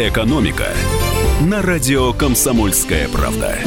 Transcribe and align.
«Экономика» 0.00 0.68
на 1.42 1.60
радио 1.60 2.14
«Комсомольская 2.14 3.06
правда». 3.08 3.58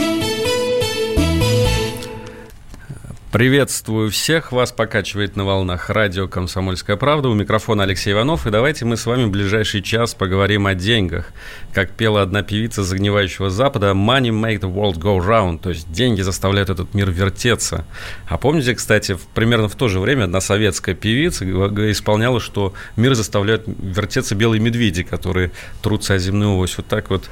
Приветствую 3.34 4.12
всех. 4.12 4.52
Вас 4.52 4.72
покачивает 4.72 5.36
на 5.36 5.44
волнах 5.44 5.90
радио 5.90 6.28
«Комсомольская 6.28 6.98
правда». 6.98 7.30
У 7.30 7.34
микрофона 7.34 7.82
Алексей 7.82 8.14
Иванов. 8.14 8.46
И 8.46 8.52
давайте 8.52 8.86
мы 8.86 8.96
с 8.96 9.08
вами 9.08 9.24
в 9.24 9.32
ближайший 9.32 9.82
час 9.82 10.14
поговорим 10.14 10.68
о 10.68 10.76
деньгах. 10.76 11.32
Как 11.74 11.90
пела 11.90 12.22
одна 12.22 12.44
певица 12.44 12.84
загнивающего 12.84 13.50
Запада, 13.50 13.94
«Money 13.96 14.30
make 14.30 14.60
the 14.60 14.72
world 14.72 15.00
go 15.00 15.18
round». 15.18 15.64
То 15.64 15.72
есть 15.72 15.92
деньги 15.92 16.22
заставляют 16.22 16.70
этот 16.70 16.94
мир 16.94 17.10
вертеться. 17.10 17.88
А 18.28 18.38
помните, 18.38 18.76
кстати, 18.76 19.18
примерно 19.34 19.68
в 19.68 19.76
то 19.76 19.88
же 19.88 20.00
время 20.00 20.26
одна 20.26 20.40
советская 20.40 20.94
певица 20.94 21.44
исполняла, 21.44 22.40
что 22.40 22.76
мир 22.98 23.16
заставляют 23.16 23.64
вертеться 23.66 24.36
белые 24.36 24.62
медведи, 24.62 25.02
которые 25.02 25.50
трутся 25.82 26.14
о 26.14 26.18
земную 26.20 26.56
ось. 26.60 26.78
Вот 26.78 26.86
так 26.86 27.10
вот, 27.10 27.32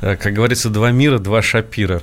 э, 0.00 0.16
как 0.16 0.32
говорится, 0.32 0.70
два 0.70 0.90
мира, 0.90 1.18
два 1.18 1.42
шапира. 1.42 2.00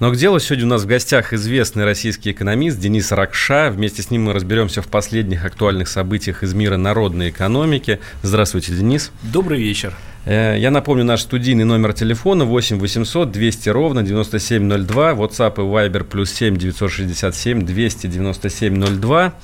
Но 0.00 0.10
к 0.10 0.16
делу 0.16 0.38
сегодня 0.38 0.64
у 0.64 0.68
нас 0.70 0.84
в 0.84 0.86
гостях 0.86 1.34
известный 1.34 1.84
российский 1.84 2.30
экономист 2.30 2.78
Денис 2.80 3.12
Ракша. 3.12 3.70
Вместе 3.70 4.00
с 4.00 4.10
ним 4.10 4.24
мы 4.24 4.32
разберемся 4.32 4.80
в 4.80 4.88
последних 4.88 5.44
актуальных 5.44 5.88
событиях 5.88 6.42
из 6.42 6.54
мира 6.54 6.78
народной 6.78 7.28
экономики. 7.28 8.00
Здравствуйте, 8.22 8.72
Денис. 8.72 9.12
Добрый 9.22 9.58
вечер. 9.58 9.94
Э, 10.24 10.56
я 10.58 10.70
напомню 10.70 11.04
наш 11.04 11.20
студийный 11.20 11.64
номер 11.64 11.92
телефона 11.92 12.46
8 12.46 12.78
800 12.78 13.30
200 13.30 13.68
ровно 13.68 14.02
9702, 14.02 15.12
WhatsApp 15.12 15.56
и 15.56 15.60
Viber 15.90 16.04
плюс 16.04 16.32
7 16.32 16.56
967 16.56 17.66
297 17.66 19.00
02. 19.00 19.34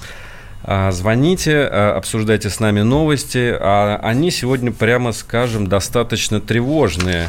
Звоните, 0.91 1.69
а, 1.71 1.95
обсуждайте 1.97 2.49
с 2.49 2.61
нами 2.61 2.81
новости. 2.81 3.55
А 3.61 4.01
они 4.03 4.31
сегодня, 4.31 4.73
прямо 4.73 5.13
скажем, 5.13 5.67
достаточно 5.67 6.41
тревожные. 6.41 7.29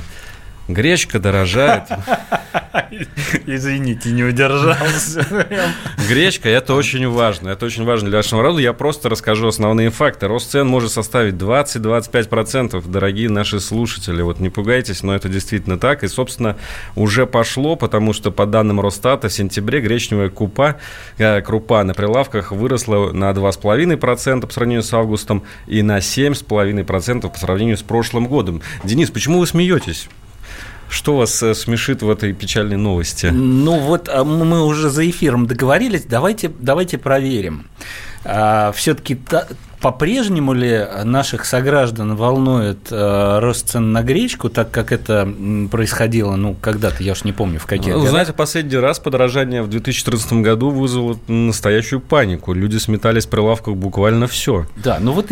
Гречка 0.67 1.19
дорожает. 1.19 1.83
Извините, 3.45 4.11
не 4.11 4.23
удержался. 4.23 5.25
Гречка– 6.09 6.49
это 6.49 6.73
очень 6.73 7.07
важно. 7.07 7.49
Это 7.49 7.65
очень 7.65 7.85
важно 7.85 8.09
для 8.09 8.19
нашего 8.19 8.41
народа. 8.41 8.59
Я 8.59 8.73
просто 8.73 9.09
расскажу 9.09 9.47
основные 9.47 9.89
факты. 9.89 10.27
Рост 10.27 10.51
цен 10.51 10.67
может 10.67 10.91
составить 10.91 11.35
20-25%. 11.35 12.83
Дорогие 12.87 13.29
наши 13.29 13.59
слушатели, 13.59 14.21
вот 14.21 14.39
не 14.39 14.49
пугайтесь, 14.49 15.03
но 15.03 15.15
это 15.15 15.29
действительно 15.29 15.77
так. 15.77 16.03
И, 16.03 16.07
собственно, 16.07 16.57
уже 16.95 17.25
пошло, 17.25 17.75
потому 17.75 18.13
что 18.13 18.31
по 18.31 18.45
данным 18.45 18.81
Росстата 18.81 19.29
в 19.29 19.33
сентябре 19.33 19.79
гречневая 19.79 20.29
купа, 20.29 20.77
э, 21.17 21.41
крупа 21.41 21.83
на 21.83 21.93
прилавках 21.93 22.51
выросла 22.51 23.11
на 23.11 23.31
2,5% 23.31 24.47
по 24.47 24.53
сравнению 24.53 24.83
с 24.83 24.93
августом 24.93 25.43
и 25.65 25.81
на 25.81 25.99
7,5% 25.99 27.29
по 27.29 27.37
сравнению 27.37 27.77
с 27.77 27.83
прошлым 27.83 28.27
годом. 28.27 28.61
Денис, 28.83 29.09
почему 29.11 29.39
вы 29.39 29.47
смеетесь? 29.47 30.09
Что 30.89 31.17
вас 31.17 31.43
э, 31.43 31.53
смешит 31.53 32.01
в 32.01 32.09
этой 32.09 32.33
печальной 32.33 32.77
новости? 32.77 33.27
Ну 33.27 33.79
вот 33.79 34.09
а 34.09 34.23
мы 34.23 34.65
уже 34.65 34.89
за 34.89 35.09
эфиром 35.09 35.45
договорились, 35.47 36.03
давайте, 36.03 36.49
давайте 36.59 36.97
проверим. 36.97 37.67
А, 38.23 38.71
Все-таки 38.71 39.19
по-прежнему 39.87 40.51
ли 40.51 40.85
наших 41.05 41.45
сограждан 41.45 42.17
волнует 42.17 42.91
э, 42.91 43.39
рост 43.39 43.69
цен 43.69 43.93
на 43.93 44.03
гречку, 44.03 44.49
так 44.49 44.69
как 44.69 44.91
это 44.91 45.25
происходило, 45.71 46.35
ну, 46.35 46.57
когда-то, 46.59 47.01
я 47.03 47.13
уж 47.13 47.23
не 47.23 47.31
помню, 47.31 47.57
в 47.57 47.65
какие 47.65 47.93
Вы 47.93 47.99
годах? 47.99 48.09
знаете, 48.09 48.33
последний 48.33 48.75
раз 48.75 48.99
подорожание 48.99 49.61
в 49.61 49.69
2014 49.69 50.33
году 50.33 50.71
вызвало 50.71 51.17
настоящую 51.29 52.01
панику. 52.01 52.51
Люди 52.51 52.75
сметали 52.75 53.21
с 53.21 53.25
прилавков 53.25 53.77
буквально 53.77 54.27
все. 54.27 54.65
Да, 54.75 54.97
ну 54.99 55.13
вот, 55.13 55.31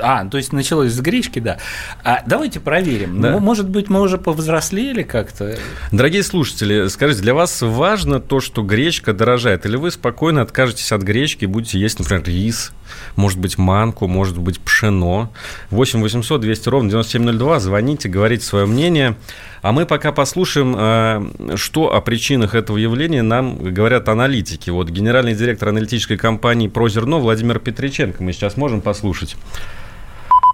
а, 0.00 0.24
то 0.24 0.38
есть 0.38 0.54
началось 0.54 0.92
с 0.92 1.00
гречки, 1.00 1.40
да. 1.40 1.58
А 2.02 2.22
давайте 2.24 2.60
проверим. 2.60 3.20
Да. 3.20 3.38
Может 3.38 3.68
быть, 3.68 3.90
мы 3.90 4.00
уже 4.00 4.16
повзрослели 4.16 5.02
как-то? 5.02 5.58
Дорогие 5.92 6.22
слушатели, 6.22 6.88
скажите, 6.88 7.20
для 7.20 7.34
вас 7.34 7.60
важно 7.60 8.18
то, 8.18 8.40
что 8.40 8.62
гречка 8.62 9.12
дорожает, 9.12 9.66
или 9.66 9.76
вы 9.76 9.90
спокойно 9.90 10.40
откажетесь 10.40 10.90
от 10.90 11.02
гречки 11.02 11.44
и 11.44 11.46
будете 11.46 11.78
есть, 11.78 11.98
например, 11.98 12.24
рис, 12.24 12.72
может 13.16 13.38
быть, 13.38 13.58
манку, 13.74 14.06
может 14.06 14.38
быть, 14.38 14.60
пшено. 14.60 15.30
8 15.70 16.00
800 16.00 16.40
200 16.40 16.68
ровно 16.68 16.90
9702. 16.90 17.58
Звоните, 17.58 18.08
говорите 18.08 18.44
свое 18.44 18.66
мнение. 18.66 19.16
А 19.62 19.72
мы 19.72 19.84
пока 19.84 20.12
послушаем, 20.12 20.76
э, 20.78 21.56
что 21.56 21.92
о 21.92 22.00
причинах 22.00 22.54
этого 22.54 22.76
явления 22.76 23.22
нам 23.22 23.56
говорят 23.58 24.08
аналитики. 24.08 24.70
Вот 24.70 24.90
генеральный 24.90 25.34
директор 25.34 25.70
аналитической 25.70 26.16
компании 26.16 26.68
«Прозерно» 26.68 27.18
Владимир 27.18 27.58
Петриченко. 27.58 28.22
Мы 28.22 28.32
сейчас 28.32 28.56
можем 28.56 28.80
послушать. 28.80 29.36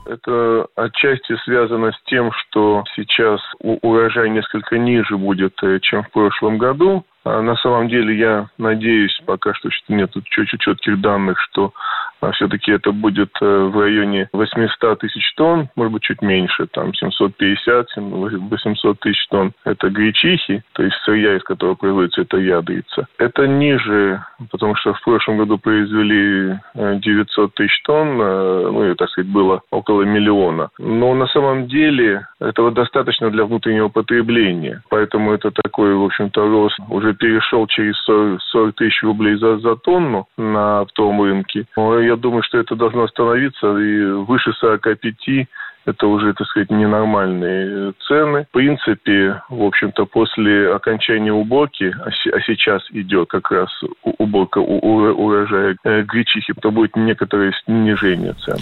Это 0.07 0.67
отчасти 0.77 1.37
связано 1.45 1.93
с 1.93 2.01
тем, 2.07 2.33
что 2.33 2.85
сейчас 2.97 3.41
урожай 3.61 4.31
несколько 4.31 4.79
ниже 4.79 5.19
будет, 5.19 5.53
э, 5.63 5.79
чем 5.83 6.05
в 6.05 6.11
прошлом 6.11 6.57
году. 6.57 7.05
А 7.25 7.43
на 7.43 7.57
самом 7.57 7.89
деле 7.89 8.17
я 8.17 8.49
надеюсь, 8.59 9.21
пока 9.27 9.55
что 9.55 9.69
нет 9.89 10.13
чуть-чуть 10.13 10.61
четких 10.61 11.01
данных, 11.01 11.39
что 11.41 11.73
а 12.21 12.33
все-таки 12.33 12.71
это 12.71 12.93
будет 12.93 13.31
э, 13.41 13.47
в 13.47 13.81
районе 13.81 14.29
800 14.33 14.99
тысяч 14.99 15.35
тонн, 15.37 15.69
может 15.75 15.93
быть, 15.93 16.03
чуть 16.03 16.23
меньше, 16.23 16.67
там 16.67 16.91
750-800 16.91 18.97
тысяч 19.01 19.27
тонн. 19.29 19.53
Это 19.65 19.89
гречихи, 19.89 20.63
то 20.75 20.83
есть 20.83 20.97
сырья, 21.05 21.37
из 21.37 21.43
которого 21.43 21.77
производится 21.77 22.23
эта 22.23 22.37
ядрица. 22.37 23.07
Это 23.19 23.47
ниже, 23.47 24.23
потому 24.51 24.77
что 24.77 24.93
в 24.93 25.01
прошлом 25.03 25.39
году 25.39 25.59
произвели 25.59 26.59
900 26.75 27.51
э, 27.51 27.53
тысяч 27.57 27.83
тонн, 27.83 28.21
э, 28.21 28.69
ну, 28.71 28.91
и, 28.91 28.95
так 28.95 29.09
сказать, 29.11 29.31
было 29.31 29.63
около 29.71 30.03
миллиона. 30.03 30.69
Но 30.79 31.15
на 31.15 31.27
самом 31.29 31.69
деле 31.69 32.27
этого 32.39 32.71
достаточно 32.71 33.31
для 33.31 33.45
внутреннего 33.45 33.89
потребления. 33.89 34.83
Поэтому 34.91 35.33
это 35.33 35.51
такой, 35.51 35.95
в 35.95 36.05
общем-то, 36.05 36.47
рост 36.47 36.79
уже 36.89 37.10
перешел 37.15 37.67
через 37.67 37.97
40, 38.05 38.41
40 38.43 38.77
тысяч 38.77 39.03
рублей 39.03 39.37
за, 39.37 39.59
за 39.59 39.77
тонну 39.77 40.27
на 40.37 40.81
оптовом 40.81 41.23
рынке. 41.23 41.67
Я 41.77 42.17
думаю, 42.17 42.43
что 42.43 42.59
это 42.59 42.77
должно 42.77 43.05
остановиться 43.05 43.77
и 43.79 44.05
выше 44.05 44.53
45 44.53 45.49
это 45.87 46.07
уже, 46.07 46.35
так 46.35 46.47
сказать, 46.47 46.71
ненормальные 46.71 47.95
цены. 48.07 48.47
В 48.51 48.53
принципе, 48.53 49.43
в 49.49 49.63
общем-то, 49.63 50.05
после 50.07 50.73
окончания 50.73 51.33
уборки, 51.33 51.95
а, 51.99 52.09
а 52.09 52.41
сейчас 52.43 52.83
идет 52.91 53.29
как 53.29 53.51
раз 53.51 53.71
уборка 54.03 54.59
урожая 54.59 55.77
э, 55.85 56.03
гречихи, 56.03 56.53
то 56.61 56.71
будет 56.71 56.97
некоторое 56.97 57.53
снижение 57.65 58.35
цен. 58.35 58.59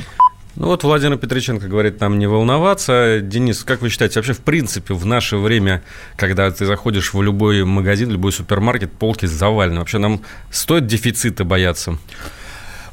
Ну 0.59 0.67
вот 0.67 0.83
Владимир 0.83 1.17
Петриченко 1.19 1.69
говорит 1.69 2.01
нам 2.01 2.19
не 2.19 2.27
волноваться. 2.27 3.21
Денис, 3.23 3.63
как 3.63 3.81
вы 3.81 3.91
считаете, 3.91 4.19
вообще 4.19 4.33
в 4.33 4.41
принципе 4.41 4.93
в 4.93 5.07
наше 5.07 5.37
время, 5.37 5.85
когда 6.17 6.51
ты 6.51 6.67
заходишь 6.67 7.15
в 7.15 7.23
любой 7.23 7.65
магазин, 7.65 8.11
любой 8.11 8.33
супермаркет, 8.33 8.91
полки 8.91 9.27
завалены, 9.27 9.79
вообще 9.79 9.99
нам 9.99 10.21
стоит 10.51 10.89
дефицита 10.89 11.45
бояться? 11.45 11.97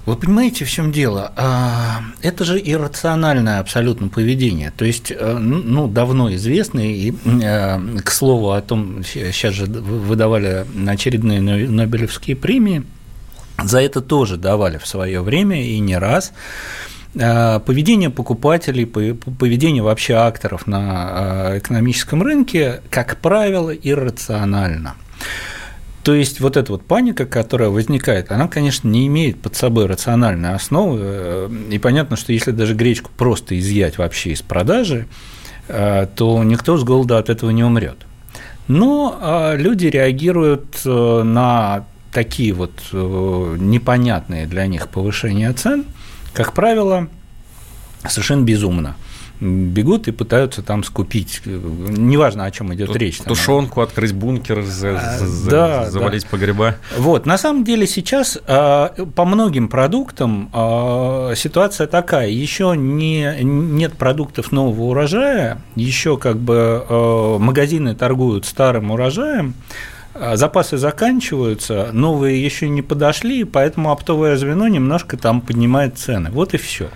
Вы 0.06 0.16
понимаете, 0.16 0.64
в 0.64 0.70
чем 0.70 0.92
дело? 0.92 1.34
А, 1.36 2.02
это 2.22 2.46
же 2.46 2.62
иррациональное 2.64 3.62
абсолютно 3.62 4.10
поведение. 4.10 4.72
То 4.78 4.86
есть, 4.86 5.10
э, 5.10 5.38
ну, 5.40 5.64
ну, 5.64 5.88
давно 5.88 6.32
известно, 6.36 6.82
и, 6.82 7.16
э, 7.26 8.00
к 8.04 8.12
слову, 8.12 8.52
о 8.52 8.62
том, 8.62 9.04
сейчас 9.04 9.56
же 9.56 9.66
выдавали 9.66 10.68
очередные 10.88 11.42
Нобелевские 11.42 12.36
премии, 12.36 12.84
за 13.64 13.82
это 13.82 14.02
тоже 14.02 14.38
давали 14.38 14.78
в 14.78 14.86
свое 14.86 15.22
время 15.22 15.66
и 15.66 15.80
не 15.80 15.98
раз. 15.98 16.32
А, 17.20 17.60
поведение 17.60 18.10
покупателей, 18.10 18.86
поведение 18.86 19.84
вообще 19.84 20.16
акторов 20.16 20.68
на 20.68 21.58
экономическом 21.58 22.22
рынке, 22.22 22.82
как 22.90 23.18
правило, 23.18 23.72
иррационально. 23.72 24.96
То 26.06 26.14
есть 26.14 26.40
вот 26.40 26.56
эта 26.56 26.72
вот 26.72 26.86
паника, 26.86 27.26
которая 27.26 27.70
возникает, 27.70 28.32
она, 28.32 28.48
конечно, 28.48 28.88
не 28.88 29.08
имеет 29.08 29.42
под 29.42 29.56
собой 29.56 29.88
рациональной 29.88 30.54
основы. 30.54 31.00
Э, 31.02 31.50
и 31.72 31.80
понятно, 31.80 32.16
что 32.16 32.32
если 32.32 32.52
даже 32.52 32.76
гречку 32.76 33.10
просто 33.18 33.58
изъять 33.58 33.98
вообще 33.98 34.34
из 34.34 34.44
продажи, 34.44 35.08
э, 35.68 36.06
то 36.16 36.44
никто 36.44 36.78
с 36.78 36.84
голода 36.84 37.18
от 37.18 37.32
этого 37.32 37.50
не 37.50 37.64
умрет. 37.64 38.06
Но 38.68 39.18
э, 39.20 39.58
люди 39.58 39.88
реагируют 39.88 40.86
на 40.86 41.86
такие 42.12 42.54
вот 42.54 42.72
непонятные 42.94 44.46
для 44.46 44.68
них 44.68 44.90
повышения 44.90 45.52
цен, 45.54 45.86
как 46.36 46.54
правило, 46.54 47.08
совершенно 48.08 48.44
безумно 48.44 48.96
бегут 49.40 50.08
и 50.08 50.12
пытаются 50.12 50.62
там 50.62 50.84
скупить. 50.84 51.42
Неважно, 51.46 52.46
о 52.46 52.52
чем 52.52 52.74
идет 52.74 52.88
Тут 52.88 52.98
речь. 52.98 53.18
Тушенку, 53.20 53.76
там. 53.76 53.84
открыть 53.84 54.14
бункер, 54.14 54.62
за, 54.64 54.98
а, 54.98 55.18
за, 55.20 55.50
да, 55.50 55.90
завалить 55.90 56.24
да. 56.24 56.30
погреба. 56.30 56.76
Вот, 56.98 57.26
на 57.26 57.38
самом 57.38 57.64
деле 57.64 57.86
сейчас 57.86 58.38
а, 58.48 58.94
по 59.16 59.26
многим 59.26 59.68
продуктам 59.68 60.50
а, 60.54 61.34
ситуация 61.36 61.88
такая. 61.88 62.30
Еще 62.30 62.76
не, 62.78 63.38
нет 63.42 63.94
продуктов 63.94 64.52
нового 64.52 64.84
урожая, 64.84 65.62
еще 65.76 66.18
как 66.18 66.38
бы 66.38 66.86
магазины 67.40 67.96
торгуют 67.96 68.46
старым 68.46 68.92
урожаем, 68.92 69.54
запасы 70.16 70.78
заканчиваются, 70.78 71.90
новые 71.92 72.44
еще 72.44 72.70
не 72.70 72.82
подошли, 72.82 73.44
поэтому 73.44 73.92
оптовое 73.92 74.38
звено 74.38 74.68
немножко 74.68 75.18
там 75.18 75.42
поднимает 75.42 75.98
цены. 75.98 76.30
Вот 76.32 76.54
и 76.54 76.58
все. 76.58 76.90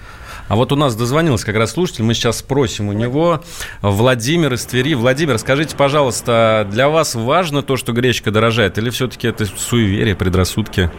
А 0.47 0.55
вот 0.55 0.71
у 0.71 0.75
нас 0.75 0.95
дозвонился 0.95 1.45
как 1.45 1.57
раз 1.57 1.73
слушатель, 1.73 2.03
мы 2.03 2.15
сейчас 2.15 2.39
спросим 2.39 2.89
у 2.89 2.93
него. 2.93 3.41
Владимир 3.83 4.53
из 4.53 4.65
Твери. 4.65 4.95
Владимир, 4.95 5.37
скажите, 5.37 5.75
пожалуйста, 5.75 6.67
для 6.71 6.89
вас 6.89 7.13
важно 7.13 7.61
то, 7.61 7.77
что 7.77 7.91
гречка 7.91 8.31
дорожает, 8.31 8.79
или 8.79 8.89
все-таки 8.89 9.27
это 9.27 9.45
суеверие, 9.45 10.15
предрассудки? 10.15 10.89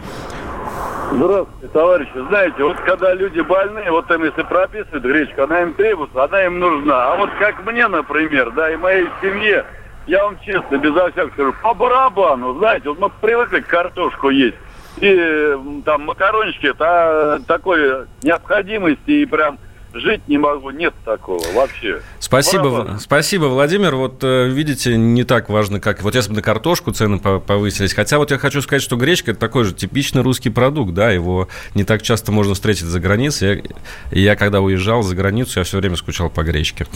Здравствуйте, 1.11 1.67
товарищи. 1.73 2.27
Знаете, 2.29 2.63
вот 2.63 2.77
когда 2.85 3.13
люди 3.13 3.41
больные, 3.41 3.91
вот 3.91 4.09
им 4.09 4.23
если 4.23 4.43
прописывают 4.43 5.03
гречку, 5.03 5.43
она 5.43 5.63
им 5.63 5.73
требуется, 5.73 6.23
она 6.23 6.45
им 6.45 6.59
нужна. 6.59 7.11
А 7.11 7.17
вот 7.17 7.29
как 7.37 7.65
мне, 7.65 7.85
например, 7.89 8.51
да, 8.51 8.71
и 8.71 8.77
моей 8.77 9.07
семье, 9.21 9.65
я 10.07 10.23
вам 10.23 10.37
честно, 10.45 10.77
безо 10.77 11.11
всякого 11.11 11.31
скажу, 11.33 11.55
по 11.61 11.73
барабану, 11.73 12.57
знаете, 12.57 12.89
вот 12.89 12.99
мы 12.99 13.09
привыкли 13.09 13.59
картошку 13.61 14.29
есть. 14.29 14.57
И 14.97 15.57
там 15.85 16.05
макарончики, 16.05 16.67
это 16.67 17.41
такой 17.47 18.05
необходимости 18.23 19.11
и 19.11 19.25
прям 19.25 19.57
жить 19.93 20.27
не 20.27 20.37
могу, 20.37 20.69
нет 20.71 20.93
такого 21.03 21.43
вообще. 21.53 22.01
Спасибо, 22.19 22.69
Браво. 22.69 22.97
спасибо, 22.99 23.45
Владимир. 23.45 23.95
Вот 23.95 24.23
э, 24.23 24.47
видите, 24.47 24.97
не 24.97 25.23
так 25.23 25.49
важно, 25.49 25.79
как 25.79 26.01
вот 26.01 26.15
если 26.15 26.29
бы 26.29 26.37
на 26.37 26.41
картошку 26.41 26.91
цены 26.91 27.19
повысились. 27.19 27.93
Хотя 27.93 28.17
вот 28.17 28.31
я 28.31 28.37
хочу 28.37 28.61
сказать, 28.61 28.81
что 28.81 28.95
гречка 28.95 29.31
это 29.31 29.39
такой 29.39 29.65
же 29.65 29.73
типичный 29.73 30.21
русский 30.21 30.49
продукт, 30.49 30.93
да, 30.93 31.11
его 31.11 31.47
не 31.75 31.83
так 31.83 32.01
часто 32.01 32.31
можно 32.31 32.53
встретить 32.53 32.85
за 32.85 32.99
границей. 32.99 33.63
Я, 34.11 34.21
я 34.21 34.35
когда 34.35 34.61
уезжал 34.61 35.03
за 35.03 35.15
границу, 35.15 35.59
я 35.59 35.63
все 35.63 35.77
время 35.77 35.95
скучал 35.95 36.29
по 36.29 36.43
гречке. 36.43 36.87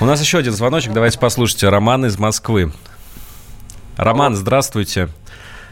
У 0.00 0.04
нас 0.04 0.20
еще 0.20 0.38
один 0.38 0.52
звоночек, 0.52 0.92
давайте 0.92 1.18
послушайте. 1.18 1.68
Роман 1.68 2.06
из 2.06 2.18
Москвы. 2.18 2.72
Роман, 3.96 4.36
здравствуйте. 4.36 5.08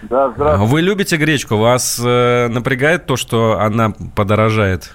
Да, 0.03 0.31
здравствуйте. 0.31 0.73
Вы 0.73 0.81
любите 0.82 1.17
гречку? 1.17 1.56
Вас 1.56 2.00
э, 2.03 2.49
напрягает 2.49 3.06
то, 3.06 3.17
что 3.17 3.59
она 3.61 3.93
подорожает? 4.15 4.94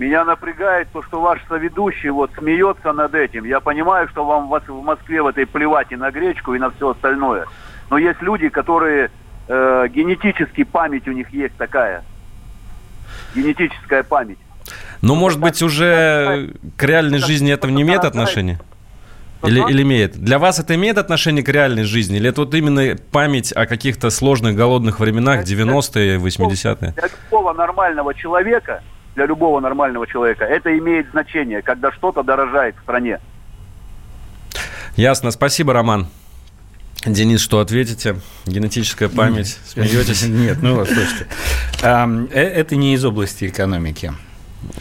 Меня 0.00 0.24
напрягает 0.24 0.88
то, 0.94 1.02
что 1.02 1.20
ваш 1.20 1.40
соведущий 1.46 2.08
вот 2.08 2.30
смеется 2.38 2.94
над 2.94 3.14
этим. 3.14 3.44
Я 3.44 3.60
понимаю, 3.60 4.08
что 4.08 4.24
вам 4.24 4.48
в 4.48 4.82
Москве 4.82 5.20
в 5.20 5.26
этой 5.26 5.44
плевать 5.44 5.92
и 5.92 5.96
на 5.96 6.10
гречку, 6.10 6.54
и 6.54 6.58
на 6.58 6.70
все 6.70 6.92
остальное. 6.92 7.44
Но 7.90 7.98
есть 7.98 8.22
люди, 8.22 8.48
которые 8.48 9.10
э, 9.46 9.88
генетически 9.90 10.64
память 10.64 11.06
у 11.06 11.12
них 11.12 11.28
есть 11.34 11.54
такая. 11.58 12.02
Генетическая 13.34 14.02
память. 14.02 14.38
Ну, 15.02 15.16
может 15.16 15.38
быть, 15.38 15.60
уже 15.60 16.54
к 16.78 16.82
реальной 16.82 17.18
жизни 17.18 17.52
этого 17.52 17.70
не 17.70 17.82
имеет 17.82 18.06
отношения? 18.06 18.58
Или, 19.42 19.60
или 19.70 19.82
имеет? 19.82 20.12
Для 20.12 20.38
вас 20.38 20.58
это 20.58 20.74
имеет 20.76 20.96
отношение 20.96 21.44
к 21.44 21.48
реальной 21.50 21.84
жизни? 21.84 22.16
Или 22.16 22.30
это 22.30 22.40
вот 22.40 22.54
именно 22.54 22.96
память 23.12 23.52
о 23.52 23.66
каких-то 23.66 24.08
сложных 24.08 24.56
голодных 24.56 24.98
временах 24.98 25.42
90-е, 25.42 26.16
80-е? 26.16 26.92
Для 26.92 27.08
любого 27.08 27.52
нормального 27.52 28.14
человека 28.14 28.82
для 29.14 29.26
любого 29.26 29.60
нормального 29.60 30.06
человека. 30.06 30.44
Это 30.44 30.76
имеет 30.78 31.10
значение, 31.10 31.62
когда 31.62 31.92
что-то 31.92 32.22
дорожает 32.22 32.76
в 32.76 32.82
стране. 32.82 33.20
Ясно. 34.96 35.30
Спасибо, 35.30 35.72
Роман. 35.72 36.06
Денис, 37.06 37.40
что 37.40 37.60
ответите? 37.60 38.16
Генетическая 38.46 39.08
память? 39.08 39.58
Смеетесь? 39.64 40.22
Нет, 40.28 40.58
ну, 40.60 40.84
слушайте. 40.84 41.26
Э, 41.82 42.26
это 42.32 42.76
не 42.76 42.92
из 42.92 43.04
области 43.04 43.46
экономики. 43.46 44.12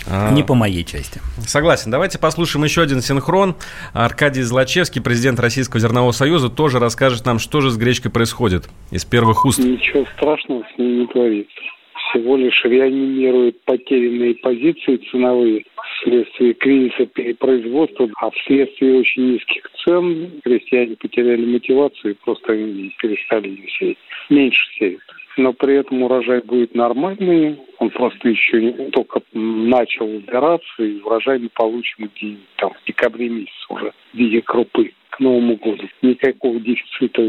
А... 0.05 0.29
Не 0.31 0.43
по 0.43 0.53
моей 0.53 0.83
части. 0.83 1.21
Согласен. 1.47 1.91
Давайте 1.91 2.19
послушаем 2.19 2.65
еще 2.65 2.81
один 2.81 3.01
синхрон. 3.01 3.55
Аркадий 3.93 4.41
Злачевский, 4.41 5.01
президент 5.01 5.39
Российского 5.39 5.79
зернового 5.79 6.11
союза, 6.11 6.49
тоже 6.49 6.79
расскажет 6.79 7.25
нам, 7.25 7.39
что 7.39 7.61
же 7.61 7.71
с 7.71 7.77
гречкой 7.77 8.11
происходит 8.11 8.69
из 8.91 9.05
первых 9.05 9.45
уст. 9.45 9.59
Ничего 9.59 10.05
страшного 10.17 10.63
с 10.75 10.77
ней 10.77 10.99
не 10.99 11.07
творится 11.07 11.61
всего 12.09 12.38
лишь 12.38 12.63
реанимирует 12.63 13.61
потерянные 13.61 14.35
позиции 14.35 14.97
ценовые 15.11 15.63
вследствие 15.95 16.53
кризиса 16.53 17.06
перепроизводства, 17.06 18.09
а 18.17 18.29
вследствие 18.31 19.00
очень 19.00 19.33
низких 19.33 19.69
цен 19.83 20.41
крестьяне 20.44 20.95
потеряли 20.95 21.45
мотивацию 21.45 22.11
и 22.11 22.17
просто 22.23 22.53
перестали 23.01 23.59
сеять. 23.77 23.97
Меньше 24.29 24.61
сеют. 24.77 25.01
Но 25.39 25.53
при 25.53 25.75
этом 25.75 26.03
урожай 26.03 26.41
будет 26.41 26.75
нормальный, 26.75 27.57
он 27.77 27.91
просто 27.91 28.27
еще 28.27 28.89
только 28.91 29.21
начал 29.31 30.06
убираться, 30.06 30.83
и 30.83 31.00
урожай 31.00 31.39
мы 31.39 31.47
получим 31.53 32.09
где-нибудь 32.13 32.56
там 32.57 32.71
в 32.74 32.86
декабре 32.86 33.30
месяце 33.30 33.65
уже 33.69 33.94
в 34.12 34.18
виде 34.18 34.41
крупы. 34.41 34.91
Новому 35.19 35.57
году. 35.57 35.83
Никакого 36.01 36.59
дефицита 36.59 37.21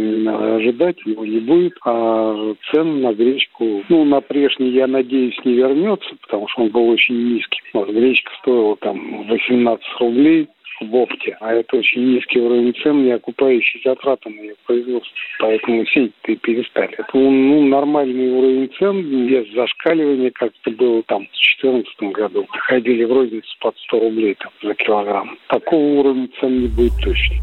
ожидать 0.55 0.97
его 1.05 1.25
не 1.27 1.41
будет, 1.41 1.75
а 1.85 2.55
цены 2.71 3.01
на 3.01 3.13
гречку, 3.13 3.83
ну, 3.89 4.05
на 4.05 4.21
прежний, 4.21 4.71
я 4.71 4.87
надеюсь, 4.87 5.37
не 5.45 5.55
вернется, 5.55 6.11
потому 6.23 6.47
что 6.49 6.63
он 6.63 6.69
был 6.69 6.89
очень 6.89 7.35
низкий. 7.35 7.61
Вот, 7.73 7.91
гречка 7.91 8.31
стоила 8.41 8.77
там 8.77 9.27
18 9.27 9.85
рублей, 9.99 10.49
в 10.81 10.95
опте, 10.95 11.37
а 11.41 11.53
это 11.53 11.77
очень 11.77 12.15
низкий 12.15 12.41
уровень 12.41 12.75
цен, 12.83 13.05
не 13.05 13.13
окупающий 13.13 13.81
затраты 13.85 14.31
на 14.31 14.41
ее 14.41 14.55
производство. 14.67 15.15
Поэтому 15.39 15.85
сеять-то 15.87 16.33
и 16.33 16.37
перестали. 16.37 16.95
Это 16.95 17.11
ну, 17.15 17.67
нормальный 17.67 18.31
уровень 18.31 18.71
цен, 18.79 19.03
без 19.27 19.53
зашкаливания, 19.53 20.31
как 20.31 20.53
это 20.63 20.77
было 20.77 21.03
там 21.05 21.27
в 21.27 21.31
2014 21.31 22.03
году. 22.15 22.47
Доходили 22.53 23.05
в 23.05 23.13
розницу 23.13 23.57
под 23.61 23.77
100 23.79 24.01
рублей 24.01 24.35
там, 24.35 24.51
за 24.63 24.75
килограмм. 24.75 25.39
Такого 25.49 26.01
уровня 26.01 26.29
цен 26.41 26.61
не 26.63 26.69
будет 26.69 26.93
точно. 27.03 27.37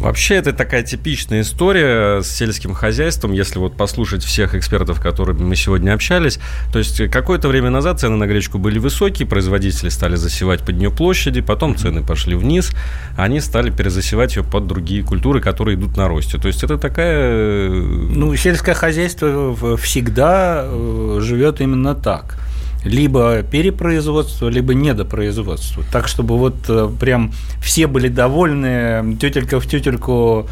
Вообще, 0.00 0.34
это 0.34 0.52
такая 0.52 0.82
типичная 0.82 1.42
история 1.42 2.20
с 2.20 2.28
сельским 2.28 2.74
хозяйством, 2.74 3.32
если 3.32 3.58
вот 3.58 3.76
послушать 3.76 4.24
всех 4.24 4.54
экспертов, 4.54 5.00
которыми 5.00 5.42
мы 5.42 5.56
сегодня 5.56 5.92
общались. 5.94 6.40
То 6.72 6.78
есть, 6.78 7.08
какое-то 7.10 7.48
время 7.48 7.70
назад 7.70 8.00
цены 8.00 8.16
на 8.16 8.26
гречку 8.26 8.58
были 8.58 8.78
высокие, 8.78 9.26
производители 9.26 9.88
стали 9.88 10.16
засевать 10.16 10.60
под 10.60 10.76
нее 10.76 10.90
площади, 10.90 11.40
потом 11.40 11.76
цены 11.76 12.02
пошли 12.02 12.34
вниз, 12.34 12.72
они 13.16 13.40
стали 13.40 13.70
перезасевать 13.70 14.36
ее 14.36 14.42
под 14.42 14.66
другие 14.66 15.04
культуры, 15.04 15.40
которые 15.40 15.76
идут 15.76 15.96
на 15.96 16.08
росте. 16.08 16.38
То 16.38 16.48
есть, 16.48 16.64
это 16.64 16.76
такая... 16.76 17.70
Ну, 17.70 18.34
сельское 18.36 18.74
хозяйство 18.74 19.76
всегда 19.76 20.64
э, 20.64 21.18
живет 21.22 21.60
именно 21.60 21.94
так 21.94 22.38
либо 22.84 23.42
перепроизводство, 23.42 24.48
либо 24.48 24.74
недопроизводство. 24.74 25.82
Так, 25.90 26.06
чтобы 26.06 26.36
вот 26.36 26.56
э, 26.68 26.90
прям 27.00 27.32
все 27.60 27.86
были 27.86 28.08
довольны, 28.08 29.16
тетелька 29.18 29.58
в 29.58 29.66
тетельку 29.66 30.48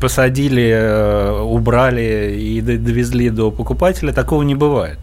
посадили, 0.00 0.70
э, 0.72 1.40
убрали 1.40 2.34
и 2.38 2.60
довезли 2.60 3.30
до 3.30 3.50
покупателя, 3.50 4.12
такого 4.12 4.42
не 4.42 4.54
бывает. 4.54 4.98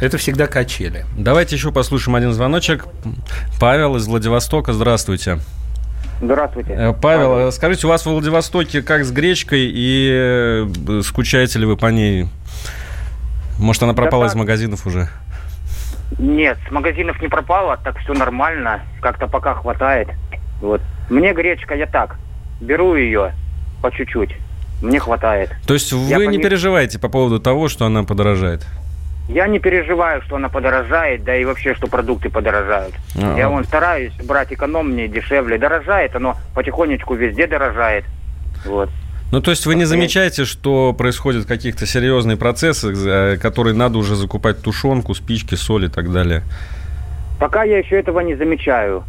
Это 0.00 0.16
всегда 0.16 0.46
качели. 0.46 1.04
Давайте 1.16 1.56
еще 1.56 1.72
послушаем 1.72 2.14
один 2.14 2.32
звоночек. 2.32 2.86
Павел 3.58 3.96
из 3.96 4.06
Владивостока, 4.06 4.72
здравствуйте. 4.72 5.38
Здравствуйте. 6.22 6.72
Э, 6.72 6.92
Павел, 6.92 7.32
Павел, 7.32 7.52
скажите, 7.52 7.86
у 7.88 7.90
вас 7.90 8.02
в 8.02 8.06
Владивостоке 8.06 8.82
как 8.82 9.04
с 9.04 9.10
гречкой 9.10 9.70
и 9.72 10.64
скучаете 11.04 11.58
ли 11.58 11.66
вы 11.66 11.76
по 11.76 11.86
ней? 11.86 12.28
Может, 13.58 13.82
она 13.82 13.94
пропала 13.94 14.24
да 14.26 14.30
из 14.30 14.34
магазинов 14.36 14.86
уже? 14.86 15.08
Нет, 16.18 16.58
с 16.66 16.70
магазинов 16.70 17.20
не 17.20 17.28
пропало, 17.28 17.76
так 17.76 17.98
все 17.98 18.14
нормально, 18.14 18.80
как-то 19.00 19.26
пока 19.26 19.54
хватает. 19.54 20.08
Вот. 20.60 20.80
Мне 21.10 21.32
гречка, 21.32 21.74
я 21.74 21.86
так, 21.86 22.16
беру 22.60 22.94
ее 22.94 23.32
по 23.82 23.90
чуть-чуть, 23.90 24.34
мне 24.82 24.98
хватает. 24.98 25.50
То 25.66 25.74
есть 25.74 25.92
вы 25.92 26.08
я 26.08 26.26
не 26.26 26.38
по... 26.38 26.44
переживаете 26.44 26.98
по 26.98 27.08
поводу 27.08 27.40
того, 27.40 27.68
что 27.68 27.84
она 27.86 28.04
подорожает? 28.04 28.66
Я 29.28 29.46
не 29.46 29.58
переживаю, 29.58 30.22
что 30.22 30.36
она 30.36 30.48
подорожает, 30.48 31.22
да 31.22 31.36
и 31.36 31.44
вообще, 31.44 31.74
что 31.74 31.86
продукты 31.86 32.30
подорожают. 32.30 32.94
А-а. 33.14 33.36
Я 33.36 33.50
вон 33.50 33.64
стараюсь 33.64 34.14
брать 34.24 34.50
экономнее, 34.52 35.06
дешевле. 35.06 35.58
Дорожает, 35.58 36.16
оно 36.16 36.36
потихонечку 36.54 37.14
везде 37.14 37.46
дорожает. 37.46 38.06
Вот. 38.64 38.88
Ну, 39.30 39.42
то 39.42 39.50
есть 39.50 39.66
вы 39.66 39.74
не 39.74 39.84
замечаете, 39.84 40.44
что 40.46 40.94
происходят 40.94 41.44
каких-то 41.44 41.84
серьезные 41.84 42.38
процессы, 42.38 42.94
э, 42.94 43.36
которые 43.36 43.74
надо 43.74 43.98
уже 43.98 44.16
закупать 44.16 44.62
тушенку, 44.62 45.14
спички, 45.14 45.54
соль 45.54 45.84
и 45.84 45.88
так 45.88 46.10
далее? 46.10 46.42
Пока 47.38 47.62
я 47.62 47.78
еще 47.78 47.98
этого 47.98 48.20
не 48.20 48.34
замечаю. 48.36 49.04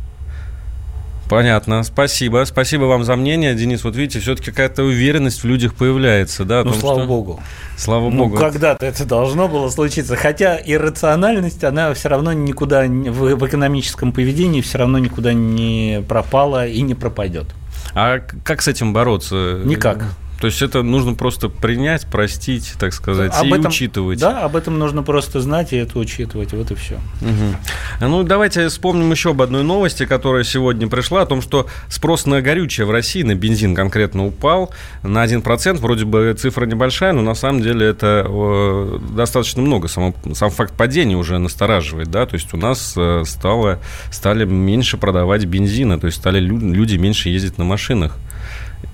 Понятно, 1.29 1.83
спасибо. 1.83 2.43
Спасибо 2.45 2.85
вам 2.85 3.03
за 3.03 3.15
мнение, 3.15 3.53
Денис. 3.53 3.83
Вот 3.83 3.95
видите, 3.95 4.19
все-таки 4.19 4.49
какая-то 4.49 4.83
уверенность 4.83 5.43
в 5.43 5.47
людях 5.47 5.75
появляется, 5.75 6.43
да? 6.43 6.63
Ну, 6.63 6.71
том, 6.71 6.79
слава 6.79 6.99
что... 7.01 7.07
богу. 7.07 7.39
Слава 7.77 8.09
ну, 8.09 8.25
богу. 8.25 8.37
когда-то 8.37 8.85
это 8.85 9.05
должно 9.05 9.47
было 9.47 9.69
случиться. 9.69 10.15
Хотя 10.15 10.57
иррациональность, 10.57 11.63
она 11.63 11.93
все 11.93 12.09
равно 12.09 12.33
никуда 12.33 12.85
в 12.87 13.47
экономическом 13.47 14.11
поведении 14.11 14.61
все 14.61 14.79
равно 14.79 14.97
никуда 14.97 15.31
не 15.31 16.03
пропала 16.09 16.65
и 16.65 16.81
не 16.81 16.95
пропадет. 16.95 17.45
А 17.93 18.19
как 18.43 18.61
с 18.61 18.67
этим 18.67 18.93
бороться? 18.93 19.61
Никак. 19.63 20.03
То 20.39 20.47
есть 20.47 20.61
это 20.61 20.83
нужно 20.83 21.15
просто 21.15 21.49
принять, 21.49 22.07
простить, 22.07 22.73
так 22.79 22.93
сказать, 22.93 23.33
об 23.33 23.45
и 23.45 23.49
этом, 23.49 23.67
учитывать. 23.67 24.19
Да, 24.19 24.43
об 24.43 24.55
этом 24.55 24.79
нужно 24.79 25.03
просто 25.03 25.41
знать 25.41 25.73
и 25.73 25.75
это 25.75 25.99
учитывать. 25.99 26.53
Вот 26.53 26.71
и 26.71 26.75
все. 26.75 26.95
Угу. 27.21 28.07
Ну, 28.07 28.23
давайте 28.23 28.67
вспомним 28.69 29.11
еще 29.11 29.31
об 29.31 29.41
одной 29.41 29.63
новости, 29.63 30.05
которая 30.05 30.43
сегодня 30.43 30.87
пришла, 30.87 31.23
о 31.23 31.25
том, 31.25 31.41
что 31.41 31.67
спрос 31.89 32.25
на 32.25 32.41
горючее 32.41 32.85
в 32.85 32.91
России, 32.91 33.23
на 33.23 33.35
бензин 33.35 33.75
конкретно 33.75 34.25
упал 34.25 34.73
на 35.03 35.25
1%. 35.25 35.73
Вроде 35.77 36.05
бы 36.05 36.33
цифра 36.37 36.65
небольшая, 36.65 37.11
но 37.11 37.21
на 37.21 37.35
самом 37.35 37.61
деле 37.61 37.87
это 37.87 38.99
достаточно 39.13 39.61
много. 39.61 39.89
Сам, 39.89 40.15
сам 40.33 40.51
факт 40.51 40.73
падения 40.75 41.17
уже 41.17 41.37
настораживает. 41.37 42.09
Да? 42.09 42.25
То 42.25 42.35
есть 42.35 42.53
у 42.53 42.57
нас 42.57 42.93
э, 42.95 43.23
стало, 43.25 43.79
стали 44.09 44.45
меньше 44.45 44.97
продавать 44.97 45.43
бензина, 45.45 45.99
то 45.99 46.07
есть 46.07 46.17
стали 46.17 46.39
люди 46.39 46.95
меньше 46.95 47.27
ездить 47.29 47.57
на 47.57 47.65
машинах. 47.65 48.17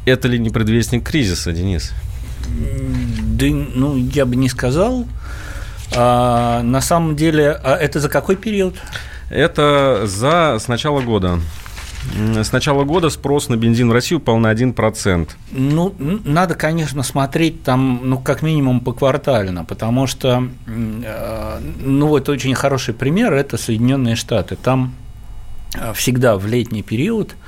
Это 0.06 0.28
ли 0.28 0.38
не 0.38 0.50
предвестник 0.50 1.04
кризиса, 1.04 1.52
Денис? 1.52 1.94
Да, 2.48 3.48
ну, 3.48 3.96
я 3.98 4.26
бы 4.26 4.36
не 4.36 4.50
сказал. 4.50 5.08
А, 5.96 6.62
на 6.62 6.82
самом 6.82 7.16
деле, 7.16 7.52
а 7.52 7.76
это 7.76 8.00
за 8.00 8.10
какой 8.10 8.36
период? 8.36 8.76
Это 9.30 10.04
за 10.06 10.58
с 10.60 10.68
начала 10.68 11.02
года. 11.02 11.40
С 12.14 12.52
начала 12.52 12.84
года 12.84 13.10
спрос 13.10 13.50
на 13.50 13.56
бензин 13.56 13.90
в 13.90 13.94
России 13.94 14.16
упал 14.16 14.38
на 14.38 14.54
1%. 14.54 15.28
Ну, 15.52 15.96
надо, 16.24 16.54
конечно, 16.54 17.02
смотреть 17.02 17.64
там, 17.64 18.02
ну, 18.04 18.20
как 18.20 18.44
минимум 18.44 18.80
поквартально, 18.80 19.66
потому 19.66 20.06
что, 20.06 20.48
э, 20.68 21.60
ну, 21.84 22.08
вот 22.08 22.30
очень 22.30 22.54
хороший 22.54 22.94
пример– 22.94 23.34
это 23.34 23.58
Соединенные 23.58 24.16
Штаты. 24.16 24.56
Там 24.56 24.94
э, 25.74 25.94
всегда 25.94 26.38
в 26.38 26.46
летний 26.46 26.84
период 26.84 27.32
а 27.32 27.45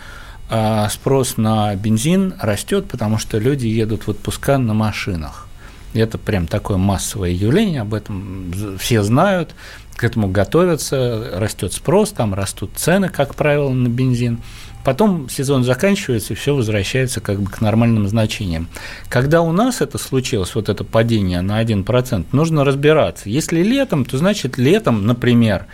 спрос 0.90 1.38
на 1.38 1.76
бензин 1.76 2.36
растет, 2.40 2.88
потому 2.90 3.18
что 3.18 3.38
люди 3.38 3.68
едут 3.68 4.08
в 4.08 4.10
отпуска 4.10 4.58
на 4.58 4.74
машинах. 4.74 5.48
Это 5.94 6.18
прям 6.18 6.48
такое 6.48 6.78
массовое 6.78 7.32
явление, 7.32 7.82
об 7.82 7.94
этом 7.94 8.54
все 8.80 9.04
знают, 9.04 9.56
к 9.96 10.04
этому 10.04 10.28
готовятся, 10.30 11.32
растет 11.34 11.74
спрос, 11.74 12.12
там 12.12 12.34
растут 12.34 12.72
цены, 12.76 13.10
как 13.10 13.36
правило, 13.36 13.70
на 13.70 13.88
бензин. 13.88 14.40
Потом 14.84 15.28
сезон 15.28 15.64
заканчивается, 15.64 16.34
и 16.34 16.36
все 16.36 16.56
возвращается 16.56 17.20
как 17.20 17.42
бы 17.42 17.50
к 17.50 17.60
нормальным 17.60 18.08
значениям. 18.08 18.70
Когда 19.10 19.42
у 19.42 19.52
нас 19.52 19.82
это 19.82 19.98
случилось, 19.98 20.56
вот 20.56 20.70
это 20.70 20.84
падение 20.84 21.42
на 21.42 21.62
1%, 21.62 22.26
нужно 22.32 22.64
разбираться. 22.64 23.28
Если 23.30 23.64
летом, 23.64 24.06
то 24.06 24.18
значит 24.18 24.58
летом, 24.58 25.06
например, 25.06 25.66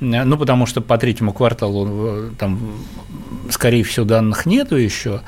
ну, 0.00 0.36
потому 0.36 0.66
что 0.66 0.80
по 0.80 0.98
третьему 0.98 1.32
кварталу 1.32 1.88
э, 1.90 2.30
там, 2.38 2.58
скорее 3.50 3.82
всего, 3.84 4.06
данных 4.06 4.46
нету 4.46 4.76
еще, 4.76 5.22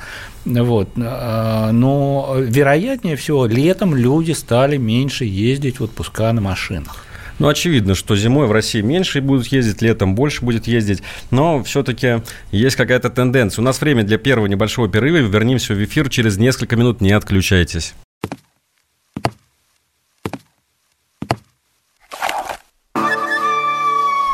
вот, 0.45 0.89
а, 0.97 1.71
но 1.71 2.35
вероятнее 2.37 3.15
всего 3.15 3.45
летом 3.45 3.95
люди 3.95 4.31
стали 4.31 4.77
меньше 4.77 5.25
ездить 5.25 5.79
в 5.79 5.83
отпуска 5.83 6.31
на 6.31 6.41
машинах. 6.41 7.05
Ну, 7.39 7.47
очевидно, 7.47 7.95
что 7.95 8.15
зимой 8.15 8.45
в 8.45 8.51
России 8.51 8.81
меньше 8.81 9.19
будут 9.19 9.47
ездить, 9.47 9.81
летом 9.81 10.13
больше 10.13 10.45
будет 10.45 10.67
ездить, 10.67 11.01
но 11.31 11.63
все-таки 11.63 12.21
есть 12.51 12.75
какая-то 12.75 13.09
тенденция. 13.09 13.63
У 13.63 13.65
нас 13.65 13.81
время 13.81 14.03
для 14.03 14.19
первого 14.19 14.45
небольшого 14.45 14.87
перерыва, 14.87 15.27
вернемся 15.27 15.73
в 15.73 15.83
эфир 15.83 16.09
через 16.09 16.37
несколько 16.37 16.75
минут, 16.75 17.01
не 17.01 17.11
отключайтесь. 17.11 17.95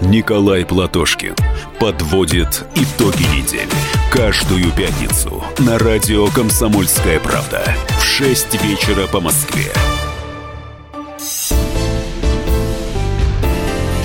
Николай 0.00 0.64
Платошкин 0.64 1.34
подводит 1.80 2.64
итоги 2.76 3.24
недели. 3.36 3.68
Каждую 4.12 4.70
пятницу 4.70 5.42
на 5.58 5.76
радио 5.76 6.28
«Комсомольская 6.28 7.18
правда» 7.18 7.74
в 7.98 8.04
6 8.04 8.62
вечера 8.62 9.08
по 9.08 9.20
Москве. 9.20 9.72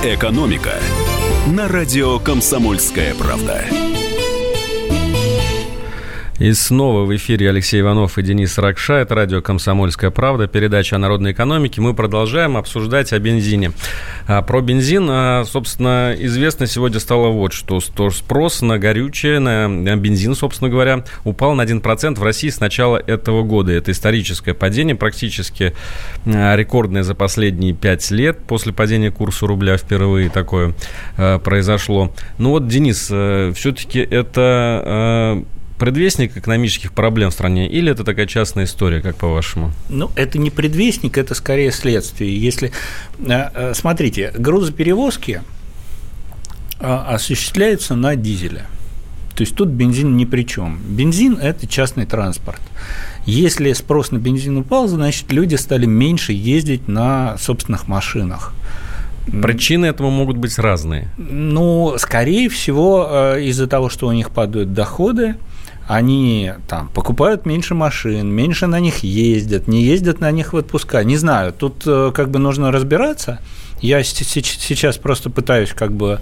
«Экономика» 0.03 0.79
на 1.47 1.67
радио 1.67 2.17
«Комсомольская 2.17 3.13
правда». 3.13 3.63
И 6.43 6.51
снова 6.51 7.05
в 7.05 7.15
эфире 7.15 7.47
Алексей 7.47 7.79
Иванов 7.79 8.17
и 8.17 8.21
Денис 8.21 8.57
Ракша. 8.57 8.95
Это 8.95 9.15
радио 9.15 9.41
«Комсомольская 9.41 10.11
правда», 10.11 10.45
передача 10.45 10.97
о 10.97 10.99
народной 10.99 11.31
экономике. 11.31 11.79
Мы 11.79 11.93
продолжаем 11.93 12.57
обсуждать 12.57 13.13
о 13.13 13.19
бензине. 13.19 13.71
А 14.27 14.41
про 14.41 14.59
бензин, 14.59 15.07
а, 15.09 15.45
собственно, 15.45 16.13
известно 16.19 16.67
сегодня 16.67 16.99
стало 16.99 17.29
вот 17.29 17.53
что. 17.53 17.79
Спрос 17.79 18.61
на 18.61 18.77
горючее, 18.77 19.39
на 19.39 19.95
бензин, 19.95 20.35
собственно 20.35 20.69
говоря, 20.69 21.05
упал 21.23 21.55
на 21.55 21.61
1% 21.61 22.19
в 22.19 22.23
России 22.23 22.49
с 22.49 22.59
начала 22.59 22.97
этого 22.97 23.43
года. 23.43 23.71
Это 23.71 23.91
историческое 23.91 24.53
падение, 24.53 24.97
практически 24.97 25.73
а, 26.25 26.57
рекордное 26.57 27.03
за 27.03 27.15
последние 27.15 27.73
5 27.73 28.11
лет. 28.11 28.39
После 28.45 28.73
падения 28.73 29.11
курса 29.11 29.47
рубля 29.47 29.77
впервые 29.77 30.29
такое 30.29 30.73
произошло. 31.15 32.13
Ну 32.37 32.49
вот, 32.49 32.67
Денис, 32.67 33.07
э, 33.09 33.53
все-таки 33.55 33.99
это 33.99 35.45
предвестник 35.77 36.37
экономических 36.37 36.93
проблем 36.93 37.29
в 37.29 37.33
стране, 37.33 37.67
или 37.67 37.91
это 37.91 38.03
такая 38.03 38.25
частная 38.25 38.65
история, 38.65 39.01
как 39.01 39.15
по-вашему? 39.15 39.71
Ну, 39.89 40.11
это 40.15 40.37
не 40.37 40.49
предвестник, 40.49 41.17
это 41.17 41.35
скорее 41.35 41.71
следствие. 41.71 42.37
Если, 42.37 42.71
э, 43.19 43.49
э, 43.53 43.73
смотрите, 43.73 44.31
грузоперевозки 44.37 45.41
э, 46.79 46.85
осуществляются 46.85 47.95
на 47.95 48.15
дизеле. 48.15 48.65
То 49.35 49.41
есть 49.41 49.55
тут 49.55 49.69
бензин 49.69 50.15
ни 50.15 50.25
при 50.25 50.43
чем. 50.43 50.79
Бензин– 50.87 51.39
это 51.41 51.65
частный 51.65 52.05
транспорт. 52.05 52.61
Если 53.25 53.73
спрос 53.73 54.11
на 54.11 54.19
бензин 54.19 54.57
упал, 54.57 54.87
значит, 54.87 55.31
люди 55.31 55.55
стали 55.55 55.87
меньше 55.87 56.33
ездить 56.33 56.87
на 56.87 57.35
собственных 57.39 57.87
машинах. 57.87 58.53
Причины 59.25 59.87
этому 59.87 60.11
могут 60.11 60.37
быть 60.37 60.59
разные. 60.59 61.07
Ну, 61.17 61.95
скорее 61.97 62.47
всего, 62.49 63.37
из-за 63.39 63.67
того, 63.67 63.89
что 63.89 64.07
у 64.07 64.11
них 64.11 64.29
падают 64.29 64.73
доходы, 64.73 65.35
они 65.87 66.53
там 66.67 66.89
покупают 66.89 67.45
меньше 67.45 67.75
машин, 67.75 68.29
меньше 68.29 68.67
на 68.67 68.79
них 68.79 68.99
ездят, 68.99 69.67
не 69.67 69.83
ездят 69.83 70.19
на 70.19 70.31
них 70.31 70.53
в 70.53 70.55
отпуска. 70.55 71.03
Не 71.03 71.17
знаю, 71.17 71.53
тут 71.53 71.83
э, 71.85 72.11
как 72.13 72.29
бы 72.29 72.39
нужно 72.39 72.71
разбираться. 72.71 73.39
Я 73.81 74.01
сейчас 74.01 74.97
просто 74.97 75.29
пытаюсь 75.29 75.73
как 75.73 75.91
бы 75.91 76.21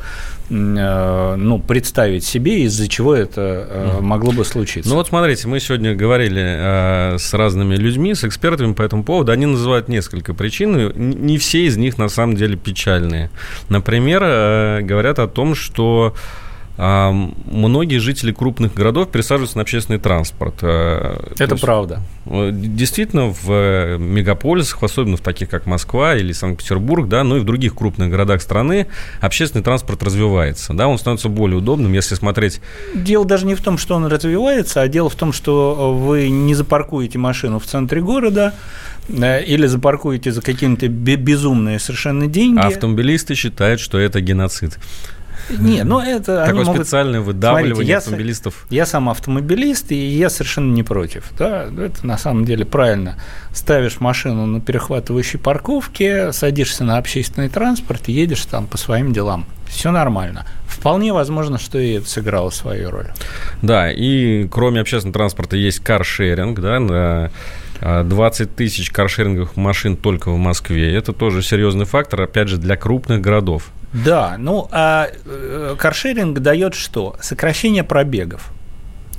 э, 0.49 1.35
ну, 1.37 1.59
представить 1.59 2.23
себе, 2.23 2.63
из-за 2.63 2.87
чего 2.87 3.13
это 3.13 3.67
э, 3.69 3.97
могло 4.01 4.31
бы 4.31 4.45
случиться. 4.45 4.89
Ну 4.89 4.95
вот 4.95 5.09
смотрите, 5.09 5.47
мы 5.47 5.59
сегодня 5.59 5.93
говорили 5.93 7.17
с 7.19 7.33
разными 7.35 7.75
людьми, 7.75 8.15
с 8.15 8.23
экспертами 8.23 8.73
по 8.73 8.81
этому 8.81 9.03
поводу. 9.03 9.31
Они 9.31 9.45
называют 9.45 9.89
несколько 9.89 10.33
причин, 10.33 10.91
не 10.95 11.37
все 11.37 11.67
из 11.67 11.77
них 11.77 11.99
на 11.99 12.09
самом 12.09 12.35
деле 12.35 12.57
печальные. 12.57 13.29
Например, 13.69 14.81
говорят 14.81 15.19
о 15.19 15.27
том, 15.27 15.53
что 15.53 16.15
многие 16.83 17.99
жители 17.99 18.31
крупных 18.31 18.73
городов 18.73 19.11
пересаживаются 19.11 19.57
на 19.57 19.61
общественный 19.61 19.99
транспорт. 19.99 20.55
Э, 20.63 21.19
Это 21.37 21.53
есть, 21.53 21.61
правда. 21.61 22.01
Э, 22.25 22.49
действительно, 22.51 23.27
в 23.27 23.97
мегаполисах, 23.99 24.81
особенно 24.81 25.15
в 25.17 25.21
таких, 25.21 25.47
как 25.49 25.67
Москва 25.67 26.15
или 26.15 26.31
Санкт-Петербург, 26.31 27.07
да, 27.07 27.23
ну 27.23 27.37
и 27.37 27.39
в 27.39 27.43
других 27.43 27.75
крупных 27.75 28.09
городах 28.09 28.41
страны, 28.41 28.87
общественный 29.19 29.63
транспорт 29.63 30.01
развивается. 30.01 30.73
Да, 30.73 30.87
он 30.87 30.97
становится 30.97 31.29
более 31.29 31.57
удобным, 31.57 31.93
если 31.93 32.15
смотреть... 32.15 32.61
Дело 32.95 33.25
даже 33.25 33.45
не 33.45 33.53
в 33.53 33.61
том, 33.61 33.77
что 33.77 33.93
он 33.93 34.07
развивается, 34.07 34.81
а 34.81 34.87
дело 34.87 35.11
в 35.11 35.15
том, 35.15 35.33
что 35.33 35.93
вы 35.93 36.29
не 36.29 36.55
запаркуете 36.55 37.19
машину 37.19 37.59
в 37.59 37.65
центре 37.65 38.01
города, 38.01 38.55
э, 39.07 39.43
или 39.43 39.67
запаркуете 39.67 40.31
за 40.31 40.41
какие-то 40.41 40.87
безумные 40.87 41.77
совершенно 41.77 42.25
деньги. 42.25 42.59
автомобилисты 42.59 43.35
считают, 43.35 43.79
что 43.79 43.99
это 43.99 44.19
геноцид. 44.19 44.79
Не, 45.59 45.83
ну 45.83 45.99
это 45.99 46.45
Такое 46.45 46.65
могут... 46.65 46.81
специальное 46.81 47.21
выдавливание 47.21 47.73
Смотрите, 47.73 47.91
я, 47.91 47.97
автомобилистов. 47.97 48.65
Я 48.69 48.85
сам 48.85 49.09
автомобилист, 49.09 49.91
и 49.91 49.95
я 49.95 50.29
совершенно 50.29 50.73
не 50.73 50.83
против. 50.83 51.31
Да? 51.37 51.65
Это 51.65 52.05
на 52.05 52.17
самом 52.17 52.45
деле 52.45 52.65
правильно. 52.65 53.17
Ставишь 53.53 53.99
машину 53.99 54.45
на 54.45 54.61
перехватывающей 54.61 55.39
парковке, 55.39 56.31
садишься 56.31 56.83
на 56.83 56.97
общественный 56.97 57.49
транспорт 57.49 58.07
едешь 58.07 58.45
там 58.45 58.67
по 58.67 58.77
своим 58.77 59.13
делам. 59.13 59.45
Все 59.67 59.91
нормально. 59.91 60.45
Вполне 60.67 61.13
возможно, 61.13 61.57
что 61.57 61.79
и 61.79 61.93
это 61.93 62.07
сыграло 62.07 62.49
свою 62.49 62.91
роль. 62.91 63.07
Да, 63.61 63.91
и 63.91 64.47
кроме 64.47 64.81
общественного 64.81 65.13
транспорта 65.13 65.55
есть 65.55 65.79
каршеринг, 65.79 66.59
да, 66.59 67.31
20 67.81 68.41
а 68.41 68.53
тысяч 68.53 68.91
каршеринговых 68.91 69.57
машин 69.57 69.97
только 69.97 70.29
в 70.29 70.37
Москве. 70.37 70.95
Это 70.95 71.13
тоже 71.13 71.41
серьезный 71.41 71.85
фактор, 71.85 72.21
опять 72.21 72.47
же, 72.47 72.57
для 72.57 72.77
крупных 72.77 73.21
городов. 73.21 73.71
Да, 73.93 74.35
ну 74.37 74.67
а 74.71 75.07
э, 75.25 75.75
каршеринг 75.77 76.39
дает 76.39 76.75
что? 76.75 77.15
Сокращение 77.19 77.83
пробегов. 77.83 78.51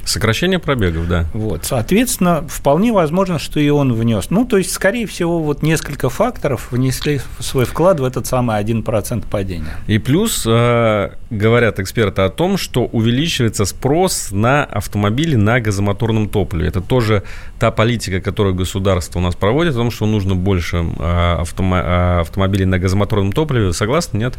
Сокращение 0.05 0.59
пробегов, 0.59 1.09
да. 1.09 1.27
Вот, 1.33 1.65
соответственно, 1.65 2.45
вполне 2.49 2.93
возможно, 2.93 3.39
что 3.39 3.61
и 3.61 3.69
он 3.69 3.93
внес. 3.93 4.31
Ну, 4.31 4.45
то 4.45 4.59
есть, 4.59 4.73
скорее 4.73 5.07
всего, 5.07 5.41
вот 5.41 5.63
несколько 5.63 6.11
факторов 6.11 6.73
внесли 6.73 7.21
свой 7.39 7.65
вклад 7.65 8.01
в 8.01 8.05
этот 8.05 8.27
самый 8.27 8.61
1% 8.63 9.25
падения. 9.31 9.77
И 9.87 9.99
плюс 9.99 10.45
э, 10.47 11.11
говорят 11.31 11.79
эксперты 11.79 12.23
о 12.23 12.31
том, 12.31 12.57
что 12.57 12.85
увеличивается 12.85 13.65
спрос 13.65 14.29
на 14.33 14.65
автомобили 14.65 15.37
на 15.37 15.61
газомоторном 15.61 16.29
топливе. 16.29 16.69
Это 16.69 16.81
тоже 16.81 17.23
та 17.59 17.71
политика, 17.71 18.21
которую 18.21 18.55
государство 18.55 19.21
у 19.21 19.23
нас 19.23 19.35
проводит, 19.37 19.75
о 19.75 19.79
том, 19.79 19.91
что 19.91 20.07
нужно 20.07 20.35
больше 20.35 20.79
э, 20.79 20.81
автомо- 20.81 21.83
э, 21.83 22.21
автомобилей 22.21 22.65
на 22.65 22.79
газомоторном 22.79 23.33
топливе. 23.33 23.73
Согласны, 23.73 24.19
нет? 24.19 24.35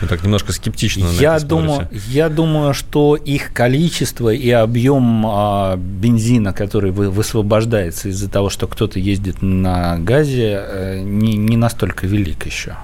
Вы 0.00 0.06
так 0.06 0.22
немножко 0.22 0.52
скептично 0.52 1.06
на 1.06 1.12
я 1.12 1.38
думаю, 1.40 1.88
Я 2.08 2.28
думаю, 2.28 2.74
что 2.74 3.16
их 3.16 3.52
количество 3.52 4.28
и 4.32 4.50
объем 4.50 4.97
а, 5.26 5.76
бензина, 5.76 6.52
который 6.52 6.90
вы, 6.90 7.10
высвобождается 7.10 8.08
из-за 8.08 8.28
того, 8.30 8.50
что 8.50 8.66
кто-то 8.66 8.98
ездит 8.98 9.42
на 9.42 9.98
газе, 9.98 10.62
э, 10.66 11.00
не, 11.00 11.36
не 11.36 11.56
настолько 11.56 12.06
велик 12.06 12.46
еще. 12.46 12.76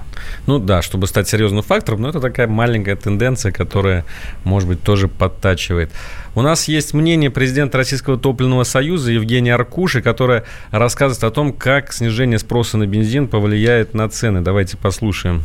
Ну 0.47 0.59
да, 0.59 0.81
чтобы 0.81 1.07
стать 1.07 1.27
серьезным 1.27 1.63
фактором, 1.63 2.01
но 2.01 2.09
это 2.09 2.19
такая 2.19 2.47
маленькая 2.47 2.95
тенденция, 2.95 3.51
которая, 3.51 4.05
может 4.43 4.67
быть, 4.67 4.81
тоже 4.81 5.07
подтачивает. 5.07 5.91
У 6.35 6.41
нас 6.41 6.67
есть 6.67 6.93
мнение 6.93 7.29
президента 7.29 7.77
Российского 7.77 8.17
топливного 8.17 8.63
союза 8.63 9.11
Евгения 9.11 9.53
Аркуши, 9.53 10.01
которая 10.01 10.43
рассказывает 10.71 11.23
о 11.23 11.31
том, 11.31 11.53
как 11.53 11.93
снижение 11.93 12.39
спроса 12.39 12.77
на 12.77 12.85
бензин 12.87 13.27
повлияет 13.27 13.93
на 13.93 14.09
цены. 14.09 14.41
Давайте 14.41 14.77
послушаем 14.77 15.43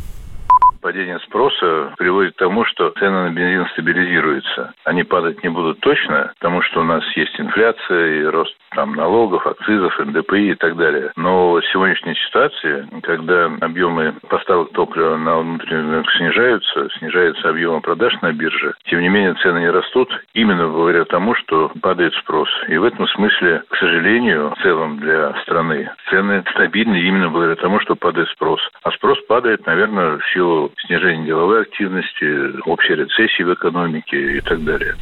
падение 0.81 1.19
спроса 1.19 1.93
приводит 1.97 2.35
к 2.35 2.39
тому, 2.39 2.65
что 2.65 2.89
цены 2.99 3.29
на 3.29 3.29
бензин 3.29 3.67
стабилизируются. 3.73 4.73
Они 4.83 5.03
падать 5.03 5.43
не 5.43 5.49
будут 5.49 5.79
точно, 5.79 6.33
потому 6.39 6.61
что 6.63 6.81
у 6.81 6.83
нас 6.83 7.03
есть 7.15 7.39
инфляция 7.39 8.21
и 8.21 8.23
рост 8.23 8.55
там, 8.71 8.93
налогов, 8.95 9.45
акцизов, 9.45 9.97
НДПИ 9.99 10.51
и 10.51 10.55
так 10.55 10.77
далее. 10.77 11.11
Но 11.15 11.53
в 11.53 11.65
сегодняшней 11.71 12.15
ситуации, 12.15 12.87
когда 13.03 13.45
объемы 13.61 14.15
поставок 14.29 14.71
топлива 14.71 15.17
на 15.17 15.39
внутренний 15.39 15.91
рынок 15.91 16.11
снижаются, 16.11 16.89
снижаются 16.97 17.49
объемы 17.49 17.81
продаж 17.81 18.13
на 18.21 18.31
бирже, 18.31 18.73
тем 18.85 19.01
не 19.01 19.09
менее 19.09 19.35
цены 19.35 19.59
не 19.59 19.69
растут, 19.69 20.09
именно 20.33 20.67
благодаря 20.67 21.05
тому, 21.05 21.35
что 21.35 21.71
падает 21.81 22.13
спрос. 22.15 22.49
И 22.67 22.77
в 22.77 22.83
этом 22.83 23.07
смысле, 23.07 23.63
к 23.69 23.75
сожалению, 23.77 24.51
в 24.51 24.61
целом 24.61 24.99
для 24.99 25.33
страны 25.43 25.91
цены 26.09 26.43
стабильны 26.51 27.01
именно 27.01 27.29
благодаря 27.29 27.55
тому, 27.55 27.79
что 27.81 27.95
падает 27.95 28.29
спрос. 28.29 28.61
А 28.83 28.91
спрос 28.91 29.19
падает, 29.27 29.65
наверное, 29.65 30.17
в 30.17 30.25
силу 30.33 30.70
снижения 30.85 31.25
деловой 31.25 31.61
активности, 31.61 32.59
общей 32.67 32.95
рецессии 32.95 33.43
в 33.43 33.53
экономике 33.53 34.37
и 34.37 34.41
так 34.41 34.63
далее. 34.63 34.95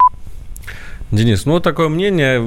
Денис, 1.11 1.45
ну 1.45 1.53
вот 1.53 1.63
такое 1.63 1.89
мнение. 1.89 2.37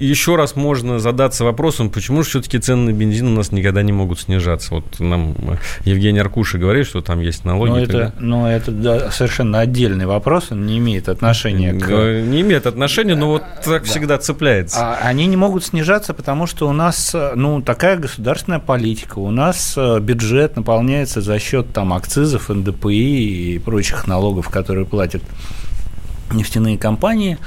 Еще 0.00 0.34
раз 0.34 0.56
можно 0.56 0.98
задаться 0.98 1.44
вопросом, 1.44 1.88
почему 1.88 2.22
же 2.22 2.30
все-таки 2.30 2.58
цены 2.58 2.90
на 2.90 2.92
бензин 2.92 3.28
у 3.28 3.36
нас 3.36 3.52
никогда 3.52 3.82
не 3.82 3.92
могут 3.92 4.20
снижаться. 4.20 4.74
Вот 4.74 4.98
нам 4.98 5.36
Евгений 5.84 6.18
Аркуша 6.18 6.58
говорит, 6.58 6.86
что 6.86 7.00
там 7.00 7.20
есть 7.20 7.44
налоги. 7.44 7.70
Но 7.70 7.78
это, 7.78 8.14
но 8.18 8.50
это 8.50 8.72
да, 8.72 9.10
совершенно 9.12 9.60
отдельный 9.60 10.06
вопрос, 10.06 10.48
он 10.50 10.66
не 10.66 10.78
имеет 10.78 11.08
отношения 11.08 11.72
к... 11.72 11.88
Не 11.88 12.40
имеет 12.40 12.66
отношения, 12.66 13.14
но 13.14 13.28
вот 13.28 13.42
так 13.64 13.82
да. 13.82 13.88
всегда 13.88 14.18
цепляется. 14.18 14.78
А 14.80 14.98
они 15.02 15.26
не 15.26 15.36
могут 15.36 15.64
снижаться, 15.64 16.12
потому 16.12 16.46
что 16.46 16.68
у 16.68 16.72
нас 16.72 17.14
ну, 17.34 17.62
такая 17.62 17.96
государственная 17.96 18.58
политика. 18.58 19.18
У 19.18 19.30
нас 19.30 19.74
э, 19.76 20.00
бюджет 20.00 20.56
наполняется 20.56 21.20
за 21.20 21.38
счет 21.38 21.72
там, 21.72 21.92
акцизов, 21.92 22.48
НДПИ 22.48 23.54
и 23.54 23.58
прочих 23.58 24.06
налогов, 24.06 24.48
которые 24.48 24.86
платят 24.86 25.22
нефтяные 26.32 26.78
компании. 26.78 27.38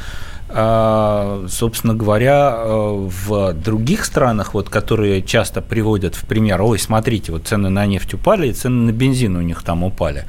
А, 0.54 1.46
собственно 1.48 1.94
говоря, 1.94 2.56
э, 2.58 3.10
в 3.26 3.54
других 3.54 4.04
странах, 4.06 4.54
вот, 4.54 4.70
которые 4.70 5.22
часто 5.22 5.62
приводят 5.62 6.16
в 6.16 6.26
пример, 6.26 6.62
ой, 6.62 6.78
смотрите, 6.78 7.32
вот 7.32 7.48
цены 7.48 7.70
на 7.70 7.86
нефть 7.86 8.14
упали, 8.14 8.48
и 8.48 8.54
цены 8.54 8.92
на 8.92 8.92
бензин 8.92 9.36
у 9.38 9.42
них 9.42 9.64
там 9.64 9.84
упали, 9.84 10.26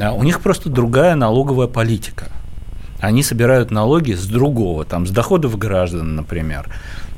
а, 0.00 0.12
у 0.12 0.22
них 0.22 0.40
просто 0.40 0.70
другая 0.70 1.16
налоговая 1.16 1.66
политика. 1.66 2.28
Они 3.00 3.22
собирают 3.22 3.70
налоги 3.70 4.12
с 4.14 4.26
другого, 4.26 4.84
там, 4.84 5.06
с 5.06 5.10
доходов 5.10 5.58
граждан, 5.58 6.16
например. 6.16 6.68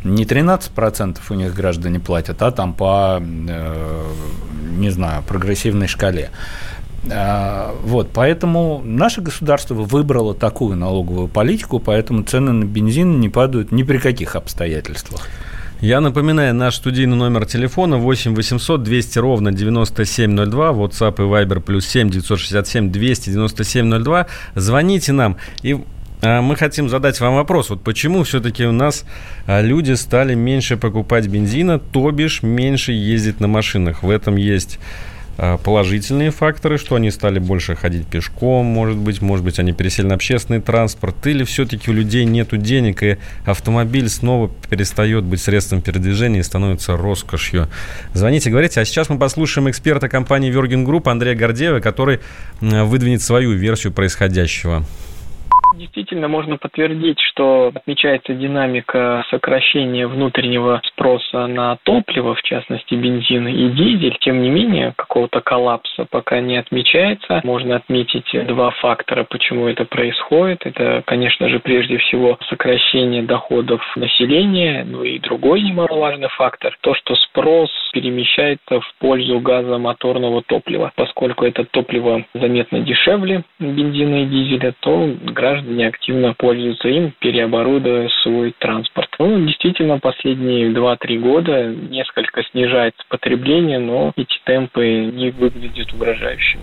Не 0.03 0.25
13% 0.25 1.19
у 1.31 1.35
них 1.35 1.55
граждане 1.55 2.00
платят, 2.00 2.43
а 2.43 2.50
там 2.50 2.75
по, 2.75 3.21
э, 3.21 4.03
не 4.76 4.91
знаю, 4.91 5.23
прогрессивной 5.23 5.87
шкале. 5.87 6.31
А, 7.11 7.74
вот, 7.83 8.11
поэтому 8.12 8.83
наше 8.85 9.20
государство 9.20 9.74
выбрало 9.74 10.35
такую 10.35 10.76
налоговую 10.76 11.29
политику, 11.29 11.79
поэтому 11.79 12.22
цены 12.22 12.52
на 12.52 12.64
бензин 12.64 13.20
не 13.20 13.29
падают 13.29 13.72
ни 13.72 13.83
при 13.83 13.98
каких 13.98 14.37
обстоятельствах. 14.37 15.29
Я 15.81 16.00
напоминаю, 16.00 16.55
наш 16.55 16.76
студийный 16.76 17.16
номер 17.16 17.44
телефона 17.44 17.98
8 17.98 18.35
800 18.35 18.83
200 18.83 19.18
ровно 19.18 19.52
9702, 19.52 20.70
WhatsApp 20.70 21.14
и 21.18 21.22
Viber 21.22 21.61
плюс 21.61 21.87
7 21.87 22.09
967 22.09 22.90
297 22.90 24.02
02. 24.02 24.26
Звоните 24.55 25.12
нам. 25.12 25.37
И 25.62 25.79
а, 26.22 26.40
мы 26.40 26.57
хотим 26.57 26.88
задать 26.88 27.20
вам 27.20 27.35
вопрос. 27.35 27.68
Вот 27.68 27.83
почему 27.83 28.22
все-таки 28.22 28.64
у 28.64 28.72
нас 28.72 29.05
а, 29.46 29.61
люди 29.61 29.92
стали 29.92 30.35
меньше 30.35 30.79
покупать 30.79 31.26
бензина, 31.26 31.79
то 31.79 32.11
бишь 32.12 32.42
меньше 32.42 32.92
ездить 32.92 33.40
на 33.40 33.48
машинах. 33.48 34.02
В 34.02 34.09
этом 34.09 34.37
есть 34.37 34.79
положительные 35.37 36.31
факторы, 36.31 36.79
что 36.79 36.94
они 36.97 37.11
стали 37.11 37.38
больше 37.38 37.75
ходить 37.75 38.07
пешком, 38.07 38.66
может 38.66 38.97
быть, 38.97 39.20
может 39.23 39.44
быть, 39.44 39.59
они 39.59 39.73
пересели 39.73 40.07
на 40.07 40.14
общественный 40.14 40.61
транспорт, 40.61 41.27
или 41.27 41.44
все-таки 41.44 41.90
у 41.90 41.94
людей 41.94 42.25
нет 42.25 42.49
денег, 42.61 43.03
и 43.03 43.16
автомобиль 43.44 44.09
снова 44.09 44.51
перестает 44.68 45.25
быть 45.25 45.40
средством 45.40 45.83
передвижения 45.83 46.40
и 46.40 46.42
становится 46.42 46.97
роскошью. 46.97 47.68
Звоните, 48.12 48.51
говорите. 48.51 48.81
А 48.81 48.85
сейчас 48.85 49.09
мы 49.09 49.18
послушаем 49.18 49.70
эксперта 49.70 50.09
компании 50.09 50.53
Virgin 50.53 50.85
Group 50.85 51.11
Андрея 51.11 51.35
Гордеева, 51.35 51.81
который 51.81 52.20
выдвинет 52.61 53.23
свою 53.23 53.53
версию 53.53 53.92
происходящего. 53.92 54.85
Действительно, 55.78 56.28
можно 56.28 56.56
подтвердить, 56.56 57.18
что 57.20 57.72
отмечается 57.74 58.34
динамика 58.34 59.24
сокращения 59.30 60.06
внутреннего 60.06 60.80
спроса 60.84 61.46
на 61.46 61.76
топливо, 61.82 62.34
в 62.34 62.42
частности 62.42 62.94
бензин 62.94 63.48
и 63.48 63.70
дизель. 63.70 64.16
Тем 64.20 64.40
не 64.42 64.50
менее, 64.50 64.92
какого-то 64.96 65.40
коллапса 65.40 66.06
пока 66.08 66.40
не 66.40 66.56
отмечается. 66.56 67.40
Можно 67.42 67.76
отметить 67.76 68.30
два 68.46 68.70
фактора, 68.70 69.24
почему 69.28 69.66
это 69.66 69.84
происходит. 69.84 70.64
Это, 70.64 71.02
конечно 71.06 71.48
же, 71.48 71.58
прежде 71.58 71.98
всего 71.98 72.38
сокращение 72.48 73.22
доходов 73.22 73.82
населения, 73.96 74.84
ну 74.84 75.02
и 75.02 75.18
другой 75.18 75.62
немаловажный 75.62 76.28
фактор, 76.28 76.76
то, 76.82 76.94
что 76.94 77.16
спрос 77.16 77.70
перемещается 77.92 78.80
в 78.80 78.94
пользу 79.00 79.40
газомоторного 79.40 80.42
топлива. 80.42 80.92
Поскольку 80.94 81.44
это 81.44 81.64
топливо 81.64 82.24
заметно 82.34 82.80
дешевле 82.80 83.42
бензина 83.58 84.22
и 84.22 84.26
дизеля, 84.26 84.74
то 84.80 85.10
граждане 85.24 85.63
граждане 85.64 85.88
активно 85.88 86.35
пользуются 86.35 86.88
им, 86.88 87.14
переоборудуя 87.18 88.09
свой 88.22 88.55
транспорт. 88.59 89.09
Ну, 89.18 89.44
действительно, 89.46 89.98
последние 89.98 90.70
2-3 90.70 91.18
года 91.18 91.66
несколько 91.68 92.42
снижается 92.50 93.03
потребление, 93.09 93.79
но 93.79 94.12
эти 94.16 94.38
темпы 94.44 95.11
не 95.12 95.31
выглядят 95.31 95.92
угрожающими. 95.92 96.62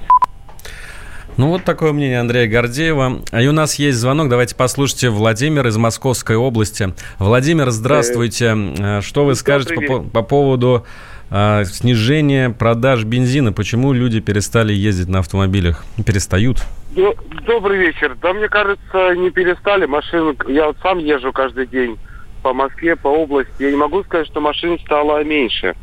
Ну, 1.37 1.47
вот 1.47 1.63
такое 1.63 1.93
мнение 1.93 2.19
Андрея 2.19 2.47
Гордеева. 2.47 3.21
А 3.31 3.41
и 3.41 3.47
у 3.47 3.53
нас 3.53 3.75
есть 3.75 3.97
звонок. 3.97 4.29
Давайте 4.29 4.55
послушайте 4.55 5.09
Владимир 5.09 5.65
из 5.65 5.77
Московской 5.77 6.35
области. 6.35 6.89
Владимир, 7.19 7.69
здравствуйте. 7.69 8.53
Э, 8.77 9.01
что 9.01 9.23
вы 9.23 9.35
скажете 9.35 9.75
по, 9.75 10.01
по 10.01 10.23
поводу 10.23 10.85
а, 11.31 11.63
снижения 11.63 12.49
продаж 12.49 13.05
бензина? 13.05 13.53
Почему 13.53 13.93
люди 13.93 14.19
перестали 14.19 14.73
ездить 14.73 15.07
на 15.07 15.19
автомобилях? 15.19 15.85
Перестают? 16.05 16.57
Добрый 17.47 17.79
вечер. 17.79 18.17
Да, 18.21 18.33
мне 18.33 18.49
кажется, 18.49 19.15
не 19.15 19.31
перестали. 19.31 19.85
Машин, 19.85 20.35
я 20.47 20.67
вот 20.67 20.77
сам 20.83 20.99
езжу 20.99 21.31
каждый 21.31 21.67
день 21.67 21.97
по 22.43 22.53
Москве, 22.53 22.95
по 22.95 23.07
области. 23.07 23.51
Я 23.59 23.71
не 23.71 23.77
могу 23.77 24.03
сказать, 24.03 24.27
что 24.27 24.41
машин 24.41 24.77
стало 24.79 25.23
меньше. 25.23 25.75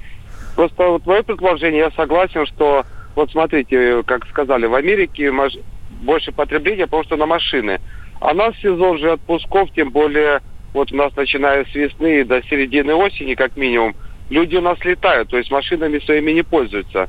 Просто 0.54 0.88
вот 0.88 1.06
мое 1.06 1.22
предположение, 1.22 1.80
я 1.80 1.90
согласен, 1.92 2.44
что, 2.46 2.84
вот 3.14 3.30
смотрите, 3.30 4.02
как 4.04 4.26
сказали, 4.26 4.66
в 4.66 4.74
Америке 4.74 5.30
маш... 5.30 5.54
больше 6.02 6.32
потребления, 6.32 6.86
что 7.04 7.16
на 7.16 7.26
машины. 7.26 7.80
А 8.20 8.34
нас 8.34 8.56
сезон 8.56 8.98
же 8.98 9.12
отпусков, 9.12 9.70
тем 9.72 9.90
более, 9.90 10.40
вот 10.74 10.92
у 10.92 10.96
нас 10.96 11.14
начиная 11.16 11.64
с 11.64 11.74
весны 11.74 12.24
до 12.24 12.42
середины 12.42 12.92
осени, 12.94 13.34
как 13.34 13.56
минимум, 13.56 13.94
люди 14.30 14.56
у 14.56 14.60
нас 14.60 14.78
летают, 14.84 15.30
то 15.30 15.38
есть 15.38 15.50
машинами 15.50 15.98
своими 15.98 16.32
не 16.32 16.42
пользуются. 16.42 17.08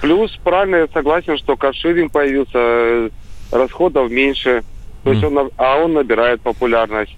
Плюс, 0.00 0.36
правильно, 0.44 0.76
я 0.76 0.88
согласен, 0.88 1.36
что 1.38 1.56
каршеринг 1.56 2.12
появился, 2.12 3.10
расходов 3.50 4.10
меньше, 4.10 4.62
то 5.04 5.10
есть 5.10 5.24
он, 5.24 5.50
а 5.56 5.76
он 5.78 5.94
набирает 5.94 6.40
популярность. 6.40 7.16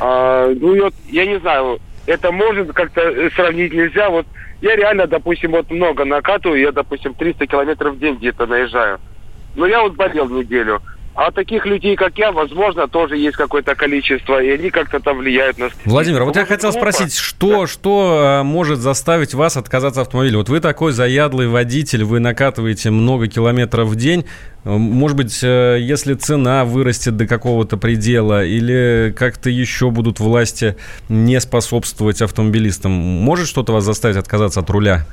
А, 0.00 0.52
ну, 0.54 0.74
я, 0.74 0.90
я 1.08 1.26
не 1.26 1.38
знаю, 1.38 1.80
это 2.06 2.32
может 2.32 2.72
как-то 2.72 3.00
э, 3.00 3.30
сравнить 3.30 3.72
нельзя. 3.72 4.10
Вот 4.10 4.26
я 4.60 4.76
реально, 4.76 5.06
допустим, 5.06 5.52
вот 5.52 5.70
много 5.70 6.04
накатываю, 6.04 6.60
я, 6.60 6.72
допустим, 6.72 7.14
300 7.14 7.46
километров 7.46 7.94
в 7.94 7.98
день 7.98 8.16
где-то 8.16 8.46
наезжаю. 8.46 9.00
Но 9.54 9.66
я 9.66 9.82
вот 9.82 9.94
болел 9.94 10.28
неделю. 10.28 10.82
А 11.16 11.30
таких 11.30 11.64
людей, 11.64 11.96
как 11.96 12.18
я, 12.18 12.30
возможно, 12.30 12.88
тоже 12.88 13.16
есть 13.16 13.38
какое-то 13.38 13.74
количество, 13.74 14.42
и 14.42 14.50
они 14.50 14.68
как-то 14.68 15.00
там 15.00 15.16
влияют 15.16 15.56
на... 15.56 15.70
Владимир, 15.86 16.24
вот 16.24 16.36
я 16.36 16.44
хотел 16.44 16.72
спросить, 16.72 17.16
что, 17.16 17.66
что 17.66 18.42
может 18.44 18.80
заставить 18.80 19.32
вас 19.32 19.56
отказаться 19.56 20.02
от 20.02 20.08
автомобиля? 20.08 20.36
Вот 20.36 20.50
вы 20.50 20.60
такой 20.60 20.92
заядлый 20.92 21.48
водитель, 21.48 22.04
вы 22.04 22.20
накатываете 22.20 22.90
много 22.90 23.28
километров 23.28 23.88
в 23.88 23.96
день. 23.96 24.26
Может 24.64 25.16
быть, 25.16 25.42
э, 25.42 25.78
если 25.80 26.12
цена 26.12 26.66
вырастет 26.66 27.16
до 27.16 27.26
какого-то 27.26 27.78
предела, 27.78 28.44
или 28.44 29.14
как-то 29.16 29.48
еще 29.48 29.90
будут 29.90 30.20
власти 30.20 30.76
не 31.08 31.40
способствовать 31.40 32.20
автомобилистам, 32.20 32.92
может 32.92 33.46
что-то 33.46 33.72
вас 33.72 33.84
заставить 33.84 34.18
отказаться 34.18 34.60
от 34.60 34.68
руля? 34.68 35.06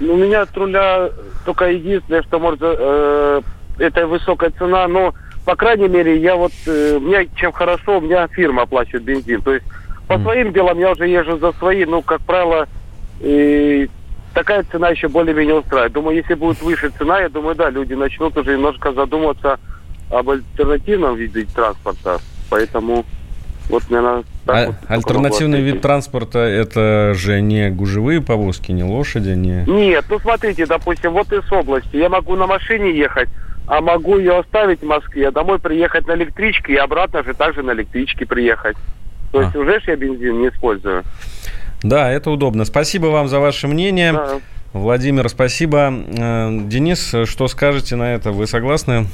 Ну, 0.00 0.14
у 0.14 0.16
меня 0.18 0.42
от 0.42 0.54
руля 0.54 1.08
только 1.46 1.70
единственное, 1.70 2.22
что 2.24 2.38
может 2.38 2.60
э, 2.62 3.40
это 3.78 4.06
высокая 4.06 4.50
цена, 4.50 4.86
но, 4.88 5.14
по 5.44 5.56
крайней 5.56 5.88
мере, 5.88 6.18
я 6.18 6.36
вот, 6.36 6.52
э, 6.66 6.98
мне 7.00 7.28
чем 7.36 7.52
хорошо, 7.52 7.98
у 7.98 8.00
меня 8.00 8.26
фирма 8.28 8.62
оплачивает 8.62 9.04
бензин. 9.04 9.42
То 9.42 9.54
есть 9.54 9.66
по 10.08 10.18
своим 10.18 10.52
делам 10.52 10.78
я 10.78 10.90
уже 10.92 11.08
езжу 11.08 11.38
за 11.38 11.52
свои, 11.52 11.84
ну, 11.84 12.02
как 12.02 12.20
правило, 12.22 12.68
э, 13.20 13.86
такая 14.34 14.64
цена 14.64 14.90
еще 14.90 15.08
более-менее 15.08 15.56
устраивает. 15.56 15.92
Думаю, 15.92 16.16
если 16.16 16.34
будет 16.34 16.60
выше 16.62 16.90
цена, 16.90 17.20
я 17.20 17.28
думаю, 17.28 17.54
да, 17.54 17.70
люди 17.70 17.94
начнут 17.94 18.36
уже 18.36 18.54
немножко 18.54 18.92
задумываться 18.92 19.58
об 20.10 20.30
альтернативном 20.30 21.16
виде 21.16 21.46
транспорта. 21.54 22.18
Поэтому 22.50 23.04
вот, 23.70 23.82
наверное, 23.88 24.24
а, 24.46 24.66
вот 24.66 24.76
альтернативный 24.88 25.62
вид 25.62 25.80
транспорта 25.80 26.40
это 26.40 27.14
же 27.14 27.40
не 27.40 27.70
гужевые 27.70 28.20
повозки, 28.20 28.72
не 28.72 28.84
лошади, 28.84 29.30
не. 29.30 29.64
Нет, 29.66 30.04
ну 30.10 30.18
смотрите, 30.18 30.66
допустим, 30.66 31.12
вот 31.12 31.32
из 31.32 31.50
области 31.50 31.96
я 31.96 32.10
могу 32.10 32.36
на 32.36 32.46
машине 32.46 32.96
ехать, 32.96 33.28
а 33.66 33.80
могу 33.80 34.18
ее 34.18 34.38
оставить 34.38 34.80
в 34.80 34.86
Москве, 34.86 35.28
а 35.28 35.32
домой 35.32 35.58
приехать 35.58 36.06
на 36.06 36.12
электричке 36.14 36.74
и 36.74 36.76
обратно 36.76 37.22
же 37.22 37.34
также 37.34 37.62
на 37.62 37.72
электричке 37.72 38.26
приехать. 38.26 38.76
То 39.32 39.40
есть 39.40 39.54
А. 39.54 39.58
уже 39.58 39.80
ж 39.80 39.84
я 39.88 39.96
бензин 39.96 40.40
не 40.40 40.48
использую. 40.48 41.02
Да, 41.82 42.10
это 42.10 42.30
удобно. 42.30 42.64
Спасибо 42.64 43.06
вам 43.06 43.28
за 43.28 43.40
ваше 43.40 43.68
мнение. 43.68 44.12
Да. 44.12 44.38
Владимир, 44.74 45.28
спасибо. 45.28 45.94
Э, 46.18 46.50
Денис, 46.66 47.14
что 47.26 47.46
скажете 47.46 47.94
на 47.94 48.12
это? 48.14 48.32
Вы 48.32 48.48
согласны? 48.48 49.06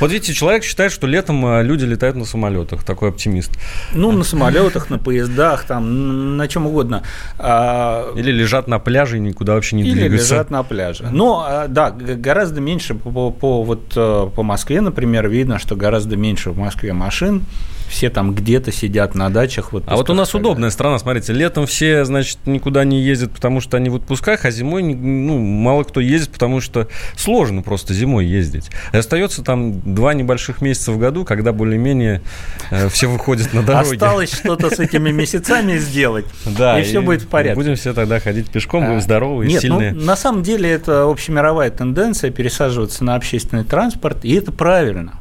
Вот 0.00 0.10
видите, 0.10 0.32
человек 0.32 0.64
считает, 0.64 0.92
что 0.92 1.06
летом 1.06 1.44
э, 1.44 1.62
люди 1.62 1.84
летают 1.84 2.16
на 2.16 2.24
самолетах. 2.24 2.84
Такой 2.84 3.10
оптимист. 3.10 3.50
Ну, 3.92 4.12
на 4.12 4.24
самолетах, 4.24 4.88
на 4.88 4.98
поездах, 4.98 5.64
там, 5.66 6.38
на 6.38 6.48
чем 6.48 6.66
угодно. 6.66 7.02
А, 7.38 8.12
Или 8.16 8.32
лежат 8.32 8.66
на 8.66 8.78
пляже 8.78 9.18
и 9.18 9.20
никуда 9.20 9.52
вообще 9.52 9.76
не 9.76 9.82
Или 9.82 9.92
двигаются. 9.92 10.34
лежат 10.36 10.50
на 10.50 10.62
пляже. 10.62 11.06
Но, 11.12 11.44
а, 11.46 11.68
да, 11.68 11.90
гораздо 11.90 12.62
меньше 12.62 12.94
по, 12.94 13.10
по- 13.10 13.30
по- 13.30 13.62
вот, 13.62 13.92
э, 13.94 14.30
по 14.34 14.42
Москве, 14.42 14.80
например, 14.80 15.28
видно, 15.28 15.58
что 15.58 15.76
гораздо 15.76 16.16
меньше 16.16 16.50
в 16.50 16.56
Москве 16.58 16.94
машин. 16.94 17.44
Все 17.88 18.10
там 18.10 18.34
где-то 18.34 18.72
сидят 18.72 19.14
на 19.14 19.30
дачах. 19.30 19.72
в 19.72 19.82
А 19.86 19.96
вот 19.96 20.10
у 20.10 20.14
нас 20.14 20.34
и 20.34 20.36
удобная 20.36 20.70
страна, 20.70 20.98
смотрите, 20.98 21.32
летом 21.32 21.66
все, 21.66 22.04
значит, 22.04 22.38
никуда 22.46 22.84
не 22.84 23.00
ездят, 23.00 23.32
потому 23.32 23.60
что 23.60 23.76
они 23.76 23.90
в 23.90 23.96
отпусках, 23.96 24.44
а 24.44 24.50
зимой, 24.50 24.82
ну, 24.82 25.38
мало 25.38 25.84
кто 25.84 26.00
ездит, 26.00 26.30
потому 26.30 26.60
что 26.60 26.88
сложно 27.16 27.62
просто 27.62 27.94
зимой 27.94 28.26
ездить. 28.26 28.70
И 28.92 28.96
остается 28.96 29.42
там 29.42 29.80
два 29.94 30.14
небольших 30.14 30.60
месяца 30.60 30.92
в 30.92 30.98
году, 30.98 31.24
когда 31.24 31.52
более-менее 31.52 32.22
э, 32.70 32.88
все 32.88 33.06
выходят 33.08 33.52
на 33.52 33.62
дороги. 33.62 33.94
Осталось 33.94 34.32
что-то 34.32 34.74
с 34.74 34.78
этими 34.78 35.10
месяцами 35.10 35.78
сделать, 35.78 36.26
Да, 36.46 36.78
и 36.80 36.84
все 36.84 37.00
будет 37.02 37.22
в 37.22 37.28
порядке. 37.28 37.54
Будем 37.56 37.76
все 37.76 37.92
тогда 37.94 38.20
ходить 38.20 38.50
пешком, 38.50 38.84
будем 38.84 38.98
А, 38.98 39.00
здоровые, 39.00 39.48
Нет, 39.50 39.62
сильные. 39.62 39.92
ну, 39.92 40.02
на 40.04 40.16
самом 40.16 40.42
деле 40.42 40.70
это 40.70 41.04
общемировая 41.04 41.70
тенденция 41.70 42.30
пересаживаться 42.30 43.04
на 43.04 43.14
общественный 43.14 43.64
транспорт, 43.64 44.24
и 44.24 44.34
это 44.34 44.52
правильно. 44.52 45.14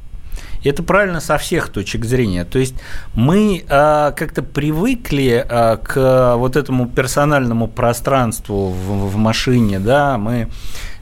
Это 0.64 0.84
правильно 0.84 1.20
со 1.20 1.38
всех 1.38 1.70
точек 1.70 2.06
зрения. 2.06 2.46
То 2.46 2.60
есть 2.60 2.76
мы 3.16 3.64
а, 3.70 4.12
как-то 4.12 4.42
привыкли 4.44 5.46
а, 5.48 5.78
к 5.78 6.36
вот 6.38 6.56
этому 6.56 6.88
персональному 6.88 7.68
пространству 7.68 8.70
в, 8.70 9.10
в 9.10 9.16
машине, 9.18 9.80
да, 9.80 10.18
мы 10.18 10.48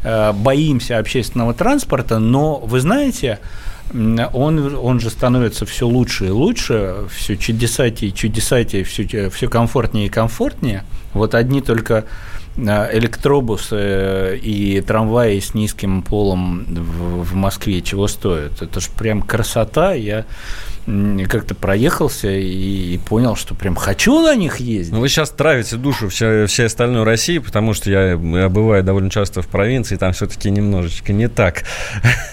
а, 0.04 0.34
боимся 0.34 0.98
общественного 0.98 1.54
транспорта, 1.54 2.20
но 2.20 2.58
вы 2.58 2.80
знаете, 2.80 3.40
он, 3.94 4.76
он 4.76 5.00
же 5.00 5.10
становится 5.10 5.66
все 5.66 5.86
лучше 5.86 6.28
и 6.28 6.30
лучше, 6.30 7.06
все 7.14 7.36
чудесатее 7.36 8.10
и 8.10 8.14
чудесатее, 8.14 8.84
все, 8.84 9.30
все 9.30 9.50
комфортнее 9.50 10.08
и 10.08 10.10
комфортнее. 10.10 10.86
Вот 11.14 11.36
одни 11.36 11.62
только 11.62 12.06
электробусы 12.58 14.40
и 14.42 14.82
трамваи 14.82 15.40
с 15.40 15.54
низким 15.54 16.02
полом 16.02 16.66
в, 16.68 17.34
Москве 17.36 17.82
чего 17.82 18.08
стоят. 18.08 18.62
Это 18.62 18.80
же 18.80 18.90
прям 18.98 19.22
красота. 19.22 19.94
Я 19.94 20.26
как-то 20.86 21.56
проехался 21.56 22.30
и, 22.30 22.96
и 22.96 22.98
понял, 22.98 23.36
что 23.36 23.54
прям 23.54 23.76
хочу 23.76 24.22
на 24.22 24.36
них 24.36 24.58
ездить. 24.58 24.94
Ну, 24.94 25.00
вы 25.00 25.10
сейчас 25.10 25.30
травите 25.30 25.78
душу 25.78 26.10
всей, 26.10 26.48
всей 26.48 26.66
остальной 26.66 27.04
России, 27.04 27.38
потому 27.38 27.74
что 27.74 27.90
я, 27.90 28.12
я 28.12 28.18
бываю 28.50 28.84
довольно 28.84 29.10
часто 29.10 29.42
в 29.42 29.48
провинции, 29.48 29.96
там 29.96 30.14
все-таки 30.14 30.50
немножечко 30.50 31.14
не 31.14 31.30
так. 31.30 31.64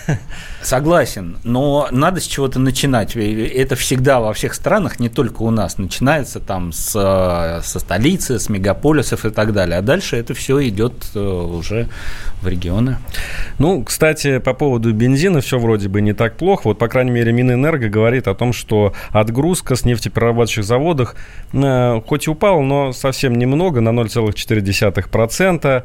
Согласен, 0.63 1.39
но 1.45 1.89
надо 1.93 2.21
с 2.21 2.25
чего-то 2.25 2.59
начинать. 2.59 3.15
Это 3.17 3.77
всегда 3.77 4.19
во 4.21 4.33
всех 4.33 4.55
странах, 4.55 4.99
не 4.99 5.09
только 5.09 5.43
у 5.43 5.51
нас, 5.51 5.79
начинается 5.79 6.41
там 6.41 6.73
с, 6.73 6.95
э, 6.97 7.63
со 7.63 7.79
столицы, 7.79 8.41
с 8.41 8.49
мегаполисов 8.49 9.25
и 9.25 9.31
так 9.31 9.53
далее. 9.53 9.79
А 9.79 9.83
дальше 9.83 10.17
это 10.17 10.35
все 10.35 10.67
идет 10.69 10.93
э, 11.15 11.21
уже 11.21 11.89
в 12.43 12.49
регионы. 12.49 12.99
Ну, 13.59 13.85
кстати, 13.85 14.39
по 14.39 14.53
поводу 14.53 14.93
бензина 14.93 15.41
все 15.41 15.59
вроде 15.59 15.89
бы 15.89 16.01
не 16.01 16.13
так 16.13 16.37
плохо. 16.37 16.63
Вот, 16.65 16.79
по 16.79 16.89
крайней 16.89 17.13
мере, 17.13 17.33
Минэнерго 17.33 17.89
говорит 17.89 18.27
о 18.27 18.35
том, 18.35 18.53
что 18.53 18.95
отгрузка 19.11 19.77
с 19.77 19.85
нефтеперерабатывающих 19.85 20.65
заводах 20.65 21.15
э, 21.53 22.01
хоть 22.07 22.27
и 22.27 22.31
упала, 22.31 22.61
но 22.63 22.93
совсем 22.93 23.37
немного, 23.37 23.81
на 23.81 23.91
0,4%. 23.91 25.85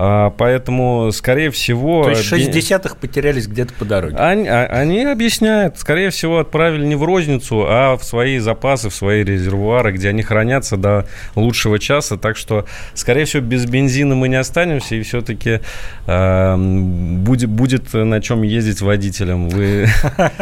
А, 0.00 0.30
Поэтому, 0.30 1.10
скорее 1.10 1.50
всего... 1.50 2.04
То 2.04 2.10
есть 2.10 2.30
бен- 2.30 2.38
6 2.38 2.50
десятых 2.52 2.96
потерялись 2.98 3.48
где-то 3.48 3.74
по 3.74 3.84
дороге. 3.84 4.14
Они, 4.16 4.46
а- 4.46 4.66
они 4.66 5.04
объясняют, 5.04 5.76
скорее 5.76 6.10
всего, 6.10 6.38
отправили 6.38 6.86
не 6.86 6.94
в 6.94 7.02
розницу, 7.02 7.64
а 7.68 7.96
в 7.96 8.04
свои 8.04 8.38
запасы, 8.38 8.90
в 8.90 8.94
свои 8.94 9.24
резервуары, 9.24 9.90
где 9.90 10.10
они 10.10 10.22
хранятся 10.22 10.76
до 10.76 11.06
лучшего 11.34 11.80
часа. 11.80 12.16
Так 12.16 12.36
что, 12.36 12.64
скорее 12.94 13.24
всего, 13.24 13.42
без 13.42 13.66
бензина 13.66 14.14
мы 14.14 14.28
не 14.28 14.36
останемся, 14.36 14.94
и 14.94 15.02
все-таки 15.02 15.60
будет, 16.06 17.48
будет 17.50 17.92
на 17.92 18.20
чем 18.20 18.42
ездить 18.42 18.80
водителям. 18.80 19.48
Вы, 19.48 19.88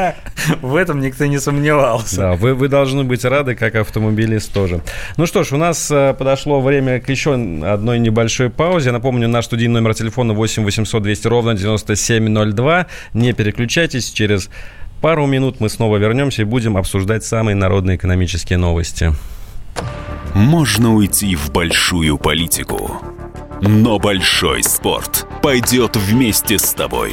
В 0.60 0.76
этом 0.76 1.00
никто 1.00 1.24
не 1.24 1.38
сомневался. 1.38 2.16
да, 2.16 2.32
вы, 2.34 2.54
вы 2.54 2.68
должны 2.68 3.04
быть 3.04 3.24
рады, 3.24 3.54
как 3.54 3.74
автомобилист 3.74 4.52
тоже. 4.52 4.82
Ну 5.16 5.26
что 5.26 5.44
ж, 5.44 5.52
у 5.52 5.56
нас 5.56 5.90
э, 5.90 6.14
подошло 6.18 6.60
время 6.60 7.00
к 7.00 7.08
еще 7.08 7.34
одной 7.34 7.98
небольшой 7.98 8.50
паузе. 8.50 8.92
Напомню, 8.92 9.28
наш 9.28 9.45
студийный 9.46 9.80
номер 9.80 9.94
телефона 9.94 10.34
8 10.34 10.64
800 10.64 11.02
200 11.02 11.28
ровно 11.28 11.54
9702. 11.54 12.86
Не 13.14 13.32
переключайтесь, 13.32 14.10
через 14.10 14.50
пару 15.00 15.26
минут 15.26 15.60
мы 15.60 15.68
снова 15.68 15.96
вернемся 15.96 16.42
и 16.42 16.44
будем 16.44 16.76
обсуждать 16.76 17.24
самые 17.24 17.54
народные 17.54 17.96
экономические 17.96 18.58
новости. 18.58 19.14
Можно 20.34 20.94
уйти 20.94 21.34
в 21.36 21.50
большую 21.50 22.18
политику, 22.18 23.00
но 23.62 23.98
большой 23.98 24.62
спорт 24.62 25.26
пойдет 25.42 25.96
вместе 25.96 26.58
с 26.58 26.74
тобой. 26.74 27.12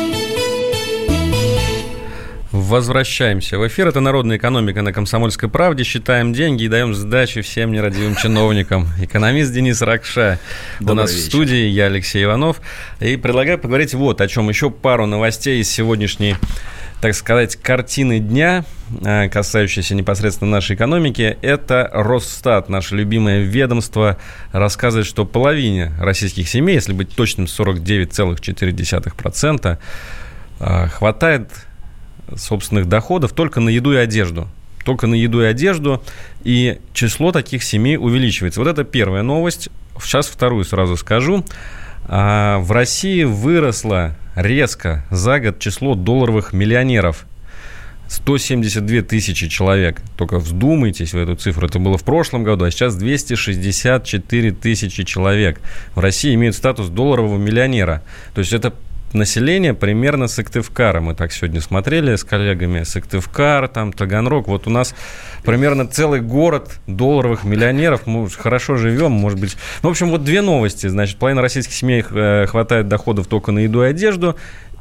Возвращаемся 2.71 3.59
в 3.59 3.67
эфир. 3.67 3.89
Это 3.89 3.99
«Народная 3.99 4.37
экономика» 4.37 4.81
на 4.81 4.93
«Комсомольской 4.93 5.49
правде». 5.49 5.83
Считаем 5.83 6.31
деньги 6.31 6.63
и 6.63 6.69
даем 6.69 6.93
сдачи 6.93 7.41
всем 7.41 7.73
нерадивым 7.73 8.15
чиновникам. 8.15 8.87
Экономист 9.01 9.51
Денис 9.51 9.81
Ракша 9.81 10.39
у 10.79 10.85
Добрый 10.85 11.01
нас 11.01 11.11
в 11.11 11.15
вечер. 11.15 11.27
студии, 11.27 11.65
я 11.65 11.87
Алексей 11.87 12.23
Иванов. 12.23 12.61
И 13.01 13.17
предлагаю 13.17 13.59
поговорить 13.59 13.93
вот 13.93 14.21
о 14.21 14.27
чем. 14.29 14.47
Еще 14.47 14.69
пару 14.69 15.05
новостей 15.05 15.59
из 15.59 15.69
сегодняшней 15.69 16.37
так 17.01 17.13
сказать, 17.13 17.57
картины 17.57 18.19
дня, 18.19 18.63
э, 19.03 19.27
касающиеся 19.27 19.93
непосредственно 19.93 20.51
нашей 20.51 20.77
экономики, 20.77 21.37
это 21.41 21.89
Росстат, 21.91 22.69
наше 22.69 22.95
любимое 22.95 23.41
ведомство, 23.41 24.15
рассказывает, 24.53 25.07
что 25.07 25.25
половине 25.25 25.91
российских 25.99 26.47
семей, 26.47 26.75
если 26.75 26.93
быть 26.93 27.13
точным, 27.13 27.47
49,4%, 27.47 29.77
э, 30.61 30.87
хватает 30.87 31.49
собственных 32.35 32.87
доходов 32.87 33.33
только 33.33 33.59
на 33.59 33.69
еду 33.69 33.93
и 33.93 33.97
одежду. 33.97 34.47
Только 34.83 35.07
на 35.07 35.13
еду 35.13 35.41
и 35.41 35.45
одежду, 35.45 36.03
и 36.43 36.79
число 36.93 37.31
таких 37.31 37.63
семей 37.63 37.97
увеличивается. 37.97 38.59
Вот 38.59 38.67
это 38.67 38.83
первая 38.83 39.21
новость. 39.21 39.69
Сейчас 40.01 40.27
вторую 40.27 40.65
сразу 40.65 40.97
скажу. 40.97 41.45
А, 42.05 42.59
в 42.59 42.71
России 42.71 43.23
выросло 43.23 44.15
резко 44.35 45.05
за 45.11 45.39
год 45.39 45.59
число 45.59 45.95
долларовых 45.95 46.53
миллионеров. 46.53 47.25
172 48.07 49.03
тысячи 49.03 49.47
человек. 49.47 50.01
Только 50.17 50.39
вздумайтесь 50.39 51.13
в 51.13 51.17
эту 51.17 51.35
цифру. 51.35 51.67
Это 51.67 51.79
было 51.79 51.97
в 51.97 52.03
прошлом 52.03 52.43
году, 52.43 52.65
а 52.65 52.71
сейчас 52.71 52.95
264 52.95 54.51
тысячи 54.51 55.03
человек 55.03 55.61
в 55.95 55.99
России 55.99 56.33
имеют 56.35 56.55
статус 56.55 56.89
долларового 56.89 57.37
миллионера. 57.37 58.03
То 58.33 58.39
есть 58.39 58.51
это 58.51 58.73
население 59.13 59.73
примерно 59.73 60.27
Сыктывкара. 60.27 61.01
Мы 61.01 61.15
так 61.15 61.31
сегодня 61.31 61.61
смотрели 61.61 62.15
с 62.15 62.23
коллегами. 62.23 62.83
Сыктывкар, 62.83 63.67
там, 63.67 63.93
Таганрог. 63.93 64.47
Вот 64.47 64.67
у 64.67 64.69
нас 64.69 64.95
примерно 65.43 65.87
целый 65.87 66.21
город 66.21 66.79
долларовых 66.87 67.43
миллионеров. 67.43 68.07
Мы 68.07 68.29
хорошо 68.29 68.75
живем, 68.75 69.11
может 69.11 69.39
быть. 69.39 69.57
Ну, 69.83 69.89
в 69.89 69.91
общем, 69.91 70.09
вот 70.09 70.23
две 70.23 70.41
новости. 70.41 70.87
Значит, 70.87 71.17
половина 71.17 71.41
российских 71.41 71.73
семей 71.73 72.03
э, 72.09 72.45
хватает 72.47 72.87
доходов 72.87 73.27
только 73.27 73.51
на 73.51 73.59
еду 73.59 73.83
и 73.83 73.87
одежду. 73.87 74.35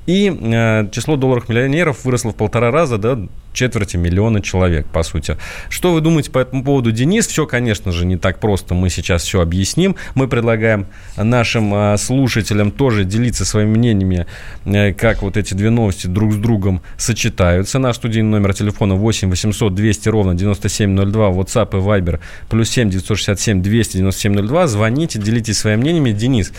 И 0.07 0.31
э, 0.31 0.89
число 0.93 1.17
долларовых 1.17 1.49
миллионеров 1.49 2.05
выросло 2.05 2.31
в 2.31 2.35
полтора 2.37 2.71
раза 2.71 2.99
до 2.99 3.29
четверти 3.53 3.97
миллиона 3.97 4.41
человек, 4.41 4.87
по 4.87 5.03
сути. 5.03 5.37
Что 5.69 5.93
вы 5.93 6.01
думаете 6.01 6.31
по 6.31 6.39
этому 6.39 6.65
поводу, 6.65 6.93
Денис? 6.93 7.27
Все, 7.27 7.47
конечно 7.47 7.93
же, 7.93 8.07
не 8.07 8.17
так 8.17 8.39
просто. 8.41 8.75
Мы 8.75 8.91
сейчас 8.91 9.23
все 9.23 9.41
объясним. 9.41 9.97
Мы 10.15 10.29
предлагаем 10.29 10.87
нашим 11.17 11.75
э, 11.75 11.97
слушателям 11.99 12.71
тоже 12.71 13.05
делиться 13.05 13.45
своими 13.45 13.71
мнениями, 13.71 14.27
э, 14.65 14.93
как 14.95 15.23
вот 15.23 15.37
эти 15.37 15.55
две 15.55 15.71
новости 15.71 16.07
друг 16.07 16.33
с 16.33 16.37
другом 16.37 16.83
сочетаются. 16.97 17.79
Наш 17.79 17.97
студийный 17.97 18.31
номер 18.31 18.55
телефона 18.55 18.95
8 18.95 19.29
800 19.31 19.75
200 19.75 20.09
ровно 20.09 20.35
9702, 20.35 21.31
WhatsApp 21.31 21.79
и 21.79 21.83
Viber 21.83 22.21
плюс 22.49 22.71
7 22.71 22.91
967 22.91 23.63
200 23.63 23.99
9702. 23.99 24.67
Звоните, 24.67 25.19
делитесь 25.19 25.59
своими 25.59 25.81
мнениями. 25.81 26.13
Денис, 26.13 26.53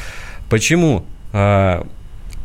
почему 0.49 1.05
э, 1.33 1.83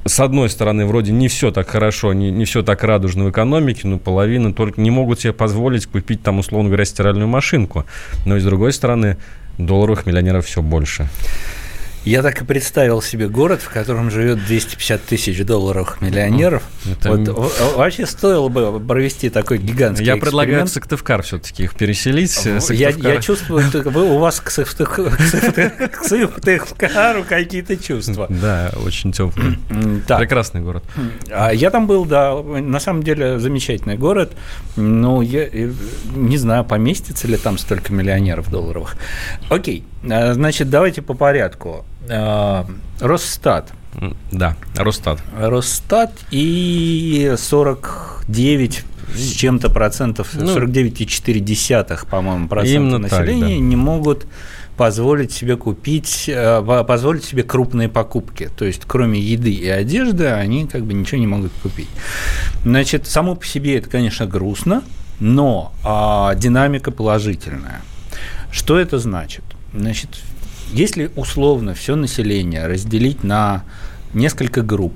с 0.07 0.21
одной 0.21 0.51
стороны, 0.51 0.87
вроде 0.87 1.13
не 1.13 1.29
все 1.29 1.51
так 1.51 1.69
хорошо, 1.69 2.13
не, 2.13 2.31
не 2.31 2.45
все 2.45 2.63
так 2.63 2.83
радужно 2.85 3.25
в 3.25 3.31
экономике, 3.31 3.89
но 3.89 3.99
половина 3.99 4.53
только 4.53 4.81
не 4.81 4.91
могут 4.91 5.21
себе 5.21 5.33
позволить 5.33 5.87
купить 5.87 6.23
там, 6.23 6.39
условно 6.39 6.69
говоря, 6.69 6.85
стиральную 6.85 7.29
машинку. 7.29 7.85
Но 8.25 8.37
и 8.37 8.41
с 8.41 8.45
другой 8.45 8.73
стороны, 8.73 9.17
долларовых 9.59 10.07
миллионеров 10.07 10.47
все 10.47 10.63
больше. 10.63 11.09
Я 12.07 12.23
так 12.23 12.41
и 12.41 12.45
представил 12.45 13.03
себе 13.03 13.29
город, 13.29 13.61
в 13.61 13.69
котором 13.69 14.13
живет 14.13 14.45
250 14.47 15.03
тысяч 15.03 15.45
долларов 15.45 16.01
миллионеров. 16.01 16.63
Это... 16.89 17.13
Вот, 17.13 17.53
вообще 17.77 18.07
стоило 18.07 18.49
бы 18.49 18.79
провести 18.79 19.29
такой 19.29 19.59
гигантский 19.59 20.07
Я 20.07 20.13
эксперимент. 20.13 20.23
предлагаю 20.23 20.67
в 20.67 20.69
Сыктывкар 20.69 21.23
все-таки 21.23 21.65
их 21.65 21.75
переселить. 21.75 22.47
Я, 22.71 22.91
я 22.91 23.21
чувствую, 23.21 23.65
вы, 23.87 24.05
у 24.05 24.19
вас 24.19 24.39
к 24.41 24.51
Сыктывкару 24.51 25.11
какие-то 27.29 27.77
чувства. 27.77 28.29
Да, 28.37 28.71
очень 28.85 29.11
теплый. 29.13 29.59
Прекрасный 30.07 30.61
город. 30.61 30.85
А 31.31 31.51
я 31.51 31.71
там 31.71 31.89
был, 31.89 32.05
да, 32.05 32.41
на 32.41 32.79
самом 32.79 33.03
деле 33.03 33.41
замечательный 33.41 33.97
город. 33.97 34.33
Ну, 34.77 35.23
я 35.23 35.49
не 36.15 36.37
знаю, 36.37 36.65
поместится 36.65 37.27
ли 37.27 37.37
там 37.37 37.59
столько 37.59 37.93
миллионеров 37.93 38.49
долларовых. 38.51 38.97
Окей, 39.49 39.85
значит, 40.07 40.71
давайте 40.71 41.03
по 41.03 41.15
порядку. 41.15 41.85
А, 42.09 42.67
Росстат. 43.01 43.73
Да, 44.31 44.57
Росстат. 44.77 45.21
Росстат 45.39 46.13
и 46.31 47.35
49 47.37 48.85
с 49.15 49.33
чем-то 49.33 49.71
процентов, 49.71 50.35
ну, 50.35 50.57
49,4, 50.57 52.07
по-моему, 52.09 52.49
процента 52.49 52.99
населения 52.99 53.41
так, 53.41 53.51
да. 53.51 53.57
не 53.57 53.77
могут 53.77 54.27
позволить 54.77 55.33
себе 55.33 55.57
купить, 55.57 56.25
э, 56.29 56.85
позволить 56.87 57.25
себе 57.25 57.43
крупные 57.43 57.89
покупки. 57.89 58.51
То 58.57 58.65
есть, 58.65 58.83
кроме 58.87 59.19
еды 59.19 59.53
и 59.53 59.69
одежды, 59.69 60.27
они 60.27 60.67
как 60.67 60.85
бы 60.85 60.93
ничего 60.93 61.19
не 61.19 61.27
могут 61.27 61.53
купить. 61.63 61.89
Значит, 62.63 63.07
само 63.07 63.37
по 63.37 63.47
себе 63.47 63.79
это, 63.79 63.89
конечно, 63.89 64.27
грустно, 64.27 64.83
но 65.19 65.73
а, 65.83 66.35
динамика 66.35 66.91
положительная. 66.91 67.81
Что 68.51 68.79
это 68.79 68.99
значит? 68.99 69.45
Значит, 69.77 70.11
если 70.73 71.11
условно 71.17 71.75
все 71.75 71.97
население 71.97 72.67
разделить 72.67 73.23
на 73.23 73.63
несколько 74.15 74.63
групп, 74.63 74.95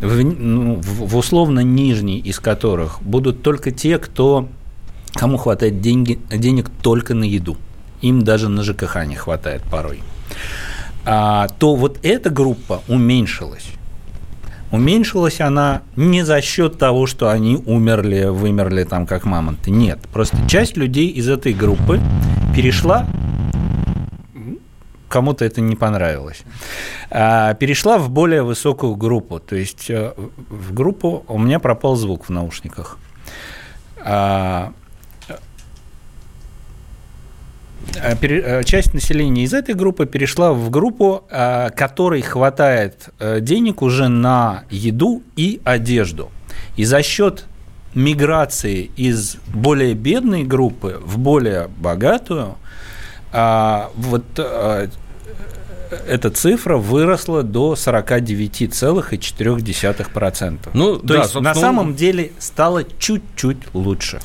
в, 0.00 0.22
ну, 0.24 0.80
в 0.80 1.16
условно 1.16 1.60
нижней 1.60 2.18
из 2.18 2.40
которых 2.40 3.02
будут 3.02 3.42
только 3.42 3.70
те, 3.70 3.98
кто 3.98 4.48
кому 5.12 5.36
хватает 5.36 5.80
деньги, 5.80 6.18
денег 6.30 6.70
только 6.82 7.14
на 7.14 7.24
еду, 7.24 7.56
им 8.00 8.22
даже 8.22 8.48
на 8.48 8.62
ЖКХ 8.62 9.04
не 9.06 9.14
хватает 9.14 9.62
порой, 9.70 10.00
а, 11.04 11.48
то 11.58 11.76
вот 11.76 11.98
эта 12.02 12.30
группа 12.30 12.82
уменьшилась. 12.88 13.66
Уменьшилась 14.70 15.40
она 15.42 15.82
не 15.96 16.24
за 16.24 16.40
счет 16.40 16.78
того, 16.78 17.06
что 17.06 17.28
они 17.28 17.62
умерли, 17.66 18.24
вымерли 18.24 18.84
там 18.84 19.06
как 19.06 19.26
мамонты. 19.26 19.70
Нет, 19.70 19.98
просто 20.12 20.38
часть 20.48 20.78
людей 20.78 21.08
из 21.08 21.28
этой 21.28 21.52
группы 21.52 22.00
перешла 22.56 23.06
кому-то 25.12 25.44
это 25.44 25.60
не 25.60 25.76
понравилось. 25.76 26.42
А, 27.10 27.54
перешла 27.54 27.98
в 27.98 28.08
более 28.08 28.42
высокую 28.42 28.96
группу, 28.96 29.38
то 29.38 29.56
есть 29.56 29.90
э, 29.90 30.12
в 30.48 30.72
группу 30.72 31.24
у 31.28 31.38
меня 31.38 31.58
пропал 31.58 31.96
звук 31.96 32.28
в 32.28 32.30
наушниках. 32.30 32.98
А, 34.00 34.72
а, 38.00 38.64
часть 38.64 38.94
населения 38.94 39.44
из 39.44 39.52
этой 39.52 39.74
группы 39.74 40.06
перешла 40.06 40.52
в 40.54 40.70
группу, 40.70 41.24
которой 41.76 42.22
хватает 42.22 43.10
э, 43.18 43.40
денег 43.40 43.82
уже 43.82 44.08
на 44.08 44.64
еду 44.70 45.22
и 45.36 45.60
одежду. 45.64 46.30
И 46.76 46.84
за 46.84 47.02
счет 47.02 47.44
миграции 47.94 48.90
из 48.96 49.36
более 49.52 49.92
бедной 49.92 50.44
группы 50.44 50.98
в 51.04 51.18
более 51.18 51.68
богатую, 51.68 52.56
вот 53.32 54.24
эта 56.06 56.30
цифра 56.30 56.76
выросла 56.76 57.42
до 57.42 57.72
49,4%. 57.74 60.58
Ну, 60.72 60.98
То 60.98 61.06
да, 61.06 61.22
есть 61.22 61.34
на 61.34 61.54
самом 61.54 61.94
деле 61.94 62.32
стало 62.38 62.84
чуть-чуть 62.98 63.74
лучше. 63.74 64.20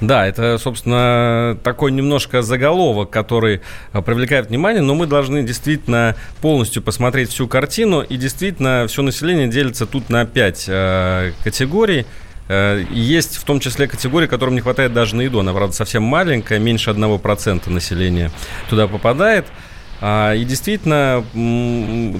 Да, 0.00 0.26
это, 0.26 0.58
собственно, 0.58 1.56
такой 1.62 1.90
немножко 1.90 2.42
заголовок, 2.42 3.08
который 3.08 3.62
а, 3.92 4.02
привлекает 4.02 4.48
внимание, 4.48 4.82
но 4.82 4.94
мы 4.94 5.06
должны 5.06 5.42
действительно 5.42 6.16
полностью 6.42 6.82
посмотреть 6.82 7.30
всю 7.30 7.48
картину, 7.48 8.02
и 8.02 8.18
действительно 8.18 8.84
все 8.88 9.00
население 9.00 9.48
делится 9.48 9.86
тут 9.86 10.10
на 10.10 10.26
пять 10.26 10.66
э, 10.68 11.32
категорий. 11.42 12.04
Э, 12.48 12.84
есть 12.90 13.36
в 13.36 13.44
том 13.44 13.60
числе 13.60 13.88
категории, 13.88 14.26
которым 14.26 14.54
не 14.54 14.60
хватает 14.60 14.92
даже 14.92 15.16
на 15.16 15.22
еду. 15.22 15.40
Она, 15.40 15.52
правда, 15.52 15.74
совсем 15.74 16.02
маленькая, 16.02 16.58
меньше 16.58 16.90
1% 16.90 17.70
населения 17.70 18.30
туда 18.70 18.86
попадает. 18.86 19.46
А, 20.00 20.34
и 20.34 20.44
действительно, 20.44 21.24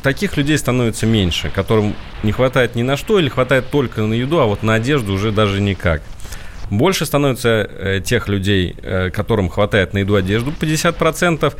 таких 0.03 0.37
людей 0.37 0.57
становится 0.57 1.07
меньше, 1.07 1.51
которым 1.51 1.95
не 2.23 2.33
хватает 2.33 2.75
ни 2.75 2.83
на 2.83 2.97
что 2.97 3.19
или 3.19 3.29
хватает 3.29 3.71
только 3.71 4.01
на 4.01 4.15
еду, 4.15 4.39
а 4.39 4.47
вот 4.47 4.63
на 4.63 4.75
одежду 4.75 5.13
уже 5.13 5.31
даже 5.31 5.61
никак. 5.61 6.03
Больше 6.71 7.07
становится 7.07 7.69
э, 7.71 8.01
тех 8.05 8.29
людей, 8.29 8.75
э, 8.83 9.11
которым 9.11 9.49
хватает 9.49 9.93
на 9.93 9.99
еду 9.99 10.17
одежду, 10.17 10.53
50%. 10.59 11.55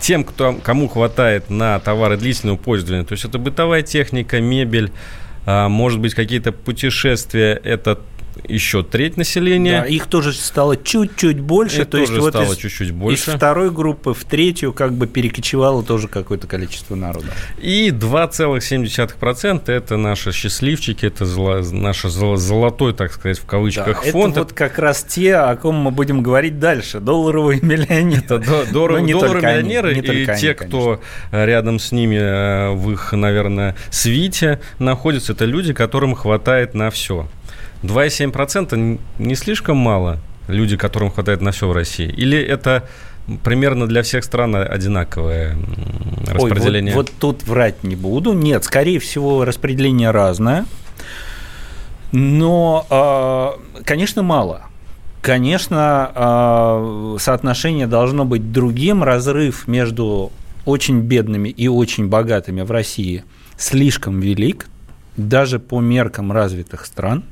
Тем, 0.00 0.24
кто, 0.24 0.54
кому 0.54 0.88
хватает 0.88 1.50
на 1.50 1.78
товары 1.78 2.16
длительного 2.16 2.56
пользования, 2.56 3.04
то 3.04 3.12
есть 3.12 3.26
это 3.26 3.38
бытовая 3.38 3.82
техника, 3.82 4.40
мебель, 4.40 4.90
может 5.46 6.00
быть, 6.00 6.14
какие-то 6.14 6.52
путешествия, 6.52 7.52
это 7.62 8.00
еще 8.48 8.82
треть 8.82 9.16
населения. 9.16 9.82
Да, 9.82 9.86
их 9.86 10.06
тоже 10.06 10.32
стало 10.32 10.76
чуть-чуть 10.76 11.40
больше. 11.40 11.82
Их 11.82 11.84
то 11.86 11.98
тоже 11.98 12.14
есть 12.14 12.28
стало 12.28 12.44
вот 12.44 12.52
из, 12.52 12.58
чуть-чуть 12.58 12.90
больше. 12.92 13.30
Из 13.30 13.34
второй 13.34 13.70
группы 13.70 14.14
в 14.14 14.24
третью 14.24 14.72
как 14.72 14.92
бы 14.92 15.06
перекочевало 15.06 15.82
тоже 15.82 16.08
какое-то 16.08 16.46
количество 16.46 16.94
народа. 16.94 17.28
И 17.58 17.90
2,7% 17.90 19.70
это 19.70 19.96
наши 19.96 20.32
счастливчики, 20.32 21.06
это 21.06 21.24
зло, 21.24 21.60
наш 21.60 22.02
золотой, 22.02 22.92
так 22.94 23.12
сказать, 23.12 23.38
в 23.38 23.46
кавычках 23.46 24.04
да, 24.04 24.10
фонд. 24.10 24.32
Это 24.32 24.40
вот 24.40 24.52
как 24.52 24.78
раз 24.78 25.04
те, 25.04 25.36
о 25.36 25.56
ком 25.56 25.76
мы 25.76 25.90
будем 25.90 26.22
говорить 26.22 26.58
дальше. 26.58 27.00
Долларовые 27.00 27.60
миллионеры. 27.62 28.22
Это 28.24 28.38
долларовые 28.72 29.04
миллионеры 29.04 29.98
и 29.98 30.26
те, 30.38 30.54
кто 30.54 31.00
рядом 31.30 31.78
с 31.78 31.92
ними 31.92 32.16
э, 32.16 32.70
в 32.70 32.92
их, 32.92 33.12
наверное, 33.12 33.76
свите 33.90 34.60
находятся, 34.78 35.32
это 35.32 35.44
люди, 35.44 35.72
которым 35.72 36.14
хватает 36.14 36.74
на 36.74 36.90
все. 36.90 37.28
2,7% 37.82 38.98
не 39.18 39.34
слишком 39.34 39.76
мало 39.76 40.18
люди, 40.48 40.76
которым 40.76 41.10
хватает 41.10 41.40
на 41.40 41.52
все 41.52 41.68
в 41.68 41.72
России? 41.72 42.08
Или 42.08 42.38
это 42.38 42.88
примерно 43.44 43.86
для 43.86 44.02
всех 44.02 44.24
стран 44.24 44.56
одинаковое 44.56 45.56
распределение? 46.26 46.92
Ой, 46.92 46.96
вот, 46.96 47.10
вот 47.10 47.18
тут 47.18 47.48
врать 47.48 47.82
не 47.84 47.96
буду. 47.96 48.32
Нет, 48.32 48.64
скорее 48.64 48.98
всего, 48.98 49.44
распределение 49.44 50.10
разное. 50.10 50.66
Но, 52.12 52.86
а, 52.90 53.58
конечно, 53.84 54.22
мало. 54.22 54.62
Конечно, 55.22 56.10
а, 56.14 57.16
соотношение 57.18 57.86
должно 57.86 58.24
быть 58.24 58.52
другим. 58.52 59.04
Разрыв 59.04 59.68
между 59.68 60.32
очень 60.64 61.00
бедными 61.00 61.48
и 61.48 61.68
очень 61.68 62.08
богатыми 62.08 62.62
в 62.62 62.70
России 62.70 63.24
слишком 63.56 64.20
велик, 64.20 64.66
даже 65.16 65.58
по 65.58 65.80
меркам 65.80 66.32
развитых 66.32 66.86
стран, 66.86 67.24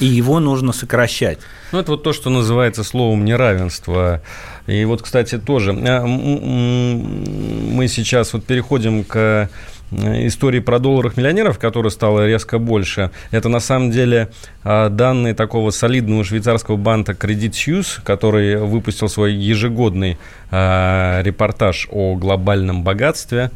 и 0.00 0.06
его 0.06 0.40
нужно 0.40 0.72
сокращать. 0.72 1.38
Ну, 1.72 1.80
это 1.80 1.92
вот 1.92 2.02
то, 2.02 2.12
что 2.12 2.30
называется 2.30 2.84
словом 2.84 3.24
неравенство. 3.24 4.22
И 4.66 4.84
вот, 4.84 5.02
кстати, 5.02 5.38
тоже 5.38 5.72
а, 5.72 6.06
мы 6.06 7.88
сейчас 7.88 8.32
вот 8.32 8.44
переходим 8.44 9.04
к 9.04 9.48
Э, 9.90 10.26
истории 10.26 10.60
про 10.60 10.78
долларах 10.78 11.16
миллионеров, 11.16 11.58
которая 11.58 11.90
стала 11.90 12.26
резко 12.26 12.58
больше, 12.58 13.10
это 13.30 13.48
на 13.48 13.60
самом 13.60 13.90
деле 13.90 14.28
а, 14.62 14.88
данные 14.88 15.34
такого 15.34 15.70
солидного 15.70 16.24
швейцарского 16.24 16.76
банка 16.76 17.12
Credit 17.12 17.50
Suisse, 17.50 18.00
который 18.02 18.56
выпустил 18.56 19.08
свой 19.08 19.34
ежегодный 19.34 20.18
репортаж 20.50 21.88
о 21.90 22.14
глобальном 22.16 22.82
богатстве. 22.82 23.50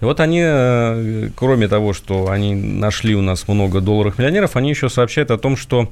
И 0.00 0.04
вот 0.04 0.20
они, 0.20 0.42
э, 0.44 1.30
кроме 1.34 1.68
того, 1.68 1.92
что 1.92 2.30
они 2.30 2.54
нашли 2.54 3.14
у 3.14 3.22
нас 3.22 3.48
много 3.48 3.80
долларов 3.80 4.18
миллионеров, 4.18 4.56
они 4.56 4.70
еще 4.70 4.88
сообщают 4.88 5.30
о 5.30 5.38
том, 5.38 5.56
что 5.56 5.90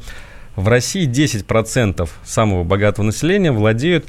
в 0.56 0.68
России 0.68 1.06
10% 1.06 2.08
самого 2.24 2.64
богатого 2.64 3.06
населения 3.06 3.50
владеют 3.50 4.06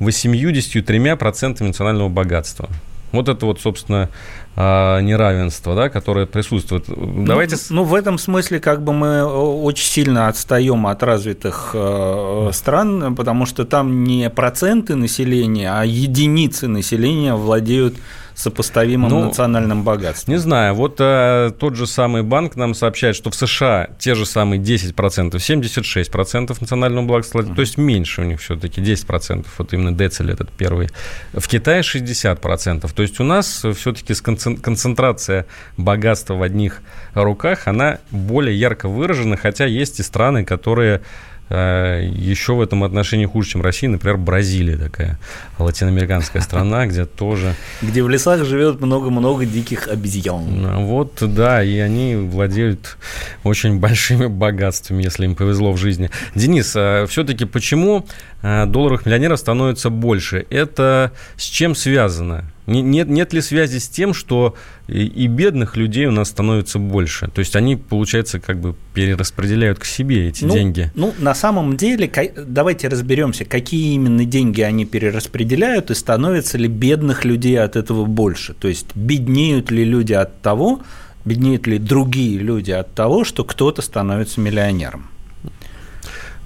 83% 0.00 1.62
национального 1.62 2.08
богатства. 2.08 2.68
Вот 3.12 3.28
это 3.28 3.46
вот, 3.46 3.60
собственно, 3.60 4.10
а, 4.56 5.00
неравенство, 5.00 5.74
да, 5.74 5.88
которое 5.88 6.26
присутствует. 6.26 6.84
Давайте... 6.88 7.56
Ну, 7.70 7.76
ну, 7.76 7.84
в 7.84 7.94
этом 7.94 8.18
смысле 8.18 8.58
как 8.58 8.82
бы 8.82 8.92
мы 8.92 9.24
очень 9.24 9.86
сильно 9.86 10.28
отстаем 10.28 10.86
от 10.86 11.02
развитых 11.02 11.70
э, 11.72 12.50
стран, 12.52 13.14
потому 13.14 13.46
что 13.46 13.64
там 13.64 14.04
не 14.04 14.28
проценты 14.28 14.96
населения, 14.96 15.70
а 15.72 15.84
единицы 15.84 16.68
населения 16.68 17.34
владеют 17.34 17.96
сопоставимым 18.36 19.10
ну, 19.10 19.24
национальным 19.26 19.82
богатством? 19.82 20.34
Не 20.34 20.38
знаю. 20.38 20.74
Вот 20.74 20.96
э, 21.00 21.52
тот 21.58 21.74
же 21.74 21.86
самый 21.86 22.22
банк 22.22 22.54
нам 22.54 22.74
сообщает, 22.74 23.16
что 23.16 23.30
в 23.30 23.34
США 23.34 23.88
те 23.98 24.14
же 24.14 24.26
самые 24.26 24.60
10%, 24.60 24.94
76% 24.94 26.56
национального 26.60 27.06
благословения, 27.06 27.52
mm-hmm. 27.52 27.56
то 27.56 27.60
есть 27.62 27.78
меньше 27.78 28.20
у 28.20 28.24
них 28.24 28.40
все-таки 28.40 28.80
10%, 28.80 29.46
вот 29.56 29.72
именно 29.72 29.92
децель 29.92 30.30
этот 30.30 30.50
первый. 30.50 30.90
В 31.32 31.48
Китае 31.48 31.80
60%. 31.80 32.92
То 32.94 33.02
есть 33.02 33.20
у 33.20 33.24
нас 33.24 33.64
все-таки 33.74 34.14
концентрация 34.14 35.46
богатства 35.78 36.34
в 36.34 36.42
одних 36.42 36.82
руках, 37.14 37.66
она 37.66 37.98
более 38.10 38.58
ярко 38.58 38.88
выражена, 38.88 39.36
хотя 39.36 39.64
есть 39.64 39.98
и 39.98 40.02
страны, 40.02 40.44
которые 40.44 41.00
еще 41.48 42.54
в 42.54 42.60
этом 42.60 42.82
отношении 42.82 43.26
хуже, 43.26 43.50
чем 43.50 43.62
Россия, 43.62 43.88
например, 43.88 44.16
Бразилия 44.16 44.76
такая 44.76 45.18
латиноамериканская 45.58 46.42
страна, 46.42 46.86
где 46.86 47.04
тоже... 47.04 47.54
Где 47.82 48.02
в 48.02 48.08
лесах 48.08 48.44
живет 48.44 48.80
много-много 48.80 49.46
диких 49.46 49.86
обезьян. 49.86 50.84
Вот, 50.86 51.18
да, 51.20 51.62
и 51.62 51.78
они 51.78 52.16
владеют 52.16 52.96
очень 53.44 53.78
большими 53.80 54.26
богатствами, 54.26 55.02
если 55.04 55.24
им 55.24 55.36
повезло 55.36 55.72
в 55.72 55.76
жизни. 55.76 56.10
Денис, 56.34 56.72
а 56.76 57.06
все-таки 57.06 57.44
почему 57.44 58.06
долларовых 58.42 59.06
миллионеров 59.06 59.38
становится 59.38 59.90
больше? 59.90 60.46
Это 60.50 61.12
с 61.36 61.44
чем 61.44 61.74
связано? 61.74 62.44
Нет, 62.66 63.08
нет 63.08 63.32
ли 63.32 63.40
связи 63.40 63.78
с 63.78 63.88
тем, 63.88 64.12
что 64.12 64.54
и 64.88 65.26
бедных 65.28 65.76
людей 65.76 66.06
у 66.06 66.10
нас 66.10 66.28
становится 66.28 66.78
больше? 66.78 67.28
То 67.28 67.38
есть 67.38 67.54
они, 67.54 67.76
получается, 67.76 68.40
как 68.40 68.60
бы 68.60 68.74
перераспределяют 68.92 69.78
к 69.78 69.84
себе 69.84 70.28
эти 70.28 70.44
ну, 70.44 70.52
деньги? 70.52 70.90
Ну, 70.94 71.14
на 71.18 71.34
самом 71.34 71.76
деле, 71.76 72.10
давайте 72.36 72.88
разберемся, 72.88 73.44
какие 73.44 73.94
именно 73.94 74.24
деньги 74.24 74.62
они 74.62 74.84
перераспределяют, 74.84 75.90
и 75.90 75.94
становится 75.94 76.58
ли 76.58 76.66
бедных 76.66 77.24
людей 77.24 77.58
от 77.60 77.76
этого 77.76 78.04
больше. 78.04 78.54
То 78.54 78.66
есть 78.66 78.94
беднеют 78.96 79.70
ли 79.70 79.84
люди 79.84 80.12
от 80.14 80.40
того, 80.42 80.82
беднеют 81.24 81.66
ли 81.68 81.78
другие 81.78 82.38
люди 82.38 82.72
от 82.72 82.94
того, 82.94 83.24
что 83.24 83.44
кто-то 83.44 83.80
становится 83.80 84.40
миллионером? 84.40 85.08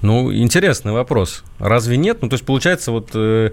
Ну, 0.03 0.33
интересный 0.33 0.93
вопрос. 0.93 1.45
Разве 1.59 1.97
нет? 1.97 2.23
Ну, 2.23 2.29
то 2.29 2.35
есть, 2.35 2.47
получается, 2.47 2.91
вот 2.91 3.11
э, 3.15 3.51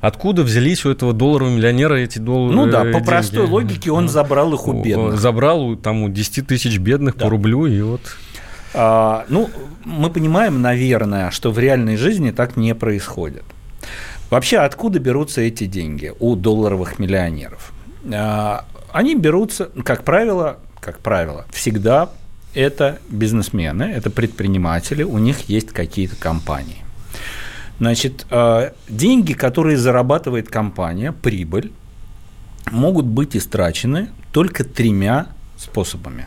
Откуда 0.00 0.42
взялись 0.42 0.84
у 0.86 0.90
этого 0.90 1.12
долларового 1.12 1.54
миллионера 1.54 1.94
эти 1.94 2.18
доллары? 2.18 2.54
Ну 2.54 2.66
да, 2.66 2.80
по 2.80 2.92
деньги? 2.92 3.06
простой 3.06 3.46
логике 3.46 3.90
он 3.90 4.08
забрал 4.08 4.54
их 4.54 4.66
у 4.66 4.82
бедных. 4.82 5.20
Забрал 5.20 5.76
там 5.76 6.02
у 6.02 6.08
10 6.08 6.46
тысяч 6.46 6.78
бедных 6.78 7.16
да. 7.16 7.24
по 7.24 7.30
рублю, 7.30 7.66
и 7.66 7.80
вот... 7.82 8.00
А, 8.72 9.26
ну, 9.28 9.50
мы 9.84 10.10
понимаем, 10.10 10.62
наверное, 10.62 11.30
что 11.30 11.50
в 11.50 11.58
реальной 11.58 11.96
жизни 11.96 12.30
так 12.30 12.56
не 12.56 12.74
происходит. 12.74 13.42
Вообще, 14.30 14.58
откуда 14.58 15.00
берутся 15.00 15.42
эти 15.42 15.66
деньги 15.66 16.12
у 16.18 16.36
долларовых 16.36 16.98
миллионеров? 16.98 17.72
А, 18.10 18.64
они 18.92 19.16
берутся, 19.16 19.70
как 19.84 20.04
правило, 20.04 20.58
как 20.80 21.00
правило, 21.00 21.44
всегда 21.52 22.10
это 22.54 22.98
бизнесмены, 23.08 23.82
это 23.82 24.08
предприниматели, 24.10 25.02
у 25.02 25.18
них 25.18 25.48
есть 25.48 25.68
какие-то 25.68 26.16
компании. 26.16 26.84
Значит, 27.80 28.26
э, 28.30 28.72
деньги, 28.90 29.32
которые 29.32 29.78
зарабатывает 29.78 30.50
компания, 30.50 31.12
прибыль, 31.12 31.72
могут 32.70 33.06
быть 33.06 33.34
истрачены 33.34 34.10
только 34.32 34.64
тремя 34.64 35.28
способами. 35.56 36.26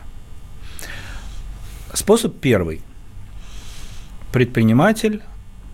Способ 1.92 2.40
первый. 2.40 2.82
Предприниматель 4.32 5.22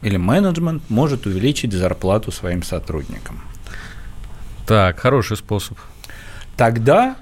или 0.03 0.19
менеджмент 0.19 0.83
может 0.90 1.25
увеличить 1.25 1.73
зарплату 1.73 2.31
своим 2.31 2.62
сотрудникам. 2.62 3.40
Так, 4.66 5.01
хороший 5.01 5.38
способ. 5.38 5.79
Тогда 6.59 7.16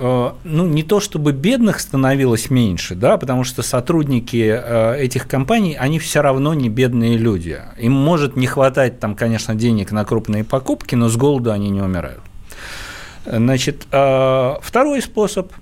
ну, 0.00 0.66
не 0.66 0.82
то 0.82 0.98
чтобы 1.00 1.32
бедных 1.32 1.78
становилось 1.80 2.48
меньше, 2.48 2.94
да, 2.94 3.18
потому 3.18 3.44
что 3.44 3.62
сотрудники 3.62 4.36
э, 4.36 4.96
этих 4.98 5.28
компаний, 5.28 5.76
они 5.78 5.98
все 5.98 6.22
равно 6.22 6.54
не 6.54 6.68
бедные 6.68 7.18
люди. 7.18 7.58
Им 7.78 7.92
может 7.92 8.34
не 8.36 8.46
хватать, 8.46 8.98
там, 8.98 9.14
конечно, 9.14 9.54
денег 9.54 9.92
на 9.92 10.04
крупные 10.04 10.42
покупки, 10.42 10.94
но 10.94 11.08
с 11.08 11.16
голоду 11.16 11.52
они 11.52 11.68
не 11.68 11.82
умирают. 11.82 12.22
Значит, 13.26 13.86
э, 13.92 14.54
второй 14.62 15.02
способ 15.02 15.52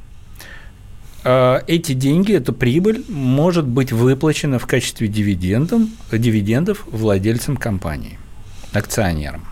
эти 1.24 1.92
деньги, 1.92 2.32
эта 2.32 2.52
прибыль 2.52 3.04
может 3.08 3.66
быть 3.66 3.92
выплачена 3.92 4.60
в 4.60 4.66
качестве 4.66 5.08
дивидендов, 5.08 5.82
дивидендов 6.12 6.84
владельцам 6.86 7.56
компании, 7.56 8.18
акционерам. 8.72 9.44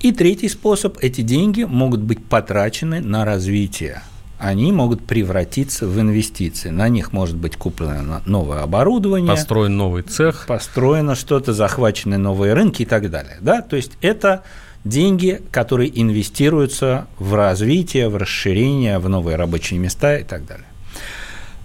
И 0.00 0.12
третий 0.12 0.48
способ– 0.48 0.98
эти 1.00 1.22
деньги 1.22 1.64
могут 1.64 2.00
быть 2.00 2.24
потрачены 2.24 3.00
на 3.00 3.24
развитие. 3.24 4.02
Они 4.38 4.70
могут 4.70 5.06
превратиться 5.06 5.86
в 5.86 5.98
инвестиции. 5.98 6.68
На 6.68 6.88
них 6.88 7.12
может 7.12 7.36
быть 7.36 7.56
куплено 7.56 8.20
новое 8.26 8.62
оборудование. 8.62 9.28
Построен 9.28 9.76
новый 9.76 10.02
цех. 10.02 10.44
Построено 10.46 11.14
что-то, 11.14 11.54
захвачены 11.54 12.18
новые 12.18 12.52
рынки 12.52 12.82
и 12.82 12.84
так 12.84 13.10
далее. 13.10 13.38
Да? 13.40 13.62
То 13.62 13.76
есть 13.76 13.92
это 14.02 14.42
деньги, 14.84 15.40
которые 15.50 15.90
инвестируются 16.00 17.06
в 17.18 17.34
развитие, 17.34 18.10
в 18.10 18.16
расширение, 18.16 18.98
в 18.98 19.08
новые 19.08 19.36
рабочие 19.36 19.80
места 19.80 20.18
и 20.18 20.24
так 20.24 20.46
далее. 20.46 20.66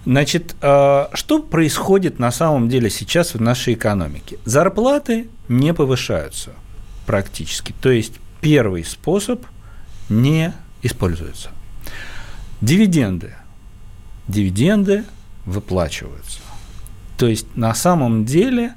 Значит, 0.06 0.56
э, 0.62 1.06
что 1.12 1.42
происходит 1.42 2.18
на 2.18 2.32
самом 2.32 2.70
деле 2.70 2.88
сейчас 2.88 3.34
в 3.34 3.40
нашей 3.40 3.74
экономике? 3.74 4.38
Зарплаты 4.46 5.28
не 5.48 5.74
повышаются 5.74 6.50
практически. 7.06 7.74
То 7.80 7.90
есть 7.90 8.14
первый 8.40 8.84
способ 8.84 9.44
не 10.08 10.52
используется. 10.82 11.50
Дивиденды. 12.60 13.34
Дивиденды 14.28 15.04
выплачиваются. 15.44 16.40
То 17.16 17.26
есть 17.26 17.46
на 17.56 17.74
самом 17.74 18.24
деле 18.24 18.74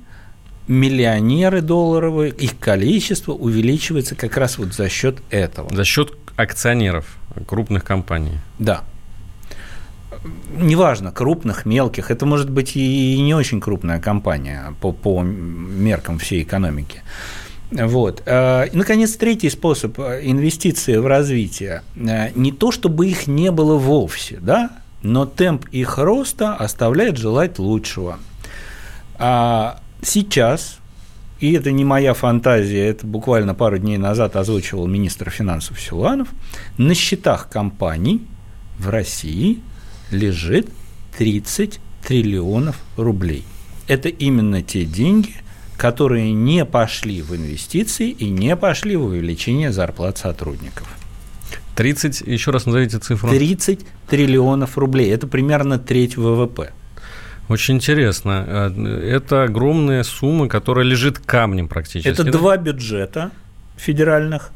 миллионеры 0.68 1.62
долларовые, 1.62 2.32
их 2.32 2.58
количество 2.60 3.34
увеличивается 3.34 4.16
как 4.16 4.38
раз 4.38 4.58
вот 4.58 4.74
за 4.74 4.90
счет 4.90 5.22
этого. 5.30 5.74
За 5.74 5.84
счет 5.84 6.14
акционеров 6.36 7.18
крупных 7.48 7.84
компаний. 7.84 8.40
Да. 8.60 8.84
Неважно, 10.58 11.12
крупных, 11.12 11.66
мелких, 11.66 12.10
это 12.10 12.26
может 12.26 12.50
быть 12.50 12.76
и 12.76 13.22
не 13.22 13.34
очень 13.36 13.62
крупная 13.62 14.00
компания 14.00 14.74
по, 14.82 14.92
по 14.92 15.22
меркам 15.22 16.18
всей 16.18 16.42
экономики. 16.42 17.02
Вот. 17.72 18.22
Э, 18.26 18.68
и, 18.68 18.76
наконец, 18.76 19.16
третий 19.16 19.50
способ 19.50 20.00
э, 20.00 20.22
инвестиции 20.24 20.98
в 20.98 21.08
развитие. 21.08 21.82
Э, 21.96 22.32
не 22.36 22.52
то, 22.52 22.72
чтобы 22.72 23.08
их 23.08 23.28
не 23.28 23.52
было 23.52 23.76
вовсе, 23.76 24.38
да, 24.42 24.72
но 25.02 25.26
темп 25.26 25.68
их 25.72 25.98
роста 25.98 26.56
оставляет 26.56 27.18
желать 27.18 27.60
лучшего. 27.60 28.20
А 29.18 29.80
сейчас, 30.02 30.80
и 31.40 31.54
это 31.54 31.72
не 31.72 31.84
моя 31.84 32.14
фантазия, 32.14 32.88
это 32.88 33.06
буквально 33.06 33.54
пару 33.54 33.78
дней 33.78 33.98
назад 33.98 34.36
озвучивал 34.36 34.88
министр 34.88 35.30
финансов 35.30 35.80
Силуанов, 35.80 36.30
на 36.78 36.94
счетах 36.94 37.50
компаний 37.50 38.22
в 38.78 38.90
России 38.90 39.60
лежит 40.12 40.70
30 41.18 41.80
триллионов 42.06 42.78
рублей. 42.98 43.46
Это 43.88 44.10
именно 44.10 44.62
те 44.62 44.86
деньги, 44.86 45.36
которые 45.78 46.34
не 46.34 46.66
пошли 46.66 47.22
в 47.22 47.36
инвестиции 47.36 48.10
и 48.10 48.30
не 48.30 48.56
пошли 48.56 48.96
в 48.96 49.06
увеличение 49.06 49.72
зарплат 49.72 50.18
сотрудников. 50.18 50.88
30, 51.76 52.22
еще 52.22 52.52
раз 52.52 52.66
назовите 52.66 53.00
цифру. 53.00 53.30
30 53.30 53.86
триллионов 54.08 54.78
рублей. 54.78 55.12
Это 55.12 55.28
примерно 55.28 55.78
треть 55.78 56.16
ВВП. 56.16 56.72
Очень 57.50 57.76
интересно. 57.76 58.74
Это 59.04 59.44
огромная 59.44 60.04
сумма, 60.04 60.48
которая 60.48 60.86
лежит 60.86 61.20
камнем 61.20 61.68
практически. 61.68 62.08
Это 62.08 62.24
да? 62.24 62.32
два 62.32 62.58
бюджета 62.58 63.32
федеральных 63.78 64.52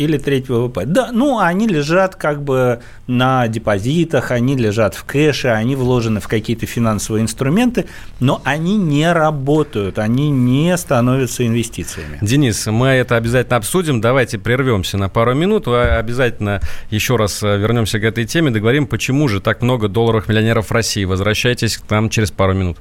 или 0.00 0.16
треть 0.16 0.48
ВВП. 0.48 0.86
Да, 0.86 1.10
ну, 1.12 1.38
они 1.38 1.68
лежат 1.68 2.16
как 2.16 2.42
бы 2.42 2.80
на 3.06 3.46
депозитах, 3.48 4.30
они 4.30 4.56
лежат 4.56 4.94
в 4.94 5.04
кэше, 5.04 5.48
они 5.48 5.76
вложены 5.76 6.20
в 6.20 6.28
какие-то 6.28 6.64
финансовые 6.64 7.22
инструменты, 7.22 7.84
но 8.18 8.40
они 8.44 8.78
не 8.78 9.12
работают, 9.12 9.98
они 9.98 10.30
не 10.30 10.74
становятся 10.78 11.46
инвестициями. 11.46 12.18
Денис, 12.22 12.66
мы 12.66 12.88
это 12.88 13.16
обязательно 13.16 13.58
обсудим. 13.58 14.00
Давайте 14.00 14.38
прервемся 14.38 14.96
на 14.96 15.10
пару 15.10 15.34
минут. 15.34 15.68
Обязательно 15.68 16.62
еще 16.88 17.16
раз 17.16 17.42
э, 17.42 17.58
вернемся 17.58 18.00
к 18.00 18.04
этой 18.04 18.24
теме, 18.24 18.50
договорим, 18.50 18.86
почему 18.86 19.28
же 19.28 19.40
так 19.40 19.60
много 19.60 19.88
долларовых 19.88 20.28
миллионеров 20.28 20.68
в 20.68 20.72
России. 20.72 21.04
Возвращайтесь 21.04 21.76
к 21.76 21.90
нам 21.90 22.08
через 22.08 22.30
пару 22.30 22.54
минут. 22.54 22.78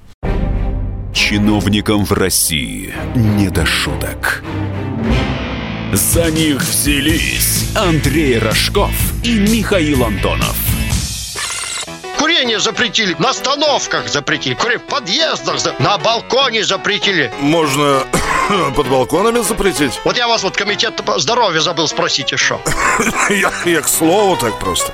Чиновникам 1.14 2.06
в 2.06 2.14
России 2.14 2.94
не 3.14 3.50
до 3.50 3.66
шуток. 3.66 4.42
За 5.94 6.30
них 6.30 6.62
взялись 6.62 7.66
Андрей 7.76 8.38
Рожков 8.38 8.92
и 9.24 9.40
Михаил 9.40 10.04
Антонов. 10.04 10.56
Курение 12.20 12.60
запретили, 12.60 13.16
на 13.18 13.32
остановках 13.32 14.08
запретили, 14.08 14.54
курение 14.54 14.80
в 14.80 14.84
подъездах, 14.84 15.56
на 15.80 15.98
балконе 15.98 16.64
запретили. 16.64 17.34
Можно 17.40 18.04
под 18.76 18.88
балконами 18.88 19.42
запретить? 19.42 20.00
Вот 20.04 20.16
я 20.16 20.28
вас 20.28 20.44
вот 20.44 20.56
комитет 20.56 21.02
здоровья 21.18 21.60
забыл 21.60 21.88
спросить 21.88 22.32
еще. 22.32 22.60
я, 23.30 23.52
я 23.66 23.82
к 23.82 23.88
слову 23.88 24.38
так 24.38 24.60
просто 24.60 24.94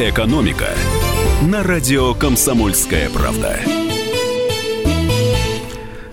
«Экономика» 0.00 0.68
на 1.42 1.64
радио 1.64 2.14
«Комсомольская 2.14 3.10
правда». 3.10 3.58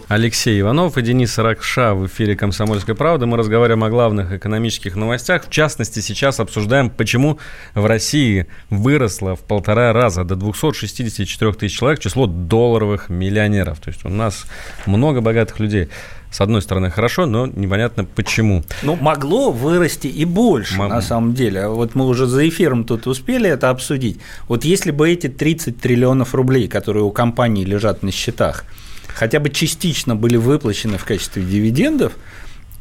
Алексей 0.07 0.59
Иванов 0.59 0.97
и 0.97 1.03
Денис 1.03 1.37
Ракша 1.37 1.93
в 1.93 2.07
эфире 2.07 2.35
«Комсомольской 2.35 2.95
правды». 2.95 3.27
Мы 3.27 3.37
разговариваем 3.37 3.83
о 3.83 3.89
главных 3.91 4.31
экономических 4.31 4.95
новостях. 4.95 5.45
В 5.45 5.51
частности, 5.51 5.99
сейчас 5.99 6.39
обсуждаем, 6.39 6.89
почему 6.89 7.37
в 7.75 7.85
России 7.85 8.47
выросло 8.71 9.35
в 9.35 9.41
полтора 9.41 9.93
раза 9.93 10.23
до 10.23 10.35
264 10.35 11.53
тысяч 11.53 11.77
человек 11.77 11.99
число 11.99 12.25
долларовых 12.25 13.09
миллионеров. 13.09 13.79
То 13.81 13.89
есть 13.91 14.03
у 14.03 14.09
нас 14.09 14.45
много 14.87 15.21
богатых 15.21 15.59
людей 15.59 15.89
с 16.35 16.41
одной 16.41 16.61
стороны, 16.61 16.91
хорошо, 16.91 17.25
но 17.25 17.47
непонятно 17.47 18.03
почему. 18.03 18.61
Ну, 18.83 18.97
могло 18.97 19.51
вырасти 19.51 20.07
и 20.07 20.25
больше, 20.25 20.75
Мог... 20.75 20.89
на 20.89 21.01
самом 21.01 21.33
деле. 21.33 21.69
Вот 21.69 21.95
мы 21.95 22.05
уже 22.05 22.25
за 22.25 22.45
эфиром 22.49 22.83
тут 22.83 23.07
успели 23.07 23.49
это 23.49 23.69
обсудить. 23.69 24.19
Вот 24.49 24.65
если 24.65 24.91
бы 24.91 25.09
эти 25.09 25.27
30 25.27 25.79
триллионов 25.79 26.35
рублей, 26.35 26.67
которые 26.67 27.03
у 27.03 27.11
компании 27.11 27.63
лежат 27.63 28.03
на 28.03 28.11
счетах, 28.11 28.65
хотя 29.07 29.39
бы 29.39 29.49
частично 29.49 30.17
были 30.17 30.35
выплачены 30.35 30.97
в 30.97 31.05
качестве 31.05 31.41
дивидендов, 31.41 32.11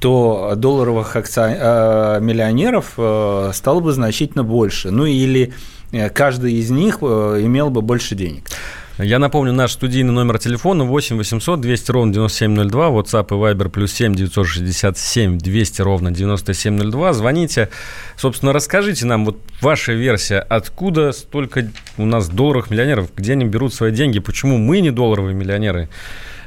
то 0.01 0.55
долларовых 0.57 1.15
акци... 1.15 1.57
Э, 1.57 2.19
миллионеров 2.21 2.95
э, 2.97 3.53
стало 3.55 3.79
бы 3.79 3.93
значительно 3.93 4.43
больше. 4.43 4.91
Ну 4.91 5.07
или 5.07 5.53
э, 5.93 6.11
каждый 6.11 6.55
из 6.55 6.73
них 6.73 6.97
имел 7.03 7.71
бы 7.71 7.83
больше 7.83 8.17
денег. 8.17 8.51
Я 8.99 9.18
напомню, 9.18 9.53
наш 9.53 9.72
студийный 9.72 10.12
номер 10.12 10.38
телефона 10.38 10.84
8 10.84 11.16
800 11.16 11.61
200 11.61 11.90
ровно 11.90 12.12
9702, 12.12 12.88
WhatsApp 12.90 13.26
и 13.26 13.32
Viber 13.32 13.68
плюс 13.68 13.92
7 13.92 14.14
967 14.14 15.38
200 15.38 15.82
ровно 15.82 16.12
9702. 16.12 17.12
Звоните. 17.12 17.70
Собственно, 18.16 18.53
расскажите 18.53 19.05
нам, 19.07 19.24
вот 19.24 19.38
ваша 19.61 19.92
версия, 19.95 20.38
откуда 20.38 21.11
столько 21.11 21.68
у 21.99 22.05
нас 22.07 22.28
долларовых 22.28 22.70
миллионеров, 22.70 23.09
где 23.16 23.32
они 23.32 23.47
берут 23.47 23.74
свои 23.74 23.90
деньги, 23.90 24.20
почему 24.20 24.59
мы 24.59 24.80
не 24.80 24.92
долларовые 24.92 25.34
миллионеры? 25.34 25.88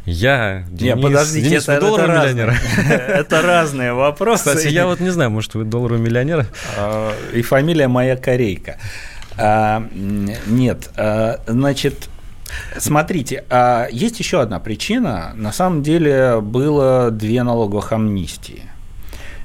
Я, 0.06 0.64
Денис, 0.70 0.96
не, 0.96 1.02
подождите, 1.02 1.50
Денис, 1.50 1.64
это, 1.68 1.86
это, 1.86 2.08
разные, 2.08 2.58
это 2.88 3.42
разные 3.42 3.94
вопросы. 3.94 4.46
Кстати, 4.46 4.68
я 4.70 4.86
вот 4.86 5.02
не 5.02 5.10
знаю, 5.10 5.32
может, 5.32 5.54
вы 5.56 5.66
долларовый 5.66 6.02
миллионер? 6.02 6.46
А, 6.78 7.14
и 7.34 7.42
фамилия 7.42 7.90
моя 7.90 8.16
Корейка. 8.16 8.78
А, 9.36 9.86
нет, 9.94 10.90
а, 10.96 11.42
значит, 11.46 12.08
Смотрите, 12.78 13.44
а 13.50 13.88
есть 13.92 14.20
еще 14.20 14.42
одна 14.42 14.60
причина. 14.60 15.32
На 15.36 15.52
самом 15.52 15.84
деле 15.84 16.40
было 16.42 17.12
две 17.12 17.44
налоговых 17.44 17.92
амнистии 17.92 18.64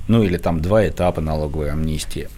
ну 0.08 0.22
или 0.22 0.36
там 0.36 0.60
два 0.60 0.86
этапа 0.86 1.20
налоговой 1.20 1.70
амнистии. 1.70 2.28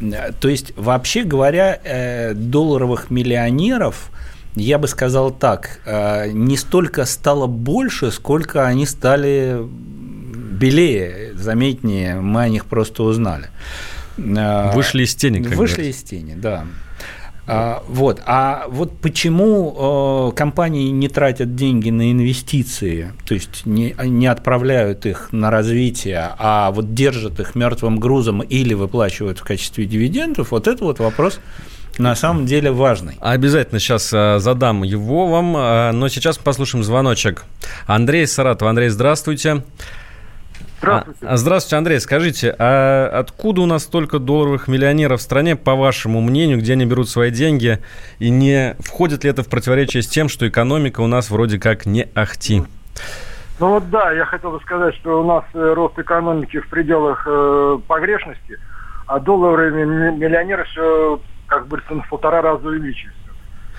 То 0.40 0.48
есть, 0.48 0.72
вообще 0.76 1.24
говоря, 1.24 1.80
э, 1.82 2.34
долларовых 2.34 3.10
миллионеров, 3.10 4.10
я 4.54 4.78
бы 4.78 4.86
сказал 4.86 5.30
так, 5.30 5.80
э, 5.84 6.30
не 6.30 6.56
столько 6.56 7.04
стало 7.04 7.46
больше, 7.46 8.10
сколько 8.10 8.66
они 8.66 8.86
стали 8.86 9.58
белее, 10.54 11.34
заметнее, 11.34 12.20
мы 12.20 12.42
о 12.42 12.48
них 12.48 12.66
просто 12.66 13.02
узнали. 13.02 13.48
Вышли 14.74 15.02
из 15.02 15.14
тени. 15.14 15.40
Вышли 15.40 15.86
из 15.86 16.02
тени, 16.02 16.34
да. 16.36 16.66
А, 17.47 17.82
вот. 17.88 18.22
А 18.24 18.66
вот 18.68 18.97
почему 18.99 20.30
э, 20.32 20.36
компании 20.36 20.90
не 20.90 21.09
тратят 21.09 21.55
деньги 21.55 21.90
на 21.90 22.11
инвестиции, 22.11 23.12
то 23.26 23.34
есть 23.34 23.66
не, 23.66 23.95
не 24.05 24.26
отправляют 24.26 25.05
их 25.05 25.28
на 25.32 25.51
развитие, 25.51 26.34
а 26.38 26.70
вот 26.70 26.95
держат 26.95 27.40
их 27.40 27.55
мертвым 27.55 28.01
грузом 28.01 28.40
или 28.40 28.74
выплачивают 28.74 29.38
в 29.38 29.45
качестве 29.45 29.84
дивидендов, 29.84 30.53
вот 30.53 30.68
это 30.68 30.84
вот 30.84 31.01
вопрос 31.01 31.40
на 31.99 32.16
самом 32.16 32.47
деле 32.47 32.72
важный. 32.72 33.16
Обязательно 33.20 33.78
сейчас 33.78 34.12
э, 34.12 34.38
задам 34.38 34.82
его 34.82 35.26
вам, 35.26 35.57
э, 35.57 35.92
но 35.92 36.09
сейчас 36.09 36.38
послушаем 36.38 36.82
звоночек. 36.82 37.45
Андрей 37.86 38.26
Саратов. 38.26 38.68
Андрей, 38.68 38.88
здравствуйте. 38.88 39.62
Здравствуйте. 39.62 40.03
А, 40.87 41.37
здравствуйте, 41.37 41.76
Андрей. 41.76 42.01
Скажите, 42.01 42.55
а 42.59 43.09
откуда 43.12 43.62
у 43.62 43.66
нас 43.66 43.85
столько 43.85 44.18
долларовых 44.18 44.68
миллионеров 44.68 45.20
в 45.20 45.22
стране, 45.22 45.57
по 45.57 45.74
вашему 45.74 46.20
мнению, 46.20 46.59
где 46.59 46.74
они 46.74 46.85
берут 46.85 47.09
свои 47.09 47.30
деньги, 47.30 47.78
и 48.18 48.30
не 48.30 48.76
входит 48.80 49.24
ли 49.24 49.30
это 49.30 49.43
в 49.43 49.49
противоречие 49.49 50.03
с 50.03 50.09
тем, 50.09 50.28
что 50.28 50.47
экономика 50.49 51.01
у 51.01 51.07
нас 51.07 51.30
вроде 51.30 51.59
как 51.59 51.87
не 51.87 52.09
ахти? 52.14 52.62
Ну 53.61 53.68
вот 53.68 53.89
да, 53.91 54.12
я 54.12 54.24
хотел 54.24 54.51
бы 54.51 54.61
сказать, 54.61 54.95
что 54.97 55.22
у 55.22 55.26
нас 55.26 55.45
э, 55.55 55.72
рост 55.74 55.99
экономики 55.99 56.59
в 56.61 56.68
пределах 56.68 57.24
э, 57.26 57.78
погрешности, 57.87 58.59
а 59.07 59.20
долларовые 59.20 59.70
миллионеры 59.70 60.64
все, 60.64 61.20
как 61.47 61.68
бы, 61.68 61.78
в 61.78 62.09
полтора 62.09 62.43
раза 62.43 62.66
увеличиваются. 62.66 63.20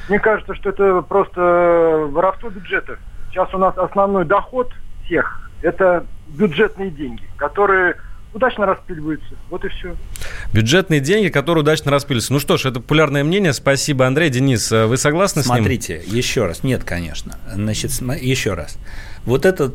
Мне 0.07 0.19
кажется, 0.19 0.55
что 0.55 0.69
это 0.69 1.01
просто 1.01 2.07
воровство 2.09 2.49
бюджета. 2.49 2.97
Сейчас 3.29 3.53
у 3.53 3.57
нас 3.57 3.77
основной 3.77 4.23
доход 4.23 4.71
всех 5.03 5.45
это 5.65 6.05
бюджетные 6.35 6.91
деньги, 6.91 7.23
которые 7.37 7.95
удачно 8.35 8.65
распиливаются. 8.65 9.33
Вот 9.49 9.63
и 9.63 9.69
все. 9.69 9.95
Бюджетные 10.53 10.99
деньги, 10.99 11.29
которые 11.29 11.61
удачно 11.61 11.89
распиливаются. 11.89 12.33
Ну 12.33 12.39
что 12.39 12.57
ж, 12.57 12.65
это 12.65 12.81
популярное 12.81 13.23
мнение. 13.23 13.53
Спасибо, 13.53 14.05
Андрей. 14.05 14.29
Денис, 14.29 14.71
э, 14.71 14.85
вы 14.85 14.97
согласны 14.97 15.41
Смотрите, 15.41 15.85
с 15.85 15.89
ним? 15.89 15.97
Смотрите, 16.01 16.17
еще 16.17 16.45
раз. 16.45 16.63
Нет, 16.63 16.83
конечно. 16.83 17.37
Значит, 17.51 17.91
еще 18.21 18.53
раз. 18.53 18.77
Вот 19.23 19.45
эта 19.45 19.73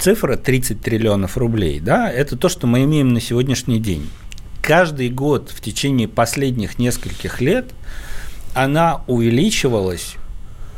цифра 0.00 0.36
30 0.36 0.82
триллионов 0.82 1.38
рублей, 1.38 1.80
да, 1.80 2.10
это 2.10 2.36
то, 2.36 2.48
что 2.48 2.66
мы 2.66 2.84
имеем 2.84 3.14
на 3.14 3.20
сегодняшний 3.20 3.78
день. 3.78 4.10
каждый 4.60 5.08
год 5.08 5.50
в 5.50 5.60
течение 5.62 6.06
последних 6.06 6.78
нескольких 6.78 7.40
лет 7.40 7.70
она 8.54 9.02
увеличивалась 9.06 10.16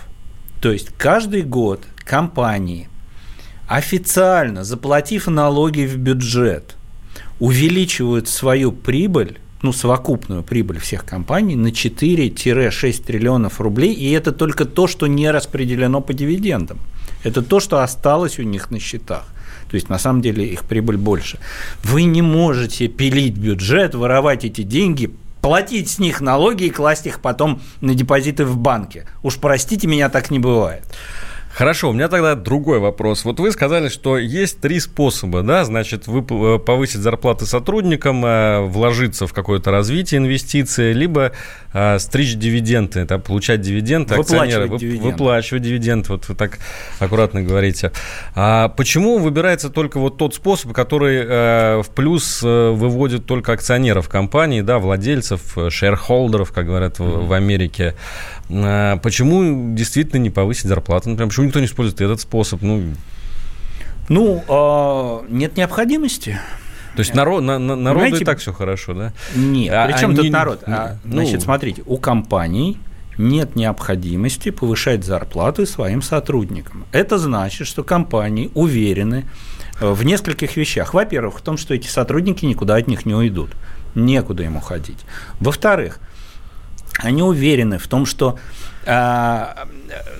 То 0.60 0.72
есть 0.72 0.90
каждый 0.98 1.42
год 1.42 1.82
компании, 2.04 2.88
официально 3.66 4.64
заплатив 4.64 5.26
налоги 5.26 5.86
в 5.86 5.96
бюджет, 5.96 6.76
увеличивают 7.38 8.28
свою 8.28 8.72
прибыль 8.72 9.38
ну, 9.62 9.72
совокупную 9.72 10.42
прибыль 10.42 10.78
всех 10.78 11.04
компаний 11.04 11.54
на 11.54 11.68
4-6 11.68 13.04
триллионов 13.04 13.60
рублей, 13.60 13.92
и 13.92 14.10
это 14.10 14.32
только 14.32 14.64
то, 14.64 14.86
что 14.86 15.06
не 15.06 15.30
распределено 15.30 16.00
по 16.00 16.14
дивидендам. 16.14 16.78
Это 17.24 17.42
то, 17.42 17.60
что 17.60 17.82
осталось 17.82 18.38
у 18.38 18.42
них 18.42 18.70
на 18.70 18.80
счетах. 18.80 19.26
То 19.70 19.74
есть, 19.74 19.88
на 19.88 19.98
самом 19.98 20.22
деле, 20.22 20.46
их 20.46 20.64
прибыль 20.64 20.96
больше. 20.96 21.38
Вы 21.84 22.04
не 22.04 22.22
можете 22.22 22.88
пилить 22.88 23.36
бюджет, 23.36 23.94
воровать 23.94 24.44
эти 24.44 24.62
деньги, 24.62 25.10
платить 25.40 25.90
с 25.90 25.98
них 25.98 26.20
налоги 26.20 26.64
и 26.64 26.70
класть 26.70 27.06
их 27.06 27.20
потом 27.20 27.60
на 27.80 27.94
депозиты 27.94 28.44
в 28.44 28.56
банке. 28.56 29.06
Уж 29.22 29.36
простите, 29.36 29.86
меня 29.86 30.08
так 30.08 30.30
не 30.30 30.38
бывает. 30.38 30.84
Хорошо, 31.52 31.90
у 31.90 31.92
меня 31.92 32.08
тогда 32.08 32.36
другой 32.36 32.78
вопрос. 32.78 33.24
Вот 33.24 33.40
вы 33.40 33.50
сказали, 33.50 33.88
что 33.88 34.16
есть 34.18 34.60
три 34.60 34.78
способа, 34.78 35.42
да, 35.42 35.64
значит, 35.64 36.06
вы 36.06 36.20
э, 36.20 36.58
повысить 36.58 37.00
зарплаты 37.00 37.44
сотрудникам, 37.44 38.24
э, 38.24 38.60
вложиться 38.60 39.26
в 39.26 39.32
какое-то 39.32 39.72
развитие 39.72 40.18
инвестиции, 40.18 40.92
либо 40.92 41.32
э, 41.72 41.98
стричь 41.98 42.36
дивиденды, 42.36 43.04
да, 43.04 43.18
получать 43.18 43.60
дивиденды, 43.60 44.14
акционеры, 44.14 44.68
вы, 44.68 44.78
дивиденды. 44.78 45.10
выплачивать 45.10 45.62
дивиденды, 45.62 46.12
вот 46.12 46.28
вы 46.28 46.36
так 46.36 46.58
аккуратно 47.00 47.42
говорите. 47.42 47.90
А 48.36 48.68
почему 48.68 49.18
выбирается 49.18 49.70
только 49.70 49.98
вот 49.98 50.18
тот 50.18 50.34
способ, 50.34 50.72
который 50.72 51.00
в 51.82 51.86
плюс 51.94 52.42
выводит 52.42 53.26
только 53.26 53.52
акционеров 53.52 54.08
компании, 54.08 54.60
да, 54.60 54.78
владельцев, 54.78 55.56
шерхолдеров, 55.68 56.52
как 56.52 56.66
говорят 56.66 56.98
mm-hmm. 56.98 57.26
в 57.26 57.32
Америке? 57.32 57.96
Почему 58.50 59.74
действительно 59.74 60.18
не 60.20 60.30
повысить 60.30 60.66
зарплату, 60.66 61.10
например, 61.10 61.28
Почему 61.28 61.46
никто 61.46 61.60
не 61.60 61.66
использует 61.66 62.00
этот 62.00 62.20
способ? 62.20 62.62
Ну, 62.62 62.82
ну 64.08 64.44
э, 64.48 65.32
нет 65.32 65.56
необходимости. 65.56 66.38
То 66.96 67.00
есть 67.00 67.14
народ, 67.14 67.42
на, 67.42 67.58
на, 67.58 67.76
народу 67.76 68.00
Понимаете? 68.00 68.24
и 68.24 68.26
так 68.26 68.38
все 68.38 68.52
хорошо, 68.52 68.94
да? 68.94 69.12
Нет, 69.36 69.72
а, 69.72 69.86
причем 69.86 70.16
тут 70.16 70.28
народ? 70.30 70.64
А, 70.66 70.96
ну, 71.04 71.12
значит, 71.12 71.42
смотрите, 71.42 71.82
у 71.86 71.96
компаний 71.96 72.78
нет 73.16 73.54
необходимости 73.54 74.50
повышать 74.50 75.04
зарплаты 75.04 75.66
своим 75.66 76.02
сотрудникам. 76.02 76.86
Это 76.90 77.18
значит, 77.18 77.68
что 77.68 77.84
компании 77.84 78.50
уверены 78.54 79.26
э, 79.80 79.90
в 79.90 80.04
нескольких 80.04 80.56
вещах. 80.56 80.94
Во-первых, 80.94 81.38
в 81.38 81.42
том, 81.42 81.56
что 81.56 81.74
эти 81.74 81.86
сотрудники 81.86 82.44
никуда 82.44 82.74
от 82.76 82.88
них 82.88 83.06
не 83.06 83.14
уйдут. 83.14 83.50
Некуда 83.94 84.42
им 84.42 84.56
уходить. 84.56 84.98
Во-вторых, 85.38 86.00
они 87.02 87.22
уверены 87.22 87.78
в 87.78 87.86
том, 87.88 88.06
что 88.06 88.38
а, 88.86 89.66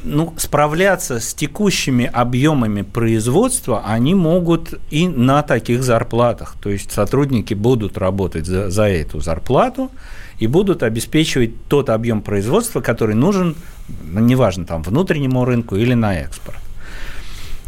ну, 0.05 0.35
справляться 0.37 1.19
с 1.19 1.35
текущими 1.35 2.05
объемами 2.13 2.83
производства 2.83 3.83
они 3.87 4.15
могут 4.15 4.75
и 4.91 5.09
на 5.09 5.43
таких 5.43 5.83
зарплатах. 5.83 6.57
То 6.61 6.71
есть 6.71 6.93
сотрудники 6.93 7.55
будут 7.55 7.97
работать 7.97 8.47
за, 8.47 8.71
за 8.71 8.85
эту 8.85 9.21
зарплату 9.21 9.91
и 10.39 10.47
будут 10.47 10.83
обеспечивать 10.83 11.53
тот 11.69 11.91
объем 11.91 12.23
производства, 12.23 12.81
который 12.81 13.15
нужен, 13.15 13.57
ну, 14.05 14.21
неважно, 14.21 14.65
там, 14.65 14.83
внутреннему 14.83 15.45
рынку 15.45 15.77
или 15.77 15.95
на 15.95 16.15
экспорт. 16.15 16.59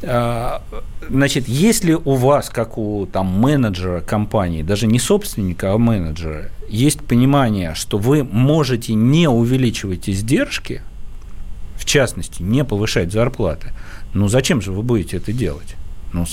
А, 0.03 0.63
значит, 1.09 1.49
если 1.49 1.95
у 1.95 2.15
вас, 2.15 2.49
как 2.51 2.79
у 2.79 3.07
там, 3.07 3.27
менеджера 3.27 4.01
компании, 4.01 4.63
даже 4.63 4.87
не 4.87 4.99
собственника, 4.99 5.73
а 5.73 5.79
менеджера, 5.79 6.51
есть 6.69 7.01
понимание, 7.01 7.75
что 7.75 7.99
вы 7.99 8.25
можете 8.25 8.95
не 8.95 9.29
увеличивать 9.29 10.09
издержки, 10.09 10.83
в 11.77 11.85
частности, 11.85 12.43
не 12.43 12.65
повышать 12.65 13.13
зарплаты, 13.13 13.73
ну 14.15 14.29
зачем 14.29 14.61
же 14.61 14.73
вы 14.73 14.83
будете 14.83 15.17
это 15.17 15.33
делать? 15.33 15.77
Ну, 16.13 16.27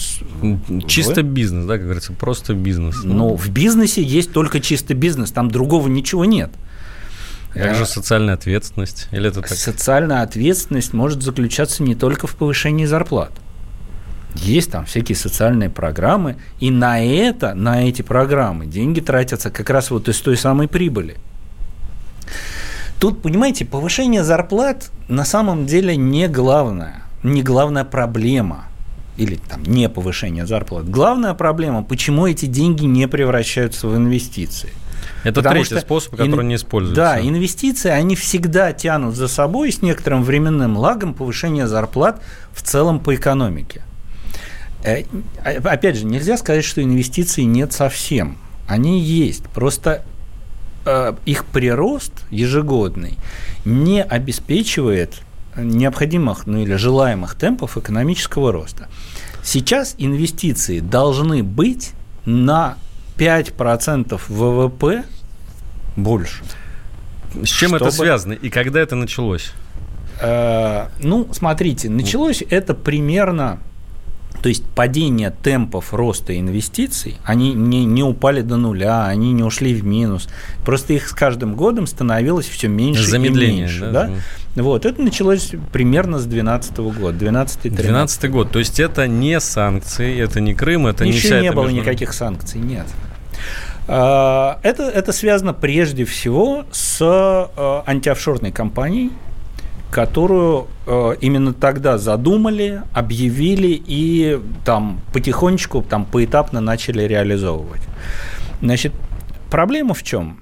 чисто 0.88 1.22
вы? 1.22 1.30
бизнес, 1.30 1.65
да, 1.65 1.76
как 1.76 1.84
говорится, 1.84 2.11
просто 2.11 2.53
бизнес. 2.53 2.97
Ну, 3.03 3.36
в 3.36 3.49
бизнесе 3.49 4.03
есть 4.03 4.34
только 4.34 4.59
чисто 4.59 4.93
бизнес, 4.93 5.32
там 5.32 5.49
другого 5.49 5.88
ничего 5.88 6.26
нет. 6.26 6.51
Как 7.53 7.76
же 7.76 7.86
социальная 7.86 8.36
ответственность? 8.36 9.07
Или 9.11 9.30
это 9.30 9.41
так? 9.41 9.49
Социальная 9.49 10.22
ответственность 10.22 10.93
может 10.93 11.24
заключаться 11.24 11.82
не 11.84 11.95
только 11.95 12.28
в 12.28 12.36
повышении 12.36 12.86
зарплат. 12.86 13.32
Есть 14.36 14.71
там 14.71 14.86
всякие 14.86 15.15
социальные 15.15 15.69
программы, 15.69 16.38
и 16.59 16.69
на 16.69 17.03
это, 17.03 17.53
на 17.55 17.88
эти 17.88 18.01
программы 18.01 18.67
деньги 18.67 18.99
тратятся 18.99 19.49
как 19.49 19.69
раз 19.69 19.91
вот 19.91 20.07
из 20.07 20.19
той 20.19 20.38
самой 20.38 20.67
прибыли. 20.67 21.17
Тут, 22.99 23.21
понимаете, 23.21 23.65
повышение 23.65 24.23
зарплат 24.23 24.91
на 25.07 25.25
самом 25.25 25.65
деле 25.65 25.95
не 25.95 26.27
главное, 26.27 27.03
не 27.23 27.41
главная 27.41 27.86
проблема 27.86 28.65
или 29.17 29.36
там 29.36 29.63
не 29.63 29.89
повышение 29.89 30.45
зарплат. 30.45 30.89
Главная 30.89 31.34
проблема, 31.34 31.84
почему 31.84 32.27
эти 32.27 32.45
деньги 32.45 32.86
не 32.86 33.07
превращаются 33.07 33.88
в 33.88 33.95
инвестиции. 33.95 34.69
Это 35.23 35.36
Потому 35.36 35.55
третий 35.55 35.75
что 35.75 35.80
способ, 35.82 36.11
который 36.15 36.43
ин... 36.43 36.47
не 36.47 36.55
используется. 36.55 37.01
Да, 37.01 37.19
инвестиции, 37.19 37.89
они 37.89 38.15
всегда 38.15 38.71
тянут 38.73 39.15
за 39.15 39.27
собой 39.27 39.71
с 39.71 39.82
некоторым 39.82 40.23
временным 40.23 40.77
лагом 40.77 41.13
повышение 41.13 41.67
зарплат 41.67 42.21
в 42.53 42.61
целом 42.61 42.99
по 42.99 43.15
экономике. 43.15 43.82
Э, 44.84 45.03
опять 45.43 45.97
же, 45.97 46.05
нельзя 46.05 46.38
сказать, 46.38 46.63
что 46.63 46.82
инвестиций 46.82 47.45
нет 47.45 47.73
совсем. 47.73 48.38
Они 48.67 48.99
есть. 48.99 49.43
Просто 49.49 50.05
э, 50.86 51.13
их 51.25 51.45
прирост 51.45 52.13
ежегодный 52.30 53.17
не 53.65 54.03
обеспечивает 54.03 55.21
необходимых 55.55 56.45
ну, 56.47 56.59
или 56.59 56.75
желаемых 56.75 57.36
темпов 57.36 57.77
экономического 57.77 58.51
роста. 58.51 58.88
Сейчас 59.43 59.95
инвестиции 59.97 60.80
должны 60.80 61.43
быть 61.43 61.91
на 62.25 62.77
5% 63.17 64.21
ВВП 64.27 65.03
больше. 65.95 66.43
С 67.43 67.49
чем 67.49 67.69
чтобы... 67.69 67.86
это 67.86 67.91
связано 67.91 68.34
и 68.34 68.49
когда 68.49 68.80
это 68.80 68.95
началось? 68.95 69.51
Э, 70.21 70.88
ну, 71.01 71.27
смотрите, 71.34 71.89
началось 71.89 72.43
это 72.49 72.73
примерно 72.73 73.59
то 74.41 74.49
есть 74.49 74.63
падение 74.63 75.31
темпов 75.31 75.93
роста 75.93 76.37
инвестиций, 76.37 77.17
они 77.23 77.53
не, 77.53 77.85
не 77.85 78.03
упали 78.03 78.41
до 78.41 78.57
нуля, 78.57 79.05
они 79.05 79.33
не 79.33 79.43
ушли 79.43 79.73
в 79.73 79.83
минус. 79.83 80.29
Просто 80.65 80.93
их 80.93 81.09
с 81.09 81.11
каждым 81.11 81.55
годом 81.55 81.87
становилось 81.87 82.47
все 82.47 82.67
меньше 82.67 83.03
Замедление, 83.03 83.57
и 83.57 83.61
меньше. 83.61 83.89
Да? 83.91 84.09
Да? 84.55 84.63
Вот, 84.63 84.85
это 84.85 85.01
началось 85.01 85.51
примерно 85.71 86.19
с 86.19 86.25
2012 86.25 86.77
года, 86.77 87.17
12 87.17 87.75
12 87.75 88.31
год, 88.31 88.51
то 88.51 88.59
есть 88.59 88.79
это 88.79 89.07
не 89.07 89.39
санкции, 89.39 90.19
это 90.19 90.41
не 90.41 90.53
Крым, 90.53 90.87
это 90.87 91.05
Еще 91.05 91.13
не 91.13 91.19
вся 91.19 91.41
не 91.41 91.51
было 91.51 91.65
между... 91.65 91.81
никаких 91.81 92.13
санкций, 92.13 92.59
нет. 92.59 92.85
А, 93.87 94.59
это, 94.63 94.83
это 94.83 95.11
связано 95.13 95.53
прежде 95.53 96.05
всего 96.05 96.65
с 96.71 96.99
э, 97.01 97.81
антиофшорной 97.89 98.51
компанией, 98.51 99.11
которую 99.91 100.67
э, 100.85 101.15
именно 101.21 101.53
тогда 101.53 101.97
задумали, 101.97 102.83
объявили 102.93 103.81
и 103.85 104.39
там 104.63 105.01
потихонечку, 105.13 105.81
там 105.81 106.05
поэтапно 106.05 106.61
начали 106.61 107.03
реализовывать. 107.03 107.81
Значит, 108.61 108.93
проблема 109.49 109.93
в 109.93 110.03
чем? 110.03 110.41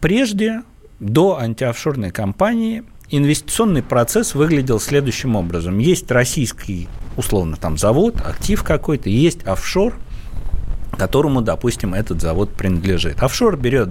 Прежде, 0.00 0.62
до 0.98 1.38
антиофшорной 1.38 2.10
компании, 2.10 2.82
инвестиционный 3.10 3.82
процесс 3.82 4.34
выглядел 4.34 4.80
следующим 4.80 5.36
образом. 5.36 5.78
Есть 5.78 6.10
российский, 6.10 6.88
условно, 7.16 7.56
там 7.56 7.78
завод, 7.78 8.16
актив 8.16 8.62
какой-то, 8.64 9.08
есть 9.10 9.44
офшор, 9.44 9.94
которому, 10.98 11.40
допустим, 11.40 11.94
этот 11.94 12.20
завод 12.20 12.50
принадлежит. 12.50 13.22
Офшор 13.22 13.56
берет 13.56 13.90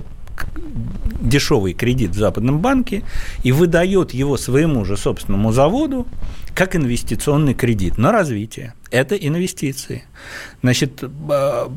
дешевый 1.22 1.74
кредит 1.74 2.12
в 2.12 2.18
западном 2.18 2.60
банке 2.60 3.04
и 3.44 3.52
выдает 3.52 4.14
его 4.14 4.38
своему 4.38 4.86
же 4.86 4.98
собственному 4.98 5.52
заводу 5.52 6.08
как 6.56 6.76
инвестиционный 6.76 7.54
кредит 7.54 7.98
на 7.98 8.12
развитие. 8.12 8.74
Это 8.90 9.16
инвестиции. 9.16 10.04
Значит, 10.62 11.04
э, 11.04 11.68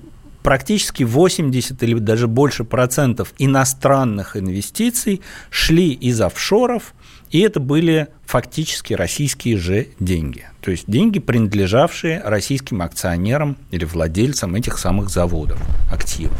практически 0.44 1.02
80 1.02 1.82
или 1.82 1.98
даже 1.98 2.28
больше 2.28 2.64
процентов 2.64 3.32
иностранных 3.38 4.36
инвестиций 4.36 5.22
шли 5.50 5.90
из 5.90 6.20
офшоров, 6.20 6.94
и 7.30 7.40
это 7.40 7.60
были 7.60 8.08
фактически 8.26 8.92
российские 8.92 9.56
же 9.56 9.88
деньги. 9.98 10.44
То 10.60 10.70
есть 10.70 10.84
деньги, 10.86 11.18
принадлежавшие 11.18 12.20
российским 12.22 12.82
акционерам 12.82 13.56
или 13.70 13.84
владельцам 13.84 14.54
этих 14.54 14.78
самых 14.78 15.08
заводов, 15.08 15.58
активов. 15.90 16.38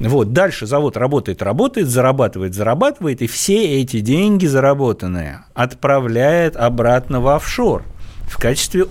Вот, 0.00 0.32
дальше 0.32 0.66
завод 0.66 0.96
работает, 0.96 1.42
работает, 1.42 1.88
зарабатывает, 1.88 2.54
зарабатывает, 2.54 3.22
и 3.22 3.26
все 3.26 3.80
эти 3.80 4.00
деньги 4.00 4.46
заработанные 4.46 5.44
отправляет 5.54 6.56
обратно 6.56 7.20
в 7.20 7.28
офшор 7.28 7.82
в 8.28 8.38
качестве 8.38 8.86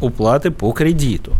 уплаты 0.00 0.50
по 0.50 0.72
кредиту. 0.72 1.34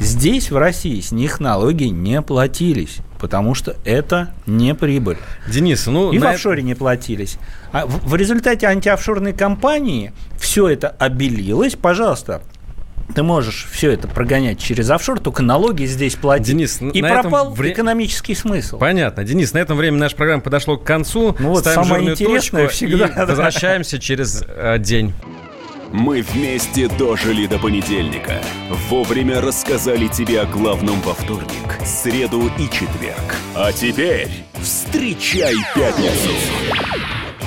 Здесь, 0.00 0.50
в 0.50 0.56
России, 0.56 1.00
с 1.00 1.12
них 1.12 1.38
налоги 1.38 1.84
не 1.84 2.22
платились, 2.22 2.98
потому 3.20 3.54
что 3.54 3.76
это 3.84 4.32
не 4.46 4.74
прибыль. 4.74 5.18
Денис, 5.48 5.86
ну... 5.86 6.12
И 6.12 6.18
в 6.18 6.26
офшоре 6.26 6.62
не 6.62 6.74
платились. 6.74 7.38
А 7.72 7.86
в, 7.86 8.08
в 8.08 8.14
результате 8.16 8.66
антиофшорной 8.66 9.32
кампании 9.32 10.12
все 10.38 10.68
это 10.68 10.88
обелилось. 10.88 11.76
Пожалуйста, 11.76 12.42
ты 13.14 13.22
можешь 13.22 13.68
все 13.70 13.90
это 13.90 14.08
прогонять 14.08 14.58
через 14.58 14.90
офшор, 14.90 15.20
только 15.20 15.42
налоги 15.42 15.84
здесь 15.84 16.14
платить. 16.14 16.48
Денис, 16.48 16.80
и 16.80 17.02
на 17.02 17.08
пропал 17.08 17.46
этом 17.46 17.54
вре... 17.54 17.72
экономический 17.72 18.34
смысл. 18.34 18.78
Понятно. 18.78 19.24
Денис, 19.24 19.52
на 19.52 19.58
этом 19.58 19.76
время 19.76 19.98
наша 19.98 20.16
программа 20.16 20.42
подошла 20.42 20.76
к 20.76 20.84
концу. 20.84 21.36
Ну 21.38 21.50
вот 21.50 21.60
Ставим 21.60 21.84
самое 21.84 22.10
интересное 22.10 22.64
точку 22.64 22.74
всегда. 22.74 23.06
И 23.06 23.26
возвращаемся 23.26 23.98
через 23.98 24.44
э, 24.46 24.78
день. 24.78 25.12
Мы 25.92 26.22
вместе 26.22 26.88
дожили 26.88 27.46
до 27.46 27.58
понедельника. 27.58 28.40
Вовремя 28.88 29.42
рассказали 29.42 30.08
тебе 30.08 30.40
о 30.40 30.46
главном 30.46 30.98
во 31.02 31.12
вторник, 31.12 31.78
среду 31.84 32.50
и 32.58 32.64
четверг. 32.64 33.36
А 33.54 33.72
теперь 33.72 34.30
встречай 34.62 35.54
пятницу! 35.74 36.32